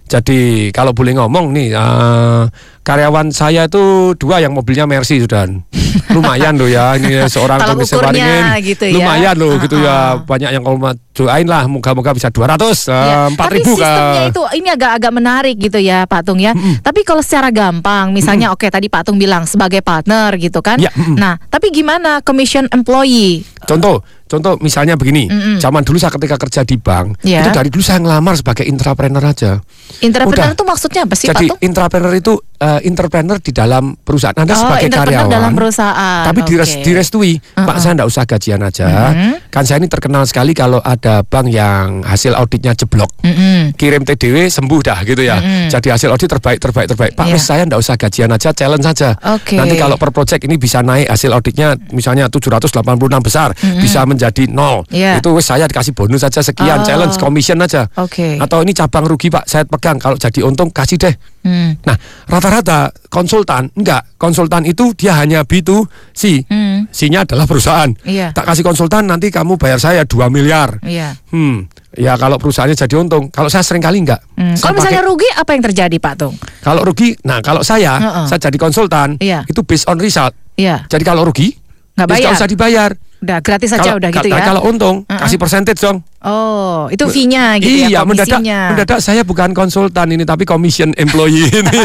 Jadi 0.07 0.71
kalau 0.71 0.95
boleh 0.95 1.19
ngomong 1.19 1.51
nih, 1.51 1.75
eh, 1.75 2.43
karyawan 2.81 3.35
saya 3.35 3.67
itu 3.67 4.15
dua 4.15 4.39
yang 4.39 4.55
mobilnya 4.55 4.87
Mercy 4.87 5.19
sudah 5.19 5.51
lumayan 6.15 6.55
loh 6.55 6.71
ya 6.71 6.95
ini 6.95 7.27
seorang 7.27 7.59
komisi 7.67 7.99
waringin 7.99 8.63
gitu 8.63 8.87
ya. 8.87 8.95
lumayan 8.95 9.35
loh 9.35 9.59
gitu 9.59 9.75
Ah, 9.77 9.83
ya 9.83 9.97
banyak 10.23 10.51
yang 10.55 10.63
kalau 10.63 10.79
doain 11.11 11.49
lah 11.49 11.67
moga-moga 11.67 12.15
bisa 12.15 12.31
200 12.31 12.87
Ya, 12.87 12.95
eh, 12.95 13.27
empat 13.35 13.45
tapi 13.51 13.57
ribu 13.59 13.73
sistemnya 13.75 14.23
itu 14.31 14.43
ini 14.55 14.69
agak-agak 14.71 15.13
menarik 15.13 15.57
gitu 15.59 15.79
ya 15.83 16.07
Pak 16.07 16.23
Tung 16.23 16.39
ya. 16.39 16.55
Tapi 16.55 17.03
kalau 17.03 17.21
secara 17.25 17.51
gampang, 17.51 18.15
misalnya 18.15 18.55
oke 18.55 18.71
tadi 18.71 18.87
Pak 18.87 19.11
Tung 19.11 19.19
bilang 19.19 19.45
sebagai 19.45 19.83
partner 19.83 20.31
gitu 20.39 20.63
kan. 20.63 20.79
Ya, 20.79 20.93
mm-mm. 20.95 21.19
Nah, 21.19 21.43
tapi 21.51 21.75
gimana 21.75 22.23
commission 22.23 22.71
employee? 22.71 23.43
Contoh, 23.67 24.05
contoh 24.27 24.59
misalnya 24.59 24.95
begini, 24.95 25.25
Mm-mm. 25.25 25.57
zaman 25.57 25.81
dulu 25.81 25.97
saya 25.97 26.11
ketika 26.11 26.37
kerja 26.37 26.61
di 26.63 26.77
bank, 26.77 27.23
Ya. 27.23 27.41
itu 27.41 27.51
dari 27.51 27.69
dulu 27.69 27.81
saya 27.81 27.99
ngelamar 27.99 28.35
sebagai 28.35 28.63
intrapreneur 28.63 29.23
aja. 29.23 29.63
Entrepreneur 29.99 30.51
Udah. 30.51 30.53
itu 30.53 30.65
maksudnya 30.65 31.03
apa 31.03 31.15
sih 31.15 31.27
Jadi 31.27 31.47
Pak 31.47 31.51
Tung? 31.53 31.59
intrapreneur 31.63 32.13
itu 32.13 32.33
eh, 32.57 32.81
entrepreneur 32.83 33.37
di 33.37 33.53
dalam 33.53 33.95
perusahaan. 33.95 34.33
Anda 34.35 34.51
Oh, 34.51 34.59
sebagai 34.59 34.89
karyawan. 34.89 35.29
dalam 35.29 35.53
perusahaan. 35.53 36.25
Tapi 36.25 36.41
dires- 36.43 36.75
Oke. 36.75 36.85
direstui, 36.85 37.33
Pak 37.55 37.63
Uh-uh. 37.63 37.79
saya 37.79 37.93
enggak 37.95 38.09
usah 38.09 38.25
gajian 38.25 38.61
aja. 38.61 38.87
Mhm. 39.13 39.33
Kan 39.49 39.63
saya 39.63 39.77
ini 39.77 39.87
terkenal 39.87 40.25
sekali 40.25 40.53
kalau 40.53 40.81
ada 40.81 41.21
bank 41.23 41.47
yang 41.47 42.01
hasil 42.03 42.33
auditnya 42.33 42.73
jeblok. 42.73 43.13
Mm-mm. 43.21 43.73
Kirim 43.75 44.03
TDW 44.03 44.49
sembuh 44.49 44.81
dah 44.83 44.99
gitu 45.03 45.21
ya. 45.21 45.37
Mm-mm. 45.37 45.69
Jadi 45.69 45.89
hasil 45.89 46.09
audit 46.09 46.27
terbaik 46.27 46.57
terbaik 46.57 46.87
terbaik. 46.89 47.13
Pak, 47.13 47.25
Iya. 47.25 47.33
wes 47.33 47.45
saya 47.45 47.63
enggak 47.63 47.77
usah 47.79 47.95
gajian 47.95 48.31
aja, 48.31 48.49
challenge 48.51 48.85
saja. 48.85 49.09
Oke. 49.31 49.55
Nanti 49.55 49.77
kalau 49.77 49.95
per 49.95 50.11
project 50.11 50.43
ini 50.43 50.57
bisa 50.57 50.81
naik 50.81 51.07
hasil 51.07 51.31
auditnya 51.31 51.77
misalnya 51.91 52.27
786 52.27 52.73
besar, 53.21 53.53
Mm-mm. 53.53 53.81
bisa 53.81 54.01
menjadi 54.17 54.49
nol. 54.49 54.89
Iya. 54.89 55.21
Itu 55.21 55.37
wes 55.37 55.45
saya 55.45 55.69
dikasih 55.69 55.93
bonus 55.93 56.25
saja 56.25 56.41
sekian, 56.41 56.81
Oh. 56.81 56.85
challenge 56.85 57.17
commission 57.17 57.61
aja. 57.61 57.85
Oke. 57.95 58.41
Atau 58.41 58.65
ini 58.65 58.73
cabang 58.73 59.05
rugi 59.05 59.29
Pak, 59.29 59.45
saya 59.45 59.63
pegang 59.63 59.97
kalau 59.97 60.17
jadi 60.17 60.41
untung 60.41 60.73
kasih 60.73 60.97
deh. 60.97 61.13
Hmm. 61.45 61.79
Nah, 61.85 61.95
rata-rata 62.27 62.91
konsultan 63.07 63.71
enggak, 63.73 64.03
konsultan 64.17 64.65
itu 64.65 64.91
dia 64.93 65.15
hanya 65.15 65.45
B2C. 65.45 66.43
Hmm. 66.49 66.89
C-nya 66.89 67.23
adalah 67.23 67.45
perusahaan. 67.45 67.93
Iya. 68.03 68.33
Tak 68.33 68.47
kasih 68.47 68.63
konsultan 68.63 69.07
nanti 69.07 69.29
kamu 69.29 69.55
bayar 69.55 69.79
saya 69.79 70.03
2 70.03 70.27
miliar. 70.27 70.81
Iya. 70.83 71.15
Hmm, 71.31 71.69
ya 71.93 72.17
kalau 72.17 72.37
perusahaannya 72.37 72.75
jadi 72.75 72.95
untung. 72.97 73.29
Kalau 73.29 73.47
saya 73.47 73.63
sering 73.63 73.81
kali 73.81 74.03
enggak. 74.03 74.19
Hmm. 74.35 74.57
Kalau 74.57 74.75
misalnya 74.75 75.01
pakai- 75.01 75.09
rugi 75.09 75.29
apa 75.31 75.51
yang 75.53 75.63
terjadi 75.63 75.97
Pak 75.99 76.15
Tung? 76.17 76.35
kalau 76.61 76.83
rugi, 76.83 77.15
nah 77.23 77.39
kalau 77.39 77.63
saya, 77.63 77.95
Heeh. 77.95 78.27
saya 78.27 78.41
jadi 78.43 78.57
konsultan, 78.57 79.15
Iya. 79.19 79.47
itu 79.47 79.63
based 79.63 79.87
on 79.87 79.99
result. 79.99 80.35
Iya. 80.57 80.83
Jadi 80.89 81.05
kalau 81.05 81.23
rugi, 81.23 81.55
Nggak 81.95 82.03
ya 82.03 82.11
bayar. 82.11 82.23
nggak 82.27 82.37
usah 82.37 82.49
dibayar. 82.49 82.91
Udah 83.27 83.39
gratis 83.43 83.75
saja 83.75 83.91
kalau, 83.91 83.99
udah 83.99 84.11
gitu 84.15 84.29
ya. 84.31 84.39
Kalau 84.41 84.63
untung, 84.63 85.03
Heeh. 85.05 85.19
kasih 85.19 85.39
percentage 85.43 85.83
dong. 85.83 86.07
Oh, 86.23 86.87
itu 86.89 87.03
fee-nya 87.11 87.59
gitu 87.59 87.87
ya 87.87 87.89
iya, 87.91 88.01
mendadak, 88.07 88.39
komisinya. 88.39 88.61
mendadak 88.71 88.99
saya 89.03 89.27
bukan 89.27 89.51
konsultan 89.51 90.15
ini, 90.15 90.23
tapi 90.23 90.47
commission 90.47 90.95
employee 90.95 91.51
ini. 91.51 91.79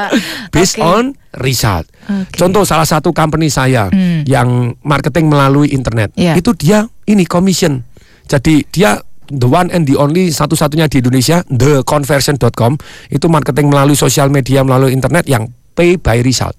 based 0.56 0.80
Oke. 0.80 0.84
on 0.84 1.04
result. 1.38 1.84
Oke. 2.08 2.32
Contoh 2.34 2.64
salah 2.64 2.88
satu 2.88 3.12
company 3.12 3.52
saya 3.52 3.92
Hmm. 3.92 4.24
yang 4.24 4.72
marketing 4.80 5.28
melalui 5.28 5.68
internet, 5.68 6.16
Iya. 6.16 6.32
itu 6.34 6.56
dia 6.56 6.88
ini 7.04 7.28
commission. 7.28 7.84
Jadi 8.24 8.64
dia 8.72 8.96
the 9.28 9.46
one 9.46 9.68
and 9.70 9.84
the 9.84 9.94
only 9.94 10.32
satu-satunya 10.32 10.88
di 10.88 10.98
Indonesia, 10.98 11.44
theconversion.com 11.46 12.78
itu 13.08 13.26
marketing 13.28 13.68
melalui 13.68 13.94
sosial 13.94 14.32
media 14.32 14.62
melalui 14.62 14.90
internet 14.90 15.28
yang 15.28 15.46
pay 15.72 16.00
by 16.00 16.24
result. 16.24 16.56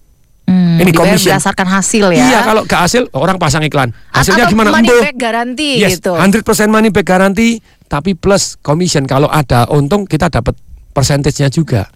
Hmm, 0.47 0.79
Ini 0.79 0.95
commission. 0.95 1.35
berdasarkan 1.35 1.67
hasil 1.67 2.05
ya. 2.15 2.23
Iya, 2.23 2.39
kalau 2.47 2.63
gak 2.63 2.81
hasil 2.87 3.03
orang 3.11 3.35
pasang 3.35 3.67
iklan. 3.67 3.91
Hasilnya 4.15 4.47
atau 4.47 4.55
gimana? 4.55 4.71
money 4.71 4.87
back 4.87 5.19
garanti 5.19 5.75
Yes, 5.75 5.99
gitu. 5.99 6.15
100% 6.15 6.39
money 6.71 6.87
back 6.87 7.03
garanti 7.03 7.59
tapi 7.91 8.15
plus 8.15 8.55
commission. 8.63 9.03
Kalau 9.03 9.27
ada 9.27 9.67
untung 9.67 10.07
kita 10.07 10.31
dapat 10.31 10.55
persentasenya 10.95 11.51
juga. 11.51 11.91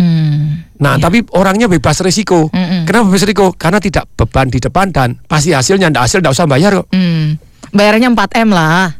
Hmm. 0.00 0.64
Nah, 0.80 0.96
tapi 0.96 1.20
orangnya 1.36 1.68
bebas 1.68 2.00
risiko. 2.00 2.48
Mm-mm. 2.48 2.88
Kenapa 2.88 3.04
bebas 3.04 3.20
risiko? 3.20 3.52
Karena 3.52 3.76
tidak 3.76 4.08
beban 4.16 4.48
di 4.48 4.56
depan 4.56 4.88
dan 4.88 5.20
pasti 5.28 5.52
hasilnya 5.52 5.92
ndak 5.92 6.08
hasil 6.08 6.24
ndak 6.24 6.32
usah 6.32 6.48
bayar 6.48 6.80
kok. 6.80 6.88
Hmm. 6.96 7.36
Bayarnya 7.70 8.08
4M 8.08 8.48
lah. 8.48 8.96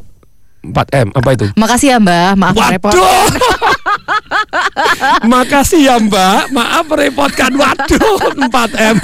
4M 0.60 1.16
apa 1.16 1.28
itu? 1.32 1.46
Makasih 1.56 1.96
ya 1.96 1.98
Mbak, 1.98 2.30
maaf 2.36 2.56
repot. 2.68 2.92
Makasih 5.22 5.80
ya 5.84 5.96
Mbak, 5.98 6.50
maaf 6.50 6.84
merepotkan. 6.86 7.50
Waduh, 7.52 8.18
4M. 8.36 8.96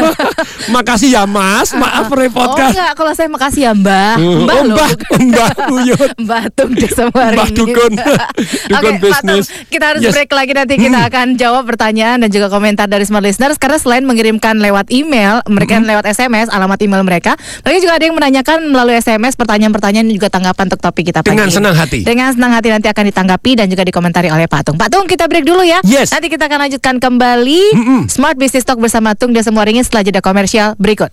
Makasih 0.70 1.08
ya 1.12 1.24
Mas, 1.24 1.72
maaf 1.72 2.06
Oh 2.06 2.10
merepotkan. 2.12 2.70
enggak, 2.72 2.92
kalau 2.94 3.12
saya 3.12 3.28
makasih 3.28 3.62
ya 3.68 3.72
Mbak. 3.74 4.14
Oh, 4.16 4.44
Mbak 4.44 4.60
loh. 4.64 4.76
Mbak, 4.76 4.92
Mbak 5.20 5.52
Buyut. 5.68 6.10
Mbak 6.18 6.44
Tung 6.54 6.72
desa 6.74 7.02
Mbak 7.08 7.48
Dukun. 7.52 7.92
Dukun 7.96 8.82
Tung, 8.82 8.96
bisnis. 9.00 9.46
kita 9.68 9.84
harus 9.94 10.02
Yes. 10.02 10.12
break 10.12 10.30
lagi 10.30 10.52
nanti 10.52 10.74
kita 10.76 11.00
akan 11.08 11.34
jawab 11.34 11.64
pertanyaan 11.66 12.22
dan 12.22 12.30
juga 12.30 12.46
komentar 12.46 12.86
dari 12.86 13.02
smart 13.02 13.24
listeners 13.24 13.56
karena 13.56 13.78
selain 13.80 14.04
mengirimkan 14.04 14.56
lewat 14.56 14.92
email, 14.92 15.40
mereka 15.48 15.80
lewat 15.80 16.04
SMS 16.06 16.46
alamat 16.48 16.78
email 16.80 17.02
mereka, 17.02 17.34
mereka 17.62 17.78
juga 17.80 17.94
ada 17.96 18.04
yang 18.06 18.16
menanyakan 18.16 18.58
melalui 18.68 18.96
SMS 18.96 19.34
pertanyaan-pertanyaan 19.34 20.06
dan 20.06 20.14
juga 20.14 20.28
tanggapan 20.28 20.64
untuk 20.68 20.80
topik 20.80 21.10
kita 21.10 21.20
pagi 21.20 21.34
Dengan 21.34 21.48
senang 21.50 21.74
hati. 21.74 21.98
Dengan 22.02 22.28
senang 22.30 22.52
hati 22.54 22.68
nanti 22.70 22.86
akan 22.86 23.04
ditanggapi 23.08 23.50
dan 23.56 23.66
juga 23.66 23.82
dikomentari 23.82 24.28
oleh 24.30 24.46
Pak 24.46 24.60
Tung. 24.62 24.75
Pak 24.76 24.92
Tung 24.92 25.08
kita 25.08 25.24
break 25.24 25.48
dulu 25.48 25.64
ya. 25.64 25.80
Yes. 25.88 26.12
Nanti 26.12 26.28
kita 26.28 26.52
akan 26.52 26.68
lanjutkan 26.68 27.00
kembali 27.00 27.62
mm 27.72 27.82
-mm. 27.82 28.00
Smart 28.12 28.36
Business 28.36 28.68
Talk 28.68 28.76
bersama 28.76 29.16
Tung 29.16 29.32
dan 29.32 29.40
semua 29.40 29.64
ringin 29.64 29.82
setelah 29.82 30.04
jeda 30.04 30.20
komersial 30.20 30.76
berikut. 30.76 31.08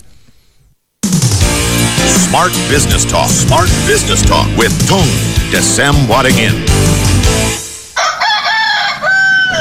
Smart 2.27 2.51
Business 2.67 3.07
Talk. 3.07 3.31
Smart 3.31 3.71
Business 3.87 4.19
Talk 4.27 4.45
with 4.59 4.75
Tung 4.85 5.07
Desem 5.49 5.95
Wadingin. 6.11 6.51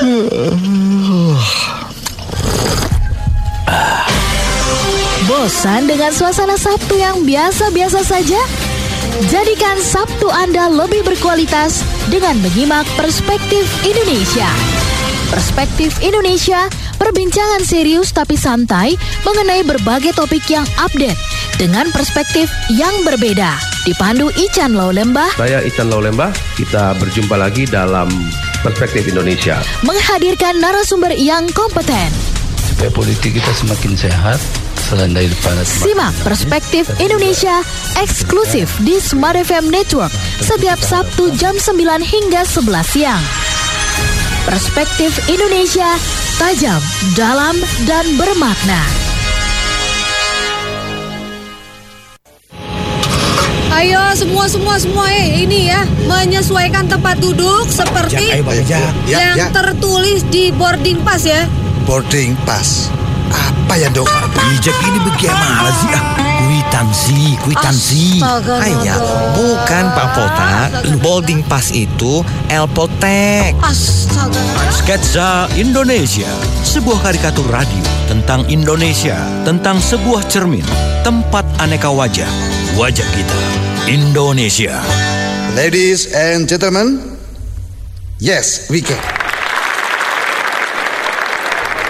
Bosan 5.30 5.86
dengan 5.86 6.10
suasana 6.10 6.58
Sabtu 6.58 6.98
yang 6.98 7.22
biasa-biasa 7.22 8.02
saja? 8.02 8.42
Jadikan 9.30 9.78
Sabtu 9.78 10.30
Anda 10.30 10.70
lebih 10.70 11.02
berkualitas 11.02 11.82
dengan 12.10 12.38
menyimak 12.38 12.86
Perspektif 12.94 13.66
Indonesia. 13.82 14.46
Perspektif 15.32 15.96
Indonesia, 16.04 16.68
perbincangan 17.00 17.64
serius 17.64 18.12
tapi 18.12 18.36
santai 18.36 18.94
mengenai 19.24 19.64
berbagai 19.64 20.12
topik 20.12 20.44
yang 20.52 20.68
update 20.76 21.16
dengan 21.56 21.88
perspektif 21.90 22.52
yang 22.68 22.92
berbeda. 23.02 23.56
Dipandu 23.82 24.30
Ican 24.38 24.76
Lembah 24.76 25.34
Saya 25.34 25.64
Ican 25.64 25.90
Lembah. 25.90 26.30
Kita 26.54 26.94
berjumpa 27.00 27.34
lagi 27.34 27.66
dalam 27.66 28.12
Perspektif 28.62 29.10
Indonesia. 29.10 29.58
menghadirkan 29.82 30.62
narasumber 30.62 31.10
yang 31.18 31.50
kompeten. 31.50 32.41
Supaya 32.82 32.98
politik 32.98 33.38
kita 33.38 33.52
semakin 33.54 33.94
sehat 33.94 34.42
selain 34.90 35.14
daripada 35.14 35.62
Simak 35.62 36.10
Perspektif 36.26 36.90
Indonesia 36.98 37.62
eksklusif 37.94 38.74
di 38.82 38.98
Smart 38.98 39.38
FM 39.38 39.70
Network 39.70 40.10
setiap 40.42 40.82
Sabtu 40.82 41.30
jam 41.38 41.54
9 41.54 41.78
hingga 42.02 42.42
11 42.42 42.82
siang. 42.82 43.22
Perspektif 44.42 45.14
Indonesia 45.30 45.94
tajam, 46.42 46.82
dalam, 47.14 47.54
dan 47.86 48.02
bermakna. 48.18 48.82
Ayo 53.78 54.02
semua 54.18 54.50
semua 54.50 54.74
semua 54.82 55.06
eh 55.06 55.46
ini 55.46 55.70
ya 55.70 55.86
menyesuaikan 56.10 56.90
tempat 56.90 57.22
duduk 57.22 57.70
seperti 57.70 58.26
Jak, 58.26 58.34
ayo, 58.34 58.42
Bang 58.42 58.62
Jak. 58.66 58.90
Ya, 59.06 59.18
yang 59.22 59.38
ya. 59.38 59.48
tertulis 59.54 60.26
di 60.34 60.50
boarding 60.50 60.98
pass 61.06 61.22
ya. 61.22 61.46
Boarding 61.84 62.38
pass. 62.46 62.88
Apa 63.32 63.80
ya 63.80 63.88
dok? 63.88 64.08
Bijak 64.36 64.76
ini 64.84 64.98
bagaimana 65.02 65.70
sih? 65.72 65.90
Ah, 65.92 66.04
Kuitansi, 66.42 67.22
kuitansi. 67.40 68.06
Ayah, 68.60 68.98
bukan 69.32 69.84
Pak 69.94 70.08
Pota. 70.12 70.52
Boarding 71.00 71.40
pass 71.46 71.72
itu 71.72 72.20
Elpotek. 72.52 73.56
Sketsa 74.72 75.46
Indonesia, 75.56 76.28
sebuah 76.66 77.00
karikatur 77.08 77.46
radio 77.48 77.84
tentang 78.10 78.44
Indonesia, 78.50 79.16
tentang 79.46 79.78
sebuah 79.78 80.26
cermin, 80.26 80.66
tempat 81.06 81.46
aneka 81.62 81.88
wajah, 81.88 82.28
wajah 82.74 83.06
kita, 83.14 83.40
Indonesia. 83.86 84.76
Ladies 85.54 86.10
and 86.12 86.48
gentlemen, 86.50 87.16
yes, 88.18 88.66
we 88.72 88.82
can. 88.82 89.21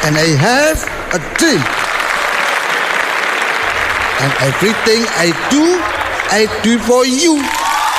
And 0.03 0.19
I 0.19 0.35
have 0.35 0.83
a 1.15 1.21
dream. 1.39 1.63
And 4.19 4.33
everything 4.43 5.07
I 5.15 5.31
do, 5.47 5.79
I 6.35 6.51
do 6.67 6.75
for 6.83 7.07
you. 7.07 7.39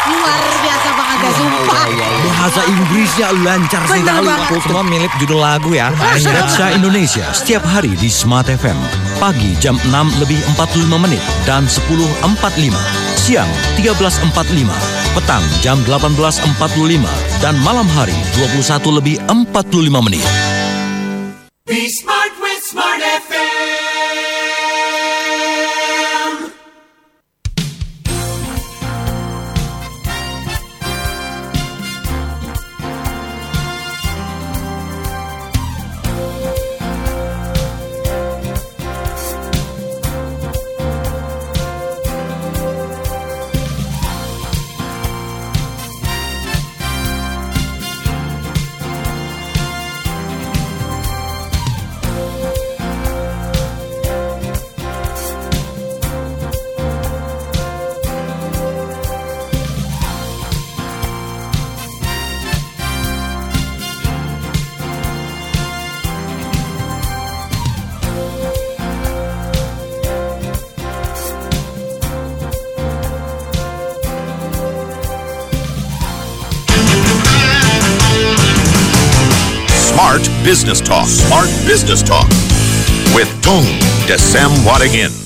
Luar 0.03 0.35
biasa 0.59 0.89
Bang 0.99 1.09
Aga 1.15 1.29
sumpah. 1.31 1.87
Bahasa 2.27 2.61
Inggrisnya 2.67 3.31
lancar 3.39 3.87
sekali. 3.87 4.03
banget. 4.03 4.59
Semua 4.67 4.83
mirip 4.83 5.15
judul 5.15 5.39
lagu 5.39 5.71
ya. 5.71 5.95
Sketsa 6.19 6.75
Indonesia 6.75 7.23
setiap 7.31 7.63
hari 7.63 7.95
di 7.95 8.11
Smart 8.11 8.51
FM. 8.51 8.75
Pagi 9.23 9.55
jam 9.63 9.79
6 9.79 10.19
lebih 10.19 10.43
45 10.59 10.99
menit 10.99 11.23
dan 11.47 11.63
10.45. 11.71 12.75
Siang 13.15 13.47
13.45. 13.79 14.67
Petang 15.15 15.43
jam 15.63 15.79
18.45 15.87 16.51
dan 17.39 17.55
malam 17.63 17.87
hari 17.95 18.17
21 18.35 18.99
lebih 18.99 19.15
45 19.31 19.87
menit. 20.03 20.42
Be 21.65 21.87
smart 21.87 22.31
with 22.41 22.61
Smart 22.61 23.01
FM. 23.01 23.82
Business 80.43 80.81
Talk. 80.81 81.07
Smart 81.07 81.47
Business 81.65 82.03
Talk. 82.03 82.27
With 83.15 83.29
Tung 83.41 83.63
Desem 84.07 84.51
Wadingin. 84.65 85.22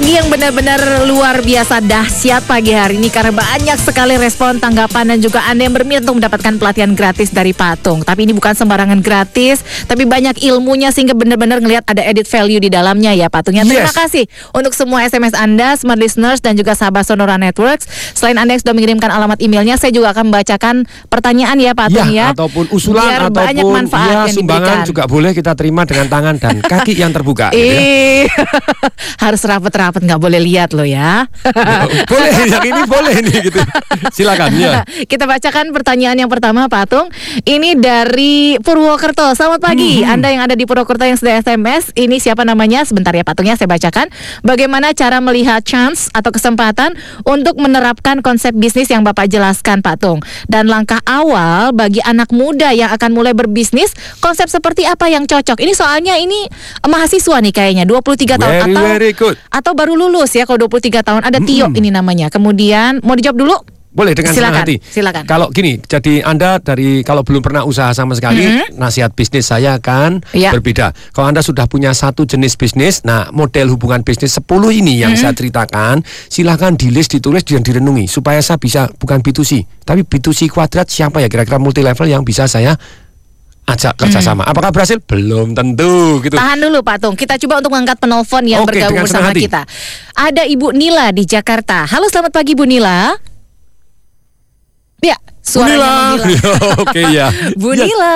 Pagi 0.00 0.16
yang 0.16 0.32
benar-benar 0.32 0.80
luar 1.04 1.44
biasa 1.44 1.84
dahsyat 1.84 2.48
pagi 2.48 2.72
hari 2.72 2.96
ini 2.96 3.12
karena 3.12 3.36
banyak 3.36 3.76
sekali 3.76 4.16
respon, 4.16 4.56
tanggapan 4.56 5.12
dan 5.12 5.20
juga 5.20 5.44
Anda 5.44 5.68
yang 5.68 5.76
berminat 5.76 6.08
untuk 6.08 6.24
mendapatkan 6.24 6.56
pelatihan 6.56 6.96
gratis 6.96 7.28
dari 7.28 7.52
Patung. 7.52 8.00
Tapi 8.00 8.24
ini 8.24 8.32
bukan 8.32 8.56
sembarangan 8.56 8.96
gratis, 9.04 9.60
tapi 9.84 10.08
banyak 10.08 10.40
ilmunya 10.40 10.88
sehingga 10.88 11.12
benar-benar 11.12 11.60
ngelihat 11.60 11.84
ada 11.84 12.00
edit 12.00 12.24
value 12.24 12.56
di 12.56 12.72
dalamnya 12.72 13.12
ya 13.12 13.28
Patungnya. 13.28 13.60
Terima 13.60 13.92
Yes. 13.92 13.92
kasih 13.92 14.24
untuk 14.56 14.72
semua 14.72 15.04
SMS 15.04 15.36
Anda, 15.36 15.76
smart 15.76 16.00
listeners 16.00 16.40
dan 16.40 16.56
juga 16.56 16.72
sahabat 16.72 17.04
Sonora 17.04 17.36
Networks. 17.36 17.84
Selain 18.16 18.40
Anda 18.40 18.56
yang 18.56 18.64
sudah 18.64 18.72
mengirimkan 18.72 19.12
alamat 19.12 19.36
emailnya, 19.36 19.76
saya 19.76 19.92
juga 19.92 20.16
akan 20.16 20.32
membacakan 20.32 20.88
pertanyaan 21.12 21.60
ya 21.60 21.76
Patung 21.76 22.08
ya. 22.08 22.32
ataupun 22.32 22.72
usulan 22.72 23.04
Biar 23.04 23.20
ataupun 23.28 23.36
banyak 23.36 23.64
manfaat 23.68 24.08
ya, 24.08 24.16
yang 24.24 24.32
sumbangan 24.32 24.64
diberikan. 24.64 24.88
juga 24.88 25.02
boleh 25.04 25.36
kita 25.36 25.52
terima 25.52 25.84
dengan 25.84 26.08
tangan 26.08 26.34
dan 26.40 26.56
kaki 26.64 26.96
yang 26.96 27.12
terbuka. 27.12 27.52
gitu 27.52 27.60
ya. 27.60 27.76
Ih, 27.84 28.24
harus 29.28 29.44
rapet-rapet 29.90 30.06
nggak 30.06 30.22
boleh 30.22 30.40
lihat 30.40 30.70
loh 30.70 30.86
ya. 30.86 31.26
boleh, 32.10 32.30
yang 32.46 32.62
ini 32.62 32.82
boleh 32.86 33.16
nih 33.26 33.36
gitu. 33.50 33.60
Silakan 34.14 34.54
ya. 34.54 34.86
Kita 35.10 35.26
bacakan 35.26 35.74
pertanyaan 35.74 36.14
yang 36.14 36.30
pertama 36.30 36.70
Patung. 36.70 37.10
Ini 37.42 37.74
dari 37.74 38.54
Purwokerto. 38.62 39.34
Selamat 39.34 39.58
pagi. 39.58 40.06
Hmm. 40.06 40.14
Anda 40.16 40.28
yang 40.30 40.42
ada 40.46 40.54
di 40.54 40.62
Purwokerto 40.64 41.02
yang 41.02 41.18
sudah 41.18 41.42
SMS, 41.42 41.90
ini 41.98 42.22
siapa 42.22 42.46
namanya? 42.46 42.86
Sebentar 42.86 43.10
ya 43.10 43.26
Patungnya 43.26 43.58
saya 43.58 43.66
bacakan. 43.66 44.06
Bagaimana 44.46 44.94
cara 44.94 45.18
melihat 45.18 45.66
chance 45.66 46.06
atau 46.14 46.30
kesempatan 46.30 46.94
untuk 47.26 47.58
menerapkan 47.58 48.22
konsep 48.22 48.54
bisnis 48.54 48.86
yang 48.88 49.02
Bapak 49.02 49.26
jelaskan 49.26 49.82
Patung? 49.82 50.22
Dan 50.46 50.70
langkah 50.70 51.02
awal 51.02 51.74
bagi 51.74 51.98
anak 52.06 52.30
muda 52.30 52.70
yang 52.70 52.94
akan 52.94 53.10
mulai 53.10 53.34
berbisnis, 53.34 53.90
konsep 54.22 54.46
seperti 54.46 54.86
apa 54.86 55.10
yang 55.10 55.26
cocok? 55.26 55.58
Ini 55.58 55.72
soalnya 55.74 56.14
ini 56.14 56.46
mahasiswa 56.86 57.42
nih 57.42 57.52
kayaknya 57.54 57.84
23 57.88 58.38
tahun 58.38 58.54
Very, 58.54 58.70
atau 58.70 58.84
very 58.86 59.12
good. 59.16 59.36
atau 59.50 59.69
baru 59.74 59.94
lulus 59.96 60.34
ya 60.34 60.44
kalau 60.46 60.66
23 60.68 61.02
tahun. 61.02 61.22
Ada 61.24 61.38
Tio 61.42 61.66
ini 61.74 61.90
namanya. 61.90 62.28
Kemudian 62.32 63.00
mau 63.02 63.14
dijawab 63.14 63.38
dulu? 63.38 63.56
Boleh 63.90 64.14
dengan 64.14 64.30
senang 64.30 64.54
silakan, 64.54 64.62
hati. 64.62 64.76
Silakan. 64.78 65.24
Kalau 65.26 65.50
gini, 65.50 65.74
jadi 65.82 66.22
Anda 66.22 66.62
dari 66.62 67.02
kalau 67.02 67.26
belum 67.26 67.42
pernah 67.42 67.66
usaha 67.66 67.90
sama 67.90 68.14
sekali, 68.14 68.46
Mhm. 68.46 68.78
nasihat 68.78 69.10
bisnis 69.18 69.50
saya 69.50 69.82
kan 69.82 70.22
Iya. 70.30 70.54
berbeda. 70.54 70.94
Kalau 71.10 71.26
Anda 71.26 71.42
sudah 71.42 71.66
punya 71.66 71.90
satu 71.90 72.22
jenis 72.22 72.54
bisnis, 72.54 73.02
nah 73.02 73.34
model 73.34 73.66
hubungan 73.74 74.06
bisnis 74.06 74.38
10 74.38 74.70
ini 74.70 75.02
yang 75.02 75.18
Mhm. 75.18 75.18
saya 75.18 75.34
ceritakan, 75.34 76.06
silahkan 76.30 76.78
di 76.78 76.94
list, 76.94 77.18
ditulis 77.18 77.42
dan 77.42 77.66
direnungi 77.66 78.06
supaya 78.06 78.38
saya 78.38 78.62
bisa 78.62 78.86
bukan 78.94 79.26
B2C, 79.26 79.66
tapi 79.82 80.06
B2C 80.06 80.46
kuadrat 80.46 80.86
siapa 80.86 81.18
ya 81.18 81.26
kira-kira 81.26 81.58
multi 81.58 81.82
level 81.82 82.06
yang 82.06 82.22
bisa 82.22 82.46
saya 82.46 82.78
ajak 83.70 83.94
kerjasama. 83.96 84.42
Mhm. 84.42 84.50
Apakah 84.50 84.70
berhasil? 84.70 84.98
Belum 85.00 85.50
tentu 85.50 85.90
gitu. 86.20 86.34
Tahan 86.34 86.58
dulu 86.58 86.80
Pak 86.80 86.96
Tung. 86.98 87.14
Kita 87.14 87.38
coba 87.38 87.58
untuk 87.58 87.70
mengangkat 87.70 87.96
penelpon 87.96 88.44
yang 88.44 88.62
Oke, 88.62 88.74
bergabung 88.74 89.02
bersama 89.02 89.30
hati. 89.30 89.44
kita. 89.44 89.62
Ada 90.12 90.42
Ibu 90.44 90.70
Nila 90.70 91.10
di 91.10 91.22
Jakarta. 91.22 91.84
Halo, 91.84 92.06
selamat 92.06 92.32
pagi 92.32 92.52
Bu 92.52 92.64
Nila. 92.64 93.14
Ya, 95.00 95.16
suaranya 95.40 95.72
Nila. 95.72 95.90
menghilang. 96.12 96.72
Oke 96.84 97.02
ya. 97.08 97.26
Bu 97.60 97.72
Yes. 97.72 97.80
Nila. 97.82 98.12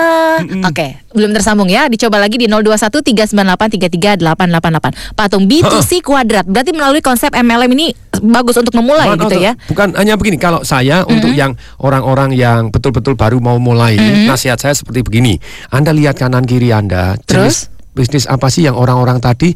Oke, 0.68 0.86
belum 1.10 1.32
tersambung 1.32 1.66
ya. 1.66 1.88
Dicoba 1.88 2.18
lagi 2.18 2.36
di 2.36 2.44
021 2.44 3.00
398 3.00 3.80
33888. 3.80 5.16
Patung 5.16 5.48
B2C 5.48 6.00
kuadrat. 6.00 6.44
Berarti 6.44 6.70
melalui 6.70 7.00
konsep 7.00 7.32
MLM 7.32 7.72
ini 7.72 7.96
bagus 8.24 8.56
untuk 8.56 8.72
memulai 8.72 9.12
Bukan 9.12 9.18
gitu 9.20 9.36
untuk- 9.36 9.44
ya. 9.44 9.52
Bukan 9.68 9.88
hanya 10.00 10.14
begini, 10.16 10.36
kalau 10.40 10.64
saya 10.64 11.04
untuk 11.04 11.30
yang 11.30 11.52
orang-orang 11.78 12.32
yang 12.32 12.72
betul-betul 12.72 13.14
baru 13.14 13.36
mau 13.38 13.60
mulai, 13.60 14.00
Mhm. 14.00 14.24
nasihat 14.26 14.56
saya 14.56 14.72
seperti 14.72 15.04
begini. 15.04 15.36
Anda 15.68 15.92
lihat 15.92 16.16
kanan 16.16 16.42
kiri 16.42 16.72
Anda, 16.72 17.20
jenis 17.24 17.68
bisnis 17.92 18.24
apa 18.26 18.50
sih 18.50 18.66
yang 18.66 18.74
orang-orang 18.74 19.22
tadi 19.22 19.54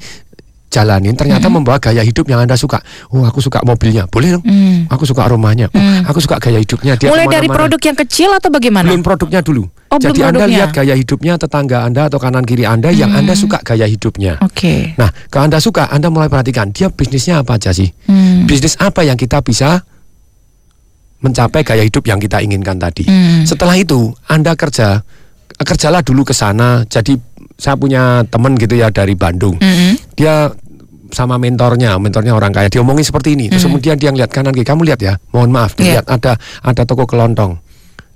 jalanin 0.69 1.16
ternyata 1.16 1.49
membawa 1.49 1.81
gaya 1.81 2.05
hidup 2.05 2.29
yang 2.29 2.45
Anda 2.45 2.55
suka. 2.55 2.79
Oh, 3.09 3.25
aku 3.25 3.41
suka 3.41 3.64
mobilnya. 3.64 4.05
Boleh 4.05 4.37
dong. 4.37 4.45
Mm. 4.45 4.93
Aku 4.93 5.09
suka 5.09 5.25
aromanya. 5.25 5.73
Oh, 5.73 5.81
aku 6.05 6.21
suka 6.21 6.37
gaya 6.37 6.61
hidupnya. 6.61 6.95
Dia 7.01 7.09
Mulai 7.09 7.25
dari 7.27 7.49
produk 7.49 7.81
yang 7.81 7.97
kecil 7.97 8.31
atau 8.37 8.53
bagaimana? 8.53 8.85
Belum 8.85 9.01
produknya 9.01 9.41
dulu. 9.41 9.64
Oh, 9.89 9.97
belum 9.97 10.12
Jadi 10.12 10.20
Anda 10.20 10.39
produknya. 10.39 10.53
lihat 10.53 10.70
gaya 10.70 10.95
hidupnya 10.95 11.34
tetangga 11.34 11.78
Anda 11.80 12.03
atau 12.07 12.20
kanan 12.20 12.45
kiri 12.45 12.62
Anda 12.62 12.93
yang 12.93 13.09
Hmm. 13.09 13.24
Anda 13.24 13.32
suka 13.32 13.64
gaya 13.64 13.84
hidupnya. 13.84 14.36
Oke. 14.41 14.93
Nah, 14.95 15.09
kalau 15.28 15.49
Anda 15.49 15.59
suka, 15.59 15.89
Anda 15.89 16.12
mulai 16.12 16.28
perhatikan 16.28 16.68
dia 16.70 16.93
bisnisnya 16.93 17.41
apa 17.41 17.57
aja 17.57 17.72
sih? 17.72 17.89
Hmm. 18.05 18.45
Bisnis 18.45 18.76
apa 18.76 19.01
yang 19.01 19.16
kita 19.16 19.41
bisa 19.41 19.80
mencapai 21.18 21.64
gaya 21.64 21.82
hidup 21.82 22.05
yang 22.05 22.16
kita 22.16 22.39
inginkan 22.39 22.76
tadi. 22.76 23.03
Hmm. 23.03 23.43
Setelah 23.43 23.74
itu, 23.74 24.12
Anda 24.28 24.55
kerja 24.55 25.03
kerjalah 25.57 26.05
dulu 26.05 26.22
ke 26.22 26.36
sana. 26.36 26.84
Jadi 26.84 27.18
saya 27.57 27.74
punya 27.74 28.22
teman 28.28 28.55
gitu 28.55 28.76
ya 28.76 28.93
dari 28.93 29.18
Bandung. 29.18 29.59
Hmm. 29.59 29.99
Dia 30.14 30.53
sama 31.09 31.34
mentornya, 31.34 31.97
mentornya 31.97 32.36
orang 32.36 32.53
kaya. 32.53 32.68
Diomongin 32.68 33.03
seperti 33.03 33.34
ini. 33.34 33.49
Terus 33.49 33.64
Hmm. 33.64 33.74
kemudian 33.74 33.97
dia 33.97 34.12
ngeliat 34.12 34.28
kanan 34.28 34.53
kiri. 34.53 34.62
Kamu 34.62 34.84
lihat 34.84 35.01
ya, 35.01 35.16
mohon 35.32 35.49
maaf, 35.49 35.74
Iya. 35.74 36.05
lihat 36.05 36.07
ada 36.07 36.32
ada 36.61 36.82
toko 36.84 37.09
kelontong. 37.09 37.57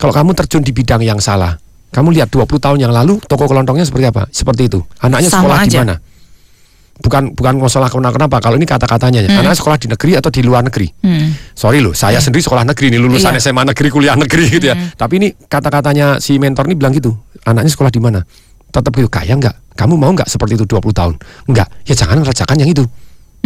Kalau 0.03 0.11
kamu 0.11 0.34
terjun 0.34 0.66
di 0.66 0.74
bidang 0.74 0.98
yang 0.98 1.22
salah, 1.22 1.55
kamu 1.94 2.11
lihat 2.18 2.26
20 2.34 2.59
tahun 2.59 2.78
yang 2.82 2.90
lalu 2.90 3.22
toko 3.22 3.46
kelontongnya 3.46 3.86
seperti 3.86 4.11
apa? 4.11 4.26
Seperti 4.34 4.66
itu. 4.66 4.82
Anaknya 4.98 5.30
Sama 5.30 5.46
sekolah 5.46 5.59
di 5.62 5.78
mana? 5.78 5.96
Bukan 7.03 7.22
bukan 7.38 7.55
masalah 7.62 7.86
kenapa 7.86 8.14
kenapa. 8.18 8.36
Kalau 8.42 8.59
ini 8.59 8.66
kata-katanya, 8.66 9.22
Hmm. 9.22 9.38
anaknya 9.46 9.59
sekolah 9.62 9.78
di 9.78 9.86
negeri 9.86 10.12
atau 10.18 10.30
di 10.34 10.42
luar 10.42 10.66
negeri. 10.66 10.90
Hmm. 11.07 11.38
Sorry 11.55 11.78
loh, 11.78 11.94
saya 11.94 12.18
sendiri 12.18 12.42
sekolah 12.42 12.66
negeri 12.66 12.90
nih 12.90 12.98
lulusan 12.98 13.30
Iya. 13.38 13.46
SMA 13.46 13.62
negeri, 13.62 13.88
kuliah 13.94 14.18
negeri 14.18 14.44
gitu 14.50 14.66
ya. 14.70 14.76
Tapi 14.98 15.22
ini 15.22 15.28
kata-katanya 15.38 16.18
si 16.18 16.34
mentor 16.42 16.66
ini 16.66 16.74
bilang 16.74 16.90
gitu. 16.90 17.14
Anaknya 17.46 17.70
sekolah 17.70 17.94
di 17.94 18.03
mana? 18.03 18.26
Tetap 18.74 18.90
gitu, 18.90 19.07
kaya 19.07 19.38
enggak? 19.38 19.55
Kamu 19.78 19.94
mau 19.94 20.11
enggak 20.11 20.26
seperti 20.26 20.59
itu 20.59 20.66
20 20.66 20.90
tahun? 20.90 21.14
Enggak. 21.46 21.70
Ya 21.86 21.94
jangan 21.94 22.26
ngerjakan 22.26 22.59
yang 22.59 22.70
itu. 22.74 22.84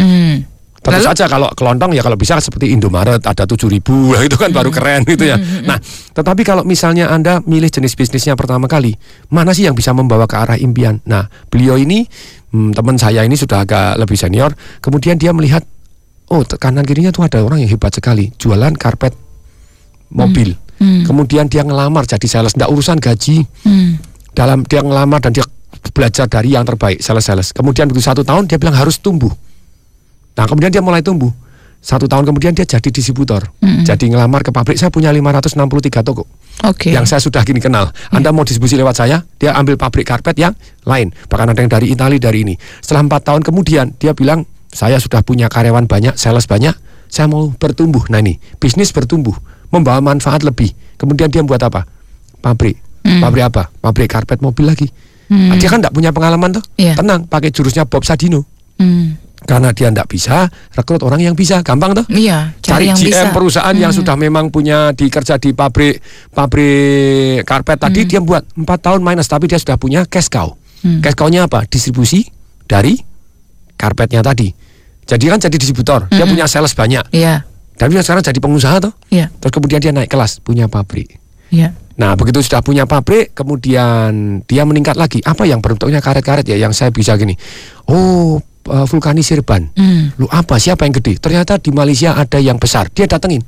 Hmm. 0.01 0.56
Tentu 0.87 1.03
saja 1.03 1.25
kalau 1.27 1.51
kelontong 1.51 1.91
ya 1.99 2.03
kalau 2.07 2.15
bisa 2.15 2.39
seperti 2.39 2.71
Indomaret 2.71 3.19
ada 3.19 3.43
7000 3.43 3.83
lah 4.15 4.23
itu 4.31 4.37
kan 4.39 4.55
baru 4.55 4.71
keren 4.71 5.03
gitu 5.03 5.27
ya. 5.27 5.35
Nah, 5.67 5.83
tetapi 6.15 6.47
kalau 6.47 6.63
misalnya 6.63 7.11
Anda 7.11 7.43
milih 7.43 7.67
jenis 7.67 7.99
bisnisnya 7.99 8.39
pertama 8.39 8.71
kali, 8.71 8.95
mana 9.35 9.51
sih 9.51 9.67
yang 9.67 9.75
bisa 9.75 9.91
membawa 9.91 10.31
ke 10.31 10.39
arah 10.39 10.55
impian? 10.55 11.03
Nah, 11.03 11.27
beliau 11.51 11.75
ini 11.75 12.07
hmm, 12.55 12.79
teman 12.79 12.95
saya 13.03 13.27
ini 13.27 13.35
sudah 13.35 13.67
agak 13.67 13.99
lebih 13.99 14.15
senior, 14.15 14.55
kemudian 14.79 15.19
dia 15.19 15.35
melihat 15.35 15.67
oh 16.31 16.47
kanan 16.47 16.87
kirinya 16.87 17.11
tuh 17.11 17.27
ada 17.27 17.43
orang 17.43 17.67
yang 17.67 17.71
hebat 17.71 17.91
sekali, 17.91 18.31
jualan 18.39 18.75
karpet 18.79 19.11
mobil. 20.15 20.55
Hmm. 20.77 21.03
Kemudian 21.03 21.51
dia 21.51 21.65
ngelamar 21.65 22.07
jadi 22.07 22.29
sales, 22.29 22.55
enggak 22.55 22.71
urusan 22.71 23.03
gaji. 23.03 23.43
Hmm. 23.67 23.99
Dalam 24.37 24.63
dia 24.69 24.85
ngelamar 24.85 25.25
dan 25.25 25.33
dia 25.33 25.43
belajar 25.97 26.29
dari 26.29 26.53
yang 26.53 26.69
terbaik, 26.69 27.01
sales-sales. 27.01 27.57
Kemudian 27.57 27.89
begitu 27.89 28.05
satu 28.05 28.21
tahun 28.21 28.45
dia 28.51 28.61
bilang 28.61 28.77
harus 28.77 29.01
tumbuh. 29.01 29.33
Nah 30.37 30.45
kemudian 30.45 30.71
dia 30.71 30.85
mulai 30.85 31.01
tumbuh. 31.01 31.33
Satu 31.87 32.11
tahun 32.11 32.27
kemudian 32.27 32.51
dia 32.51 32.67
jadi 32.67 32.91
distributor. 32.91 33.47
Mm-mm. 33.63 33.87
Jadi 33.87 34.11
ngelamar 34.11 34.43
ke 34.43 34.51
pabrik, 34.51 34.75
saya 34.75 34.91
punya 34.91 35.15
563 35.15 36.03
toko. 36.03 36.27
Oke. 36.67 36.91
Yang 36.91 37.15
saya 37.15 37.21
sudah 37.23 37.47
gini 37.47 37.63
kenal. 37.63 37.95
Anda 38.11 38.35
mau 38.35 38.43
distribusi 38.43 38.75
lewat 38.75 38.99
saya, 38.99 39.23
dia 39.39 39.55
ambil 39.55 39.79
pabrik 39.79 40.09
karpet 40.09 40.35
yang 40.35 40.51
lain. 40.83 41.15
Bahkan 41.31 41.55
ada 41.55 41.61
yang 41.63 41.71
dari 41.71 41.95
Italia, 41.95 42.19
dari 42.19 42.43
ini. 42.43 42.55
Setelah 42.83 43.07
empat 43.07 43.23
tahun 43.31 43.43
kemudian, 43.47 43.95
dia 44.03 44.19
bilang, 44.19 44.43
saya 44.67 44.99
sudah 44.99 45.23
punya 45.23 45.47
karyawan 45.47 45.87
banyak, 45.87 46.19
sales 46.19 46.51
banyak, 46.51 46.75
saya 47.07 47.31
mau 47.31 47.55
bertumbuh. 47.55 48.03
Nah 48.11 48.19
ini, 48.19 48.41
bisnis 48.59 48.91
bertumbuh, 48.91 49.37
membawa 49.71 50.03
manfaat 50.03 50.43
lebih. 50.43 50.75
Kemudian 50.99 51.31
dia 51.31 51.47
buat 51.47 51.63
apa? 51.63 51.87
Pabrik. 52.43 52.83
Mm. 53.07 53.23
Pabrik 53.23 53.45
apa? 53.47 53.63
Pabrik 53.79 54.11
karpet 54.11 54.43
mobil 54.43 54.67
lagi. 54.67 54.91
Nah, 55.27 55.59
dia 55.59 55.67
kan 55.67 55.83
tidak 55.83 55.95
punya 55.95 56.15
pengalaman 56.15 56.55
tuh. 56.55 56.65
Iya. 56.79 56.95
Tenang, 56.99 57.27
pakai 57.27 57.51
jurusnya 57.51 57.83
Bob 57.83 58.07
Sadino. 58.07 58.47
Hmm. 58.79 59.19
Karena 59.47 59.71
dia 59.71 59.89
tidak 59.89 60.11
bisa, 60.11 60.51
rekrut 60.75 61.01
orang 61.01 61.23
yang 61.23 61.33
bisa, 61.33 61.63
gampang 61.63 61.95
tuh. 61.95 62.03
Iya, 62.11 62.53
Cari 62.59 62.67
cari 62.67 62.85
yang 62.91 62.99
GM 62.99 63.07
bisa. 63.09 63.31
perusahaan 63.31 63.77
yang 63.79 63.95
Hmm. 63.95 63.99
sudah 64.03 64.15
memang 64.19 64.51
punya 64.51 64.91
dikerja 64.91 65.39
di 65.39 65.55
pabrik 65.55 66.03
pabrik 66.35 67.43
karpet 67.43 67.79
tadi 67.79 68.01
Hmm. 68.03 68.09
dia 68.09 68.21
buat 68.21 68.43
empat 68.55 68.79
tahun 68.83 69.01
minus 69.01 69.27
tapi 69.27 69.47
dia 69.47 69.59
sudah 69.59 69.77
punya 69.77 70.05
cash 70.05 70.29
cow. 70.29 70.55
Hmm. 70.83 70.99
Cash 71.01 71.15
cow-nya 71.15 71.47
apa? 71.47 71.65
Distribusi 71.65 72.27
dari 72.65 72.99
karpetnya 73.75 74.21
tadi. 74.21 74.51
Jadi 75.07 75.25
kan 75.27 75.39
jadi 75.39 75.55
distributor, 75.55 76.11
dia 76.11 76.27
Hmm. 76.27 76.33
punya 76.35 76.47
sales 76.47 76.75
banyak. 76.75 77.07
Iya. 77.11 77.47
Tapi 77.77 77.93
dia 77.93 78.03
sekarang 78.03 78.25
jadi 78.25 78.41
pengusaha 78.41 78.77
tuh. 78.81 78.93
Iya. 79.09 79.31
Terus 79.39 79.53
kemudian 79.53 79.79
dia 79.79 79.93
naik 79.93 80.09
kelas, 80.09 80.41
punya 80.41 80.67
pabrik. 80.67 81.21
Iya. 81.53 81.77
Nah, 81.97 82.13
begitu 82.13 82.43
sudah 82.43 82.61
punya 82.61 82.85
pabrik, 82.85 83.33
kemudian 83.33 84.43
dia 84.45 84.63
meningkat 84.67 84.99
lagi. 84.99 85.23
Apa 85.23 85.47
yang 85.47 85.63
bentuknya 85.63 86.01
karet-karet 86.01 86.45
ya 86.45 86.57
yang 86.59 86.73
saya 86.73 86.91
bisa 86.91 87.17
gini? 87.17 87.33
Oh, 87.87 88.37
eh, 88.67 88.87
vulkanisir 88.87 89.41
ban. 89.41 89.71
Hmm. 89.73 90.11
Lu 90.17 90.27
apa? 90.27 90.57
Siapa 90.57 90.85
yang 90.85 90.95
gede? 90.95 91.17
Ternyata 91.17 91.57
di 91.57 91.71
Malaysia 91.71 92.13
ada 92.13 92.37
yang 92.37 92.57
besar. 92.57 92.91
Dia 92.91 93.07
datengin. 93.07 93.43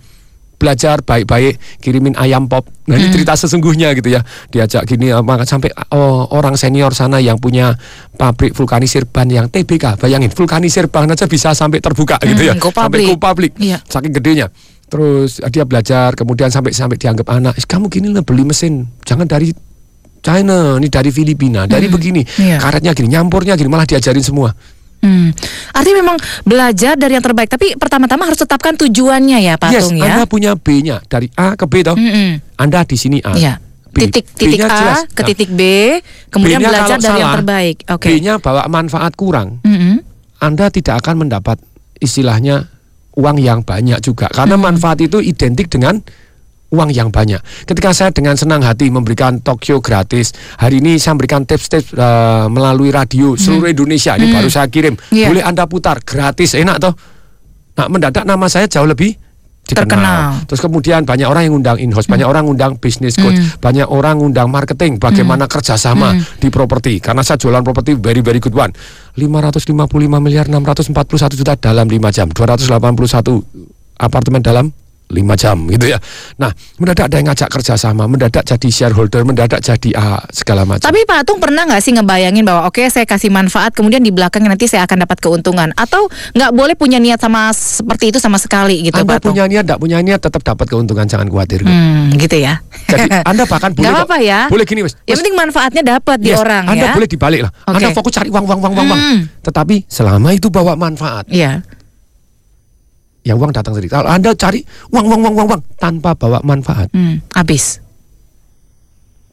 Belajar 0.58 0.98
baik-baik, 1.00 1.78
kirimin 1.78 2.18
ayam 2.18 2.50
pop. 2.50 2.66
Nah, 2.86 2.98
ini 2.98 3.06
Hmm. 3.06 3.14
cerita 3.14 3.30
sesungguhnya 3.32 3.94
gitu 3.94 4.10
ya. 4.10 4.26
Diajak 4.48 4.86
gini 4.86 5.06
apa 5.08 5.46
sampai 5.46 5.70
oh, 5.90 6.26
orang 6.34 6.58
senior 6.58 6.90
sana 6.90 7.18
yang 7.18 7.38
punya 7.38 7.78
pabrik 8.12 8.50
vulkanisir 8.52 9.06
ban 9.06 9.30
yang 9.30 9.46
TBK. 9.46 9.94
Bayangin, 9.96 10.34
vulkanisir 10.34 10.90
ban 10.90 11.06
aja 11.06 11.24
bisa 11.24 11.54
sampai 11.54 11.78
terbuka 11.78 12.18
gitu 12.18 12.42
ya. 12.42 12.58
Hmm, 12.58 12.60
go 12.60 12.74
Sampai 12.74 12.82
public. 12.90 13.04
go 13.06 13.14
public. 13.16 13.52
Iya. 13.54 13.78
Saking 13.86 14.10
gedenya. 14.10 14.50
Terus 14.90 15.38
eh, 15.38 15.46
dia 15.46 15.62
belajar, 15.62 16.18
kemudian 16.18 16.50
sampai 16.50 16.74
sampai 16.74 16.98
dianggap 16.98 17.30
anak. 17.30 17.54
"Eh, 17.54 17.62
Kamu 17.62 17.86
gini 17.86 18.10
lah 18.10 18.26
beli 18.26 18.42
mesin, 18.42 18.82
jangan 19.06 19.30
dari 19.30 19.54
China, 20.18 20.74
ini 20.76 20.90
dari 20.90 21.14
Filipina, 21.14 21.64
dari 21.64 21.86
Hmm, 21.86 21.94
begini, 21.94 22.26
iya. 22.36 22.58
karetnya 22.58 22.90
gini, 22.90 23.14
nyampurnya 23.14 23.54
gini, 23.54 23.70
malah 23.70 23.86
diajarin 23.86 24.20
semua. 24.20 24.50
Hmm. 24.98 25.30
Artinya 25.70 25.96
memang 26.02 26.16
belajar 26.42 26.98
dari 26.98 27.14
yang 27.14 27.22
terbaik, 27.22 27.46
tapi 27.46 27.78
pertama-tama 27.78 28.26
harus 28.26 28.38
tetapkan 28.42 28.74
tujuannya 28.74 29.38
ya, 29.46 29.54
Pak 29.54 29.70
yes, 29.70 29.88
Tung 29.88 29.98
ya. 30.02 30.10
Anda 30.10 30.24
punya 30.26 30.58
B-nya 30.58 30.98
dari 31.06 31.30
A 31.38 31.54
ke 31.54 31.64
B 31.70 31.86
toh. 31.86 31.94
Mm-mm. 31.94 32.58
Anda 32.58 32.82
di 32.82 32.96
sini 32.98 33.22
A. 33.22 33.38
Iya. 33.38 33.54
B. 33.88 34.10
Titik 34.10 34.26
titik 34.34 34.60
A 34.62 34.68
jelas. 34.68 35.00
ke 35.14 35.22
Nah, 35.22 35.28
titik 35.30 35.50
B, 35.54 35.62
kemudian 36.34 36.58
belajar 36.60 36.98
dari 36.98 37.18
yang 37.18 37.30
salah, 37.30 37.36
terbaik. 37.38 37.76
Oke. 37.94 38.08
B-nya 38.10 38.34
bawa 38.42 38.66
manfaat 38.66 39.14
kurang. 39.14 39.62
Mm-mm. 39.62 40.02
Anda 40.42 40.70
tidak 40.70 41.02
akan 41.06 41.26
mendapat 41.26 41.62
istilahnya 41.98 42.70
uang 43.18 43.42
yang 43.42 43.66
banyak 43.66 43.98
juga 43.98 44.30
karena 44.30 44.54
manfaat 44.54 45.02
itu 45.02 45.18
identik 45.18 45.66
dengan 45.66 45.98
uang 46.68 46.90
yang 46.92 47.08
banyak. 47.08 47.40
Ketika 47.64 47.96
saya 47.96 48.10
dengan 48.12 48.36
senang 48.36 48.60
hati 48.60 48.92
memberikan 48.92 49.40
Tokyo 49.40 49.80
gratis, 49.80 50.36
hari 50.60 50.84
ini 50.84 51.00
saya 51.00 51.16
memberikan 51.16 51.48
tips-tips 51.48 51.96
eh, 51.96 52.46
melalui 52.52 52.92
radio 52.92 53.32
seluruh 53.34 53.72
Indonesia. 53.72 54.14
Ini 54.14 54.28
Hmm. 54.28 54.36
baru 54.36 54.48
saya 54.48 54.68
kirim. 54.68 54.94
Iya. 55.08 55.32
Boleh 55.32 55.44
Anda 55.44 55.64
putar 55.64 56.04
gratis, 56.04 56.52
enak 56.52 56.76
toh. 56.76 56.92
Nah, 57.78 57.86
mendadak 57.88 58.26
nama 58.26 58.50
saya 58.50 58.68
jauh 58.68 58.84
lebih 58.84 59.16
dikenal. 59.64 59.84
Terkenal. 59.84 60.20
Terus 60.48 60.60
kemudian 60.60 61.00
banyak 61.04 61.28
orang 61.28 61.42
yang 61.44 61.54
undang 61.60 61.76
in-house, 61.76 62.08
banyak 62.08 62.24
orang 62.24 62.44
undang 62.48 62.76
business 62.76 63.16
coach, 63.16 63.36
Hmm. 63.36 63.60
banyak 63.60 63.84
orang 63.84 64.16
undang 64.18 64.48
marketing, 64.48 64.96
bagaimana 64.96 65.44
kerjasama 65.44 66.16
Hmm. 66.16 66.24
di 66.36 66.48
properti. 66.48 67.00
Karena 67.00 67.20
saya 67.20 67.36
jualan 67.36 67.60
properti 67.60 67.96
very 67.96 68.20
very 68.20 68.40
good 68.40 68.56
one. 68.56 68.72
555 69.16 70.20
miliar 70.20 70.48
641 70.48 71.32
juta 71.36 71.52
dalam 71.56 71.84
5 71.84 72.08
jam, 72.08 72.28
281 72.32 73.44
apartemen 73.96 74.40
dalam 74.40 74.72
5 75.08 75.40
jam 75.40 75.56
gitu 75.72 75.88
ya. 75.88 75.98
Nah, 76.36 76.52
mendadak 76.76 77.08
ada 77.08 77.16
yang 77.16 77.28
ngajak 77.32 77.48
kerjasama, 77.48 78.04
mendadak 78.04 78.44
jadi 78.44 78.68
shareholder, 78.68 79.24
mendadak 79.24 79.60
jadi 79.64 79.90
ah, 79.96 80.20
segala 80.28 80.68
macam. 80.68 80.84
Tapi 80.84 81.08
Pak 81.08 81.24
Tung 81.24 81.40
pernah 81.40 81.64
nggak 81.64 81.80
sih 81.80 81.96
ngebayangin 81.96 82.44
bahwa 82.44 82.68
oke 82.68 82.84
saya 82.92 83.08
kasih 83.08 83.32
manfaat, 83.32 83.72
kemudian 83.72 84.04
di 84.04 84.12
belakangnya 84.12 84.52
nanti 84.52 84.68
saya 84.68 84.84
akan 84.84 85.08
dapat 85.08 85.18
keuntungan, 85.24 85.72
atau 85.74 86.06
nggak 86.36 86.50
boleh 86.52 86.74
punya 86.76 87.00
niat 87.00 87.18
sama 87.18 87.50
seperti 87.56 88.12
itu 88.12 88.18
sama 88.20 88.36
sekali 88.36 88.84
gitu 88.84 89.00
Anda 89.00 89.16
Pak 89.16 89.24
Tung? 89.24 89.32
punya 89.32 89.44
niat, 89.48 89.64
tidak 89.64 89.78
punya 89.80 89.98
niat 90.04 90.20
tetap 90.20 90.42
dapat 90.44 90.66
keuntungan, 90.68 91.08
jangan 91.08 91.26
khawatir. 91.32 91.64
Hmm, 91.64 92.12
gitu 92.14 92.36
ya. 92.36 92.60
Jadi 92.88 93.08
Anda 93.24 93.48
bahkan 93.48 93.72
boleh 93.76 93.88
Nggak 93.88 93.96
apa-apa 94.04 94.18
ya. 94.20 94.40
Boleh 94.52 94.64
gini, 94.68 94.84
Mas. 94.84 94.94
Yang 95.08 95.24
penting 95.24 95.36
manfaatnya 95.40 95.82
dapat 95.96 96.18
di 96.20 96.30
Yes, 96.30 96.40
orang 96.40 96.68
Anda 96.68 96.86
ya. 96.88 96.92
boleh 96.92 97.08
dibalik 97.08 97.40
lah. 97.48 97.50
Oke. 97.64 97.76
Anda 97.80 97.88
fokus 97.96 98.12
cari 98.12 98.28
uang, 98.28 98.44
uang, 98.44 98.60
uang, 98.60 98.72
uang, 98.76 98.86
uang. 98.92 99.00
Hmm. 99.00 99.20
Tetapi 99.40 99.88
selama 99.88 100.28
itu 100.36 100.52
bawa 100.52 100.76
manfaat, 100.76 101.24
Iya. 101.32 101.64
Ya 103.28 103.36
uang 103.36 103.52
datang 103.52 103.76
sendiri. 103.76 103.92
Kalau 103.92 104.08
Anda 104.08 104.32
cari 104.32 104.64
uang, 104.88 105.04
uang, 105.04 105.20
uang, 105.20 105.34
uang, 105.36 105.48
uang 105.52 105.62
tanpa 105.76 106.16
bawa 106.16 106.40
manfaat, 106.40 106.88
Hmm, 106.90 107.20
habis. 107.30 107.84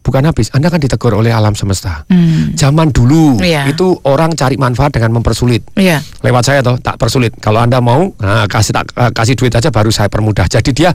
bukan 0.06 0.22
habis. 0.22 0.54
Anda 0.54 0.70
kan 0.70 0.78
ditegur 0.78 1.18
oleh 1.18 1.34
alam 1.34 1.58
semesta. 1.58 2.06
Hmm. 2.06 2.54
Zaman 2.54 2.94
dulu 2.94 3.42
Iya. 3.42 3.66
itu 3.66 3.90
orang 4.06 4.38
cari 4.38 4.54
manfaat 4.54 4.94
dengan 4.94 5.18
mempersulit. 5.18 5.66
Iya. 5.74 5.98
Lewat 6.22 6.46
saya 6.46 6.62
toh 6.62 6.78
tak 6.78 7.02
persulit. 7.02 7.34
Kalau 7.42 7.58
Anda 7.58 7.82
mau 7.82 8.14
nah, 8.22 8.46
kasih 8.46 8.70
tak, 8.70 8.94
eh, 8.94 9.10
kasih 9.10 9.34
duit 9.34 9.50
aja 9.50 9.74
baru 9.74 9.90
saya 9.90 10.06
permudah. 10.06 10.46
Jadi 10.46 10.78
dia 10.78 10.94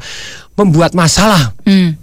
membuat 0.54 0.94
masalah 0.94 1.50
Hmm. 1.66 1.98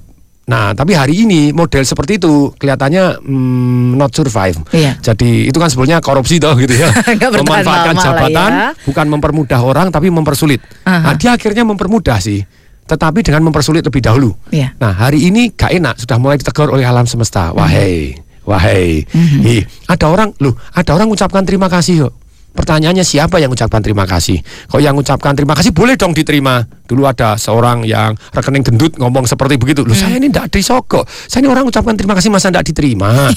Nah, 0.47 0.71
tapi 0.71 0.95
hari 0.95 1.27
ini 1.27 1.51
model 1.51 1.83
seperti 1.83 2.23
itu 2.23 2.55
kelihatannya 2.55 3.19
mm, 3.19 3.99
not 3.99 4.15
survive. 4.15 4.55
Iya. 4.71 4.95
Jadi 5.03 5.51
itu 5.51 5.57
kan 5.59 5.67
sebenarnya 5.67 5.99
korupsi 5.99 6.39
toh 6.39 6.55
gitu 6.55 6.71
ya. 6.71 6.87
Memanfaatkan 7.43 7.95
jabatan 7.99 8.51
ya. 8.55 8.69
bukan 8.87 9.05
mempermudah 9.11 9.59
orang 9.59 9.91
tapi 9.91 10.07
mempersulit. 10.07 10.63
Aha. 10.87 11.11
Nah, 11.11 11.13
dia 11.19 11.35
akhirnya 11.35 11.67
mempermudah 11.67 12.23
sih. 12.23 12.47
Tetapi 12.87 13.19
dengan 13.19 13.43
mempersulit 13.51 13.83
lebih 13.83 13.99
dahulu. 13.99 14.31
Iya. 14.47 14.71
Nah, 14.79 14.95
hari 14.95 15.27
ini 15.27 15.51
gak 15.51 15.75
enak 15.75 15.99
sudah 15.99 16.15
mulai 16.15 16.39
ditegur 16.39 16.71
oleh 16.71 16.87
alam 16.87 17.03
semesta. 17.03 17.51
Wahai, 17.51 18.15
wahai. 18.47 19.03
Mhm. 19.03 19.43
Ih, 19.43 19.63
ada 19.91 20.07
orang, 20.07 20.31
loh, 20.39 20.55
ada 20.71 20.95
orang 20.95 21.11
ucapkan 21.11 21.43
terima 21.43 21.67
kasih 21.67 22.07
kok. 22.07 22.15
Pertanyaannya 22.57 23.05
siapa 23.05 23.37
yang 23.37 23.53
ucapkan 23.53 23.85
terima 23.85 24.09
kasih? 24.09 24.41
Kok 24.41 24.81
yang 24.81 24.97
ucapkan 24.97 25.37
terima 25.37 25.53
kasih 25.53 25.69
boleh 25.69 25.93
dong 25.93 26.17
diterima. 26.17 26.65
Dulu 26.87 27.03
ada 27.03 27.35
seorang 27.35 27.83
yang 27.83 28.15
rekening 28.31 28.63
gendut 28.63 28.95
ngomong 28.97 29.27
seperti 29.27 29.59
begitu. 29.59 29.83
Loh, 29.83 29.93
saya 29.93 30.17
ini 30.17 30.31
tidak 30.31 30.49
disogok. 30.49 31.03
Saya 31.27 31.43
ini 31.43 31.51
orang 31.51 31.67
ucapkan 31.67 31.93
terima 31.93 32.15
kasih 32.15 32.31
masa 32.31 32.47
tidak 32.49 32.65
diterima. 32.65 33.27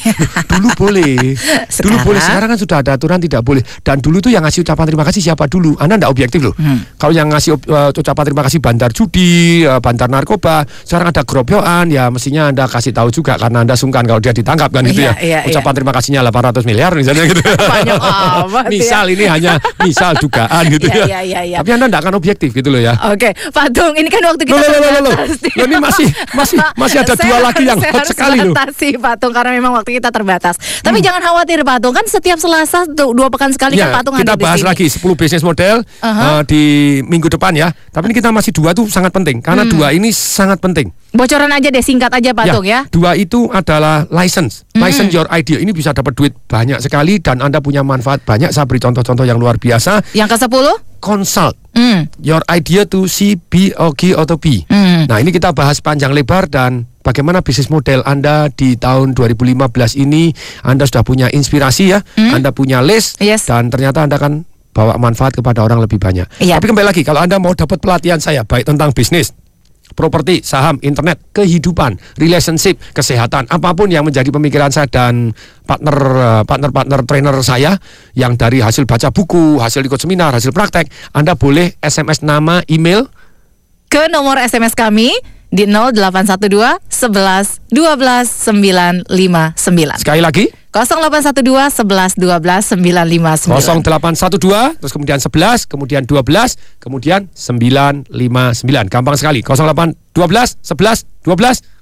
dulu 0.48 0.68
boleh. 0.78 1.34
Dulu 1.36 1.68
Sekarang? 1.68 2.06
boleh. 2.06 2.20
Sekarang 2.22 2.48
kan 2.54 2.58
sudah 2.62 2.76
ada 2.80 2.92
aturan 2.94 3.18
tidak 3.20 3.42
boleh. 3.42 3.60
Dan 3.82 3.98
dulu 3.98 4.22
tuh 4.22 4.30
yang 4.30 4.46
ngasih 4.46 4.62
ucapan 4.62 4.84
terima 4.86 5.04
kasih 5.04 5.20
siapa 5.20 5.50
dulu? 5.50 5.74
Anda 5.76 5.98
tidak 5.98 6.10
objektif 6.14 6.40
loh. 6.40 6.54
Kalau 6.94 7.10
yang 7.12 7.26
ngasih 7.28 7.58
uh, 7.58 7.90
ucapan 7.90 8.24
terima 8.24 8.42
kasih 8.46 8.58
bandar 8.62 8.94
judi, 8.94 9.66
uh, 9.66 9.82
bandar 9.82 10.06
narkoba, 10.06 10.62
sekarang 10.86 11.10
ada 11.10 11.26
gerobyoan, 11.26 11.90
ya 11.90 12.06
mestinya 12.08 12.48
Anda 12.48 12.70
kasih 12.70 12.94
tahu 12.94 13.10
juga 13.10 13.34
karena 13.34 13.66
Anda 13.66 13.74
sungkan 13.74 14.06
kalau 14.06 14.22
dia 14.22 14.30
ditangkap 14.30 14.70
kan 14.70 14.86
gitu 14.86 15.02
Iya, 15.02 15.12
ya. 15.18 15.42
iya, 15.42 15.50
ucapan 15.50 15.72
terima 15.74 15.90
kasihnya 15.90 16.22
800 16.22 16.62
miliar 16.62 16.94
misalnya 16.94 17.26
gitu. 17.26 17.42
Banyak 17.74 17.98
amat 17.98 18.64
ya. 18.66 18.70
misal 18.70 19.09
ini 19.10 19.24
hanya 19.24 19.52
misal 19.80 20.14
dugaan 20.14 20.64
gitu 20.68 20.86
Iya, 20.86 20.94
ya. 20.94 21.04
iya, 21.06 21.20
iya, 21.22 21.40
iya. 21.44 21.56
Tapi 21.58 21.70
Anda 21.70 21.86
tidak 21.86 22.00
akan 22.02 22.14
objektif 22.14 22.50
gitu 22.50 22.68
loh 22.68 22.78
ya. 22.78 22.94
Oke, 23.08 23.30
Pak 23.32 23.66
Tung, 23.70 23.94
ini 23.94 24.06
kan 24.06 24.22
waktu 24.24 24.42
kita 24.42 24.54
Loh, 24.54 24.66
loh, 24.66 24.80
loh, 24.80 24.90
loh, 25.00 25.12
loh. 25.12 25.26
ini 25.60 25.76
masih 25.76 26.06
masih 26.32 26.56
masih 26.82 26.98
ada 26.98 27.14
Saya 27.14 27.24
dua 27.24 27.38
lagi 27.42 27.62
yang 27.64 27.78
hot 27.78 28.06
sekali 28.06 28.38
loh. 28.38 28.52
Hmm. 28.52 28.56
batasi, 28.56 28.88
Pak 28.94 29.14
Tung 29.16 29.32
karena 29.32 29.50
memang 29.52 29.72
waktu 29.72 29.90
kita 29.96 30.08
terbatas. 30.08 30.54
Tapi 30.80 30.98
jangan 31.00 31.20
khawatir 31.20 31.60
Pak 31.60 31.78
Tung, 31.78 31.92
kan 31.92 32.04
setiap 32.04 32.38
Selasa 32.38 32.86
tuh 32.86 33.12
dua 33.12 33.28
pekan 33.28 33.50
sekali 33.50 33.74
Ya, 33.74 33.88
kan 33.88 34.00
Pak 34.00 34.02
Tung 34.02 34.14
kita 34.16 34.34
bahas 34.36 34.60
lagi 34.60 34.86
10 34.86 35.00
bisnis 35.14 35.40
model 35.40 35.82
Aha. 36.00 36.22
uh, 36.36 36.42
di 36.42 36.62
minggu 37.02 37.28
depan 37.28 37.52
ya. 37.52 37.68
Tapi 37.88 38.08
ini 38.08 38.14
kita 38.14 38.30
masih 38.30 38.50
dua 38.50 38.72
tuh 38.72 38.86
sangat 38.86 39.10
penting 39.10 39.38
karena 39.38 39.62
Hmm. 39.62 39.70
dua 39.70 39.92
ini 39.92 40.10
sangat 40.10 40.58
penting. 40.58 40.88
Bocoran 41.10 41.50
aja 41.50 41.68
deh 41.68 41.82
singkat 41.82 42.08
aja 42.08 42.30
Pak 42.30 42.46
Tung 42.48 42.62
ya. 42.62 42.86
Dua 42.86 43.12
itu 43.12 43.50
adalah 43.50 44.06
license, 44.08 44.62
license 44.72 45.10
your 45.10 45.26
idea. 45.28 45.58
Ini 45.58 45.70
bisa 45.70 45.90
dapat 45.90 46.14
duit 46.14 46.32
banyak 46.44 46.78
sekali 46.78 47.18
dan 47.18 47.38
Anda 47.40 47.58
punya 47.58 47.82
manfaat 47.82 48.22
banyak. 48.22 48.50
Saya 48.50 48.62
beri 48.64 48.78
contoh-contoh 48.90 49.22
yang 49.22 49.38
luar 49.38 49.54
biasa. 49.54 50.02
Yang 50.10 50.34
ke-10? 50.36 50.66
Consult 50.98 51.54
Hmm. 51.70 52.10
your 52.18 52.42
idea 52.50 52.82
to 52.82 53.06
C, 53.06 53.38
B, 53.38 53.70
O, 53.78 53.94
G, 53.94 54.10
atau 54.10 54.34
B. 54.34 54.66
Hmm. 54.66 55.06
Nah 55.06 55.16
ini 55.16 55.30
kita 55.30 55.54
bahas 55.54 55.78
panjang 55.78 56.10
lebar 56.10 56.50
dan 56.50 56.82
bagaimana 57.00 57.40
bisnis 57.40 57.70
model 57.70 58.02
Anda 58.02 58.50
di 58.50 58.74
tahun 58.74 59.14
2015 59.14 59.94
ini. 59.94 60.34
Anda 60.60 60.84
sudah 60.84 61.06
punya 61.06 61.30
inspirasi 61.30 61.84
ya, 61.88 62.02
Hmm. 62.18 62.34
Anda 62.34 62.50
punya 62.50 62.82
list 62.82 63.22
dan 63.46 63.70
ternyata 63.70 64.02
Anda 64.02 64.18
kan 64.18 64.42
bawa 64.70 64.98
manfaat 64.98 65.32
kepada 65.32 65.62
orang 65.62 65.78
lebih 65.78 65.96
banyak. 65.96 66.26
Iya. 66.38 66.58
Tapi 66.58 66.66
kembali 66.68 66.86
lagi 66.90 67.02
kalau 67.02 67.22
Anda 67.22 67.38
mau 67.38 67.54
dapat 67.54 67.78
pelatihan 67.78 68.18
saya 68.18 68.42
baik 68.42 68.66
tentang 68.66 68.90
bisnis, 68.90 69.30
properti, 69.92 70.40
saham, 70.44 70.78
internet, 70.80 71.20
kehidupan, 71.34 71.98
relationship, 72.16 72.78
kesehatan, 72.94 73.46
apa 73.50 73.70
pun 73.74 73.90
yang 73.90 74.06
menjadi 74.06 74.28
pemikiran 74.30 74.70
saya 74.70 74.86
dan 74.90 75.34
partner 75.64 75.96
eh, 75.96 76.42
partner-partner 76.46 77.00
trainer 77.06 77.36
saya 77.42 77.76
yang 78.14 78.34
dari 78.34 78.62
hasil 78.62 78.86
baca 78.86 79.10
buku, 79.14 79.58
hasil 79.58 79.82
ikut 79.86 80.00
seminar, 80.00 80.34
hasil 80.34 80.50
praktek, 80.50 80.90
Anda 81.14 81.34
boleh 81.34 81.78
SMS 81.82 82.22
nama, 82.26 82.62
email. 82.66 83.06
Ke 83.90 84.06
nomor 84.06 84.38
SMS 84.38 84.78
kami 84.78 85.10
di 85.50 85.66
0812 85.66 86.46
11 86.86 87.74
12 87.74 89.10
959. 89.10 89.98
sekali 89.98 90.22
lagi 90.22 90.46
0812 90.70 91.82
11 91.82 92.14
12 92.14 92.78
959. 92.78 93.58
0812 93.82 94.78
terus 94.78 94.94
kemudian 94.94 95.18
11 95.18 95.66
kemudian 95.66 96.06
12 96.06 96.78
kemudian 96.78 97.26
959 97.34 98.06
gampang 98.86 99.18
sekali 99.18 99.42
0812 99.42 100.62
11 100.62 101.26
12 101.26 101.80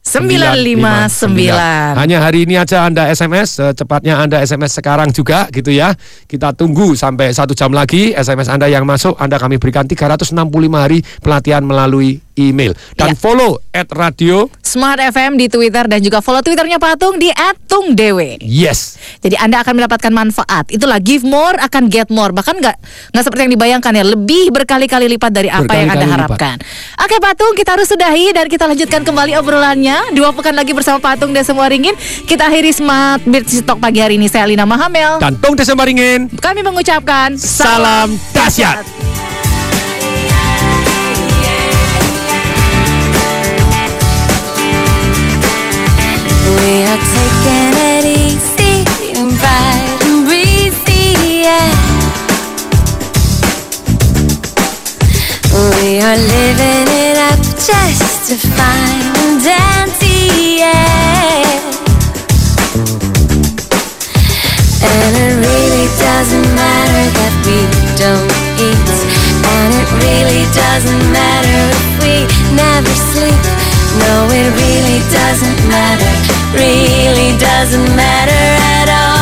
959. 0.00 2.00
Hanya 2.00 2.24
hari 2.24 2.48
ini 2.48 2.56
aja 2.56 2.88
Anda 2.88 3.12
SMS, 3.12 3.60
secepatnya 3.60 4.16
Anda 4.16 4.40
SMS 4.40 4.80
sekarang 4.80 5.12
juga 5.12 5.44
gitu 5.52 5.68
ya. 5.68 5.92
Kita 6.24 6.56
tunggu 6.56 6.96
sampai 6.96 7.36
satu 7.36 7.52
jam 7.52 7.68
lagi 7.76 8.16
SMS 8.16 8.48
Anda 8.48 8.72
yang 8.72 8.88
masuk, 8.88 9.20
Anda 9.20 9.36
kami 9.36 9.60
berikan 9.60 9.84
365 9.84 10.32
hari 10.72 11.04
pelatihan 11.20 11.60
melalui 11.68 12.16
email. 12.40 12.72
Dan 12.96 13.12
follow 13.12 13.60
at 13.76 13.92
radio 13.92 14.48
Smart 14.64 15.02
FM 15.02 15.34
di 15.34 15.50
Twitter 15.50 15.84
dan 15.90 15.98
juga 15.98 16.22
follow 16.22 16.40
Twitternya 16.40 16.78
Pak 16.78 16.94
Tung 16.96 17.18
di 17.18 17.28
@tungdewe. 17.66 18.38
Yes. 18.40 18.96
Jadi 19.20 19.34
Anda 19.36 19.66
akan 19.66 19.82
mendapatkan 19.82 20.12
manfaat. 20.14 20.70
Itulah 20.70 21.02
give 21.02 21.26
more 21.26 21.58
akan 21.58 21.90
get 21.90 22.06
more. 22.08 22.30
Bahkan 22.30 22.54
nggak 22.62 22.76
nggak 23.10 23.24
seperti 23.26 23.50
yang 23.50 23.52
dibayangkan 23.58 23.92
ya, 23.98 24.04
lebih 24.06 24.54
berkali-kali 24.54 25.10
lipat 25.10 25.32
dari 25.34 25.50
apa 25.50 25.72
yang 25.74 25.90
Anda 25.90 26.06
harapkan. 26.06 26.56
Oke 27.02 27.18
Pak 27.18 27.34
Tung, 27.34 27.54
kita 27.58 27.74
harus 27.74 27.90
sudahi 27.90 28.30
dan 28.30 28.46
kita 28.46 28.70
lanjutkan 28.70 29.02
kembali 29.02 29.34
obrolannya. 29.42 30.14
Dua 30.14 30.30
pekan 30.30 30.54
lagi 30.54 30.70
bersama 30.70 31.02
Pak 31.02 31.18
Tung 31.18 31.34
dan 31.34 31.42
semua 31.42 31.66
ringin. 31.66 31.92
Kita 32.30 32.46
akhiri 32.46 32.70
Smart 32.70 33.26
Business 33.26 33.66
Talk 33.66 33.82
pagi 33.82 33.98
hari 33.98 34.16
ini. 34.16 34.30
Saya 34.30 34.46
Alina 34.46 34.62
Mahamel. 34.62 35.18
Dan 35.18 35.34
Tung 35.42 35.58
Desemaringin. 35.58 36.30
Kami 36.38 36.60
mengucapkan 36.62 37.34
Salam 37.34 38.14
dahsyat. 38.30 38.86
Are 46.90 46.96
taking 46.96 47.74
it 47.94 48.04
easy 48.18 48.82
and 49.14 49.30
bright 49.38 50.02
and 50.06 50.26
breezy. 50.26 51.46
We 55.54 56.02
are 56.02 56.18
living 56.18 56.88
it 56.90 57.16
up 57.30 57.38
just 57.54 58.26
to 58.26 58.34
fine 58.34 59.06
and 59.22 59.38
dandy. 59.38 60.66
And 64.82 65.12
it 65.14 65.34
really 65.46 65.86
doesn't 65.94 66.48
matter 66.58 67.04
that 67.14 67.34
we 67.46 67.58
don't 68.02 68.34
eat. 68.58 68.90
And 69.46 69.70
it 69.78 69.88
really 70.02 70.42
doesn't 70.58 71.04
matter 71.14 71.70
if 71.70 71.86
we 72.02 72.26
never 72.56 72.90
sleep. 73.14 73.59
No, 73.98 74.28
it 74.30 74.48
really 74.54 75.00
doesn't 75.10 75.68
matter. 75.68 76.10
Really 76.54 77.36
doesn't 77.38 77.96
matter 77.96 78.30
at 78.30 78.88
all. 78.88 79.19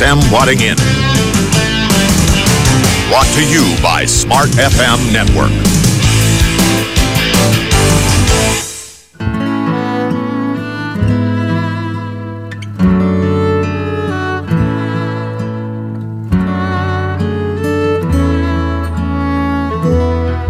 Sam 0.00 0.16
Wadding 0.32 0.62
In. 0.62 0.76
Brought 3.10 3.26
to 3.34 3.44
you 3.46 3.76
by 3.82 4.06
Smart 4.06 4.48
FM 4.48 5.12
Network. 5.12 5.50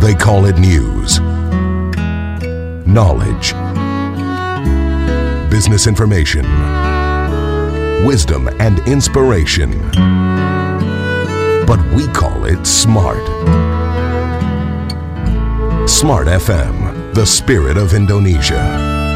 They 0.01 0.14
call 0.14 0.44
it 0.44 0.61
news, 0.61 1.18
knowledge, 2.86 3.55
business 5.51 5.88
information 5.88 6.99
wisdom, 8.11 8.48
and 8.58 8.80
inspiration. 8.88 9.70
But 11.64 11.78
we 11.94 12.08
call 12.08 12.44
it 12.44 12.66
smart. 12.66 13.24
Smart 15.88 16.26
FM, 16.26 17.14
the 17.14 17.24
spirit 17.24 17.76
of 17.76 17.94
Indonesia. 17.94 19.09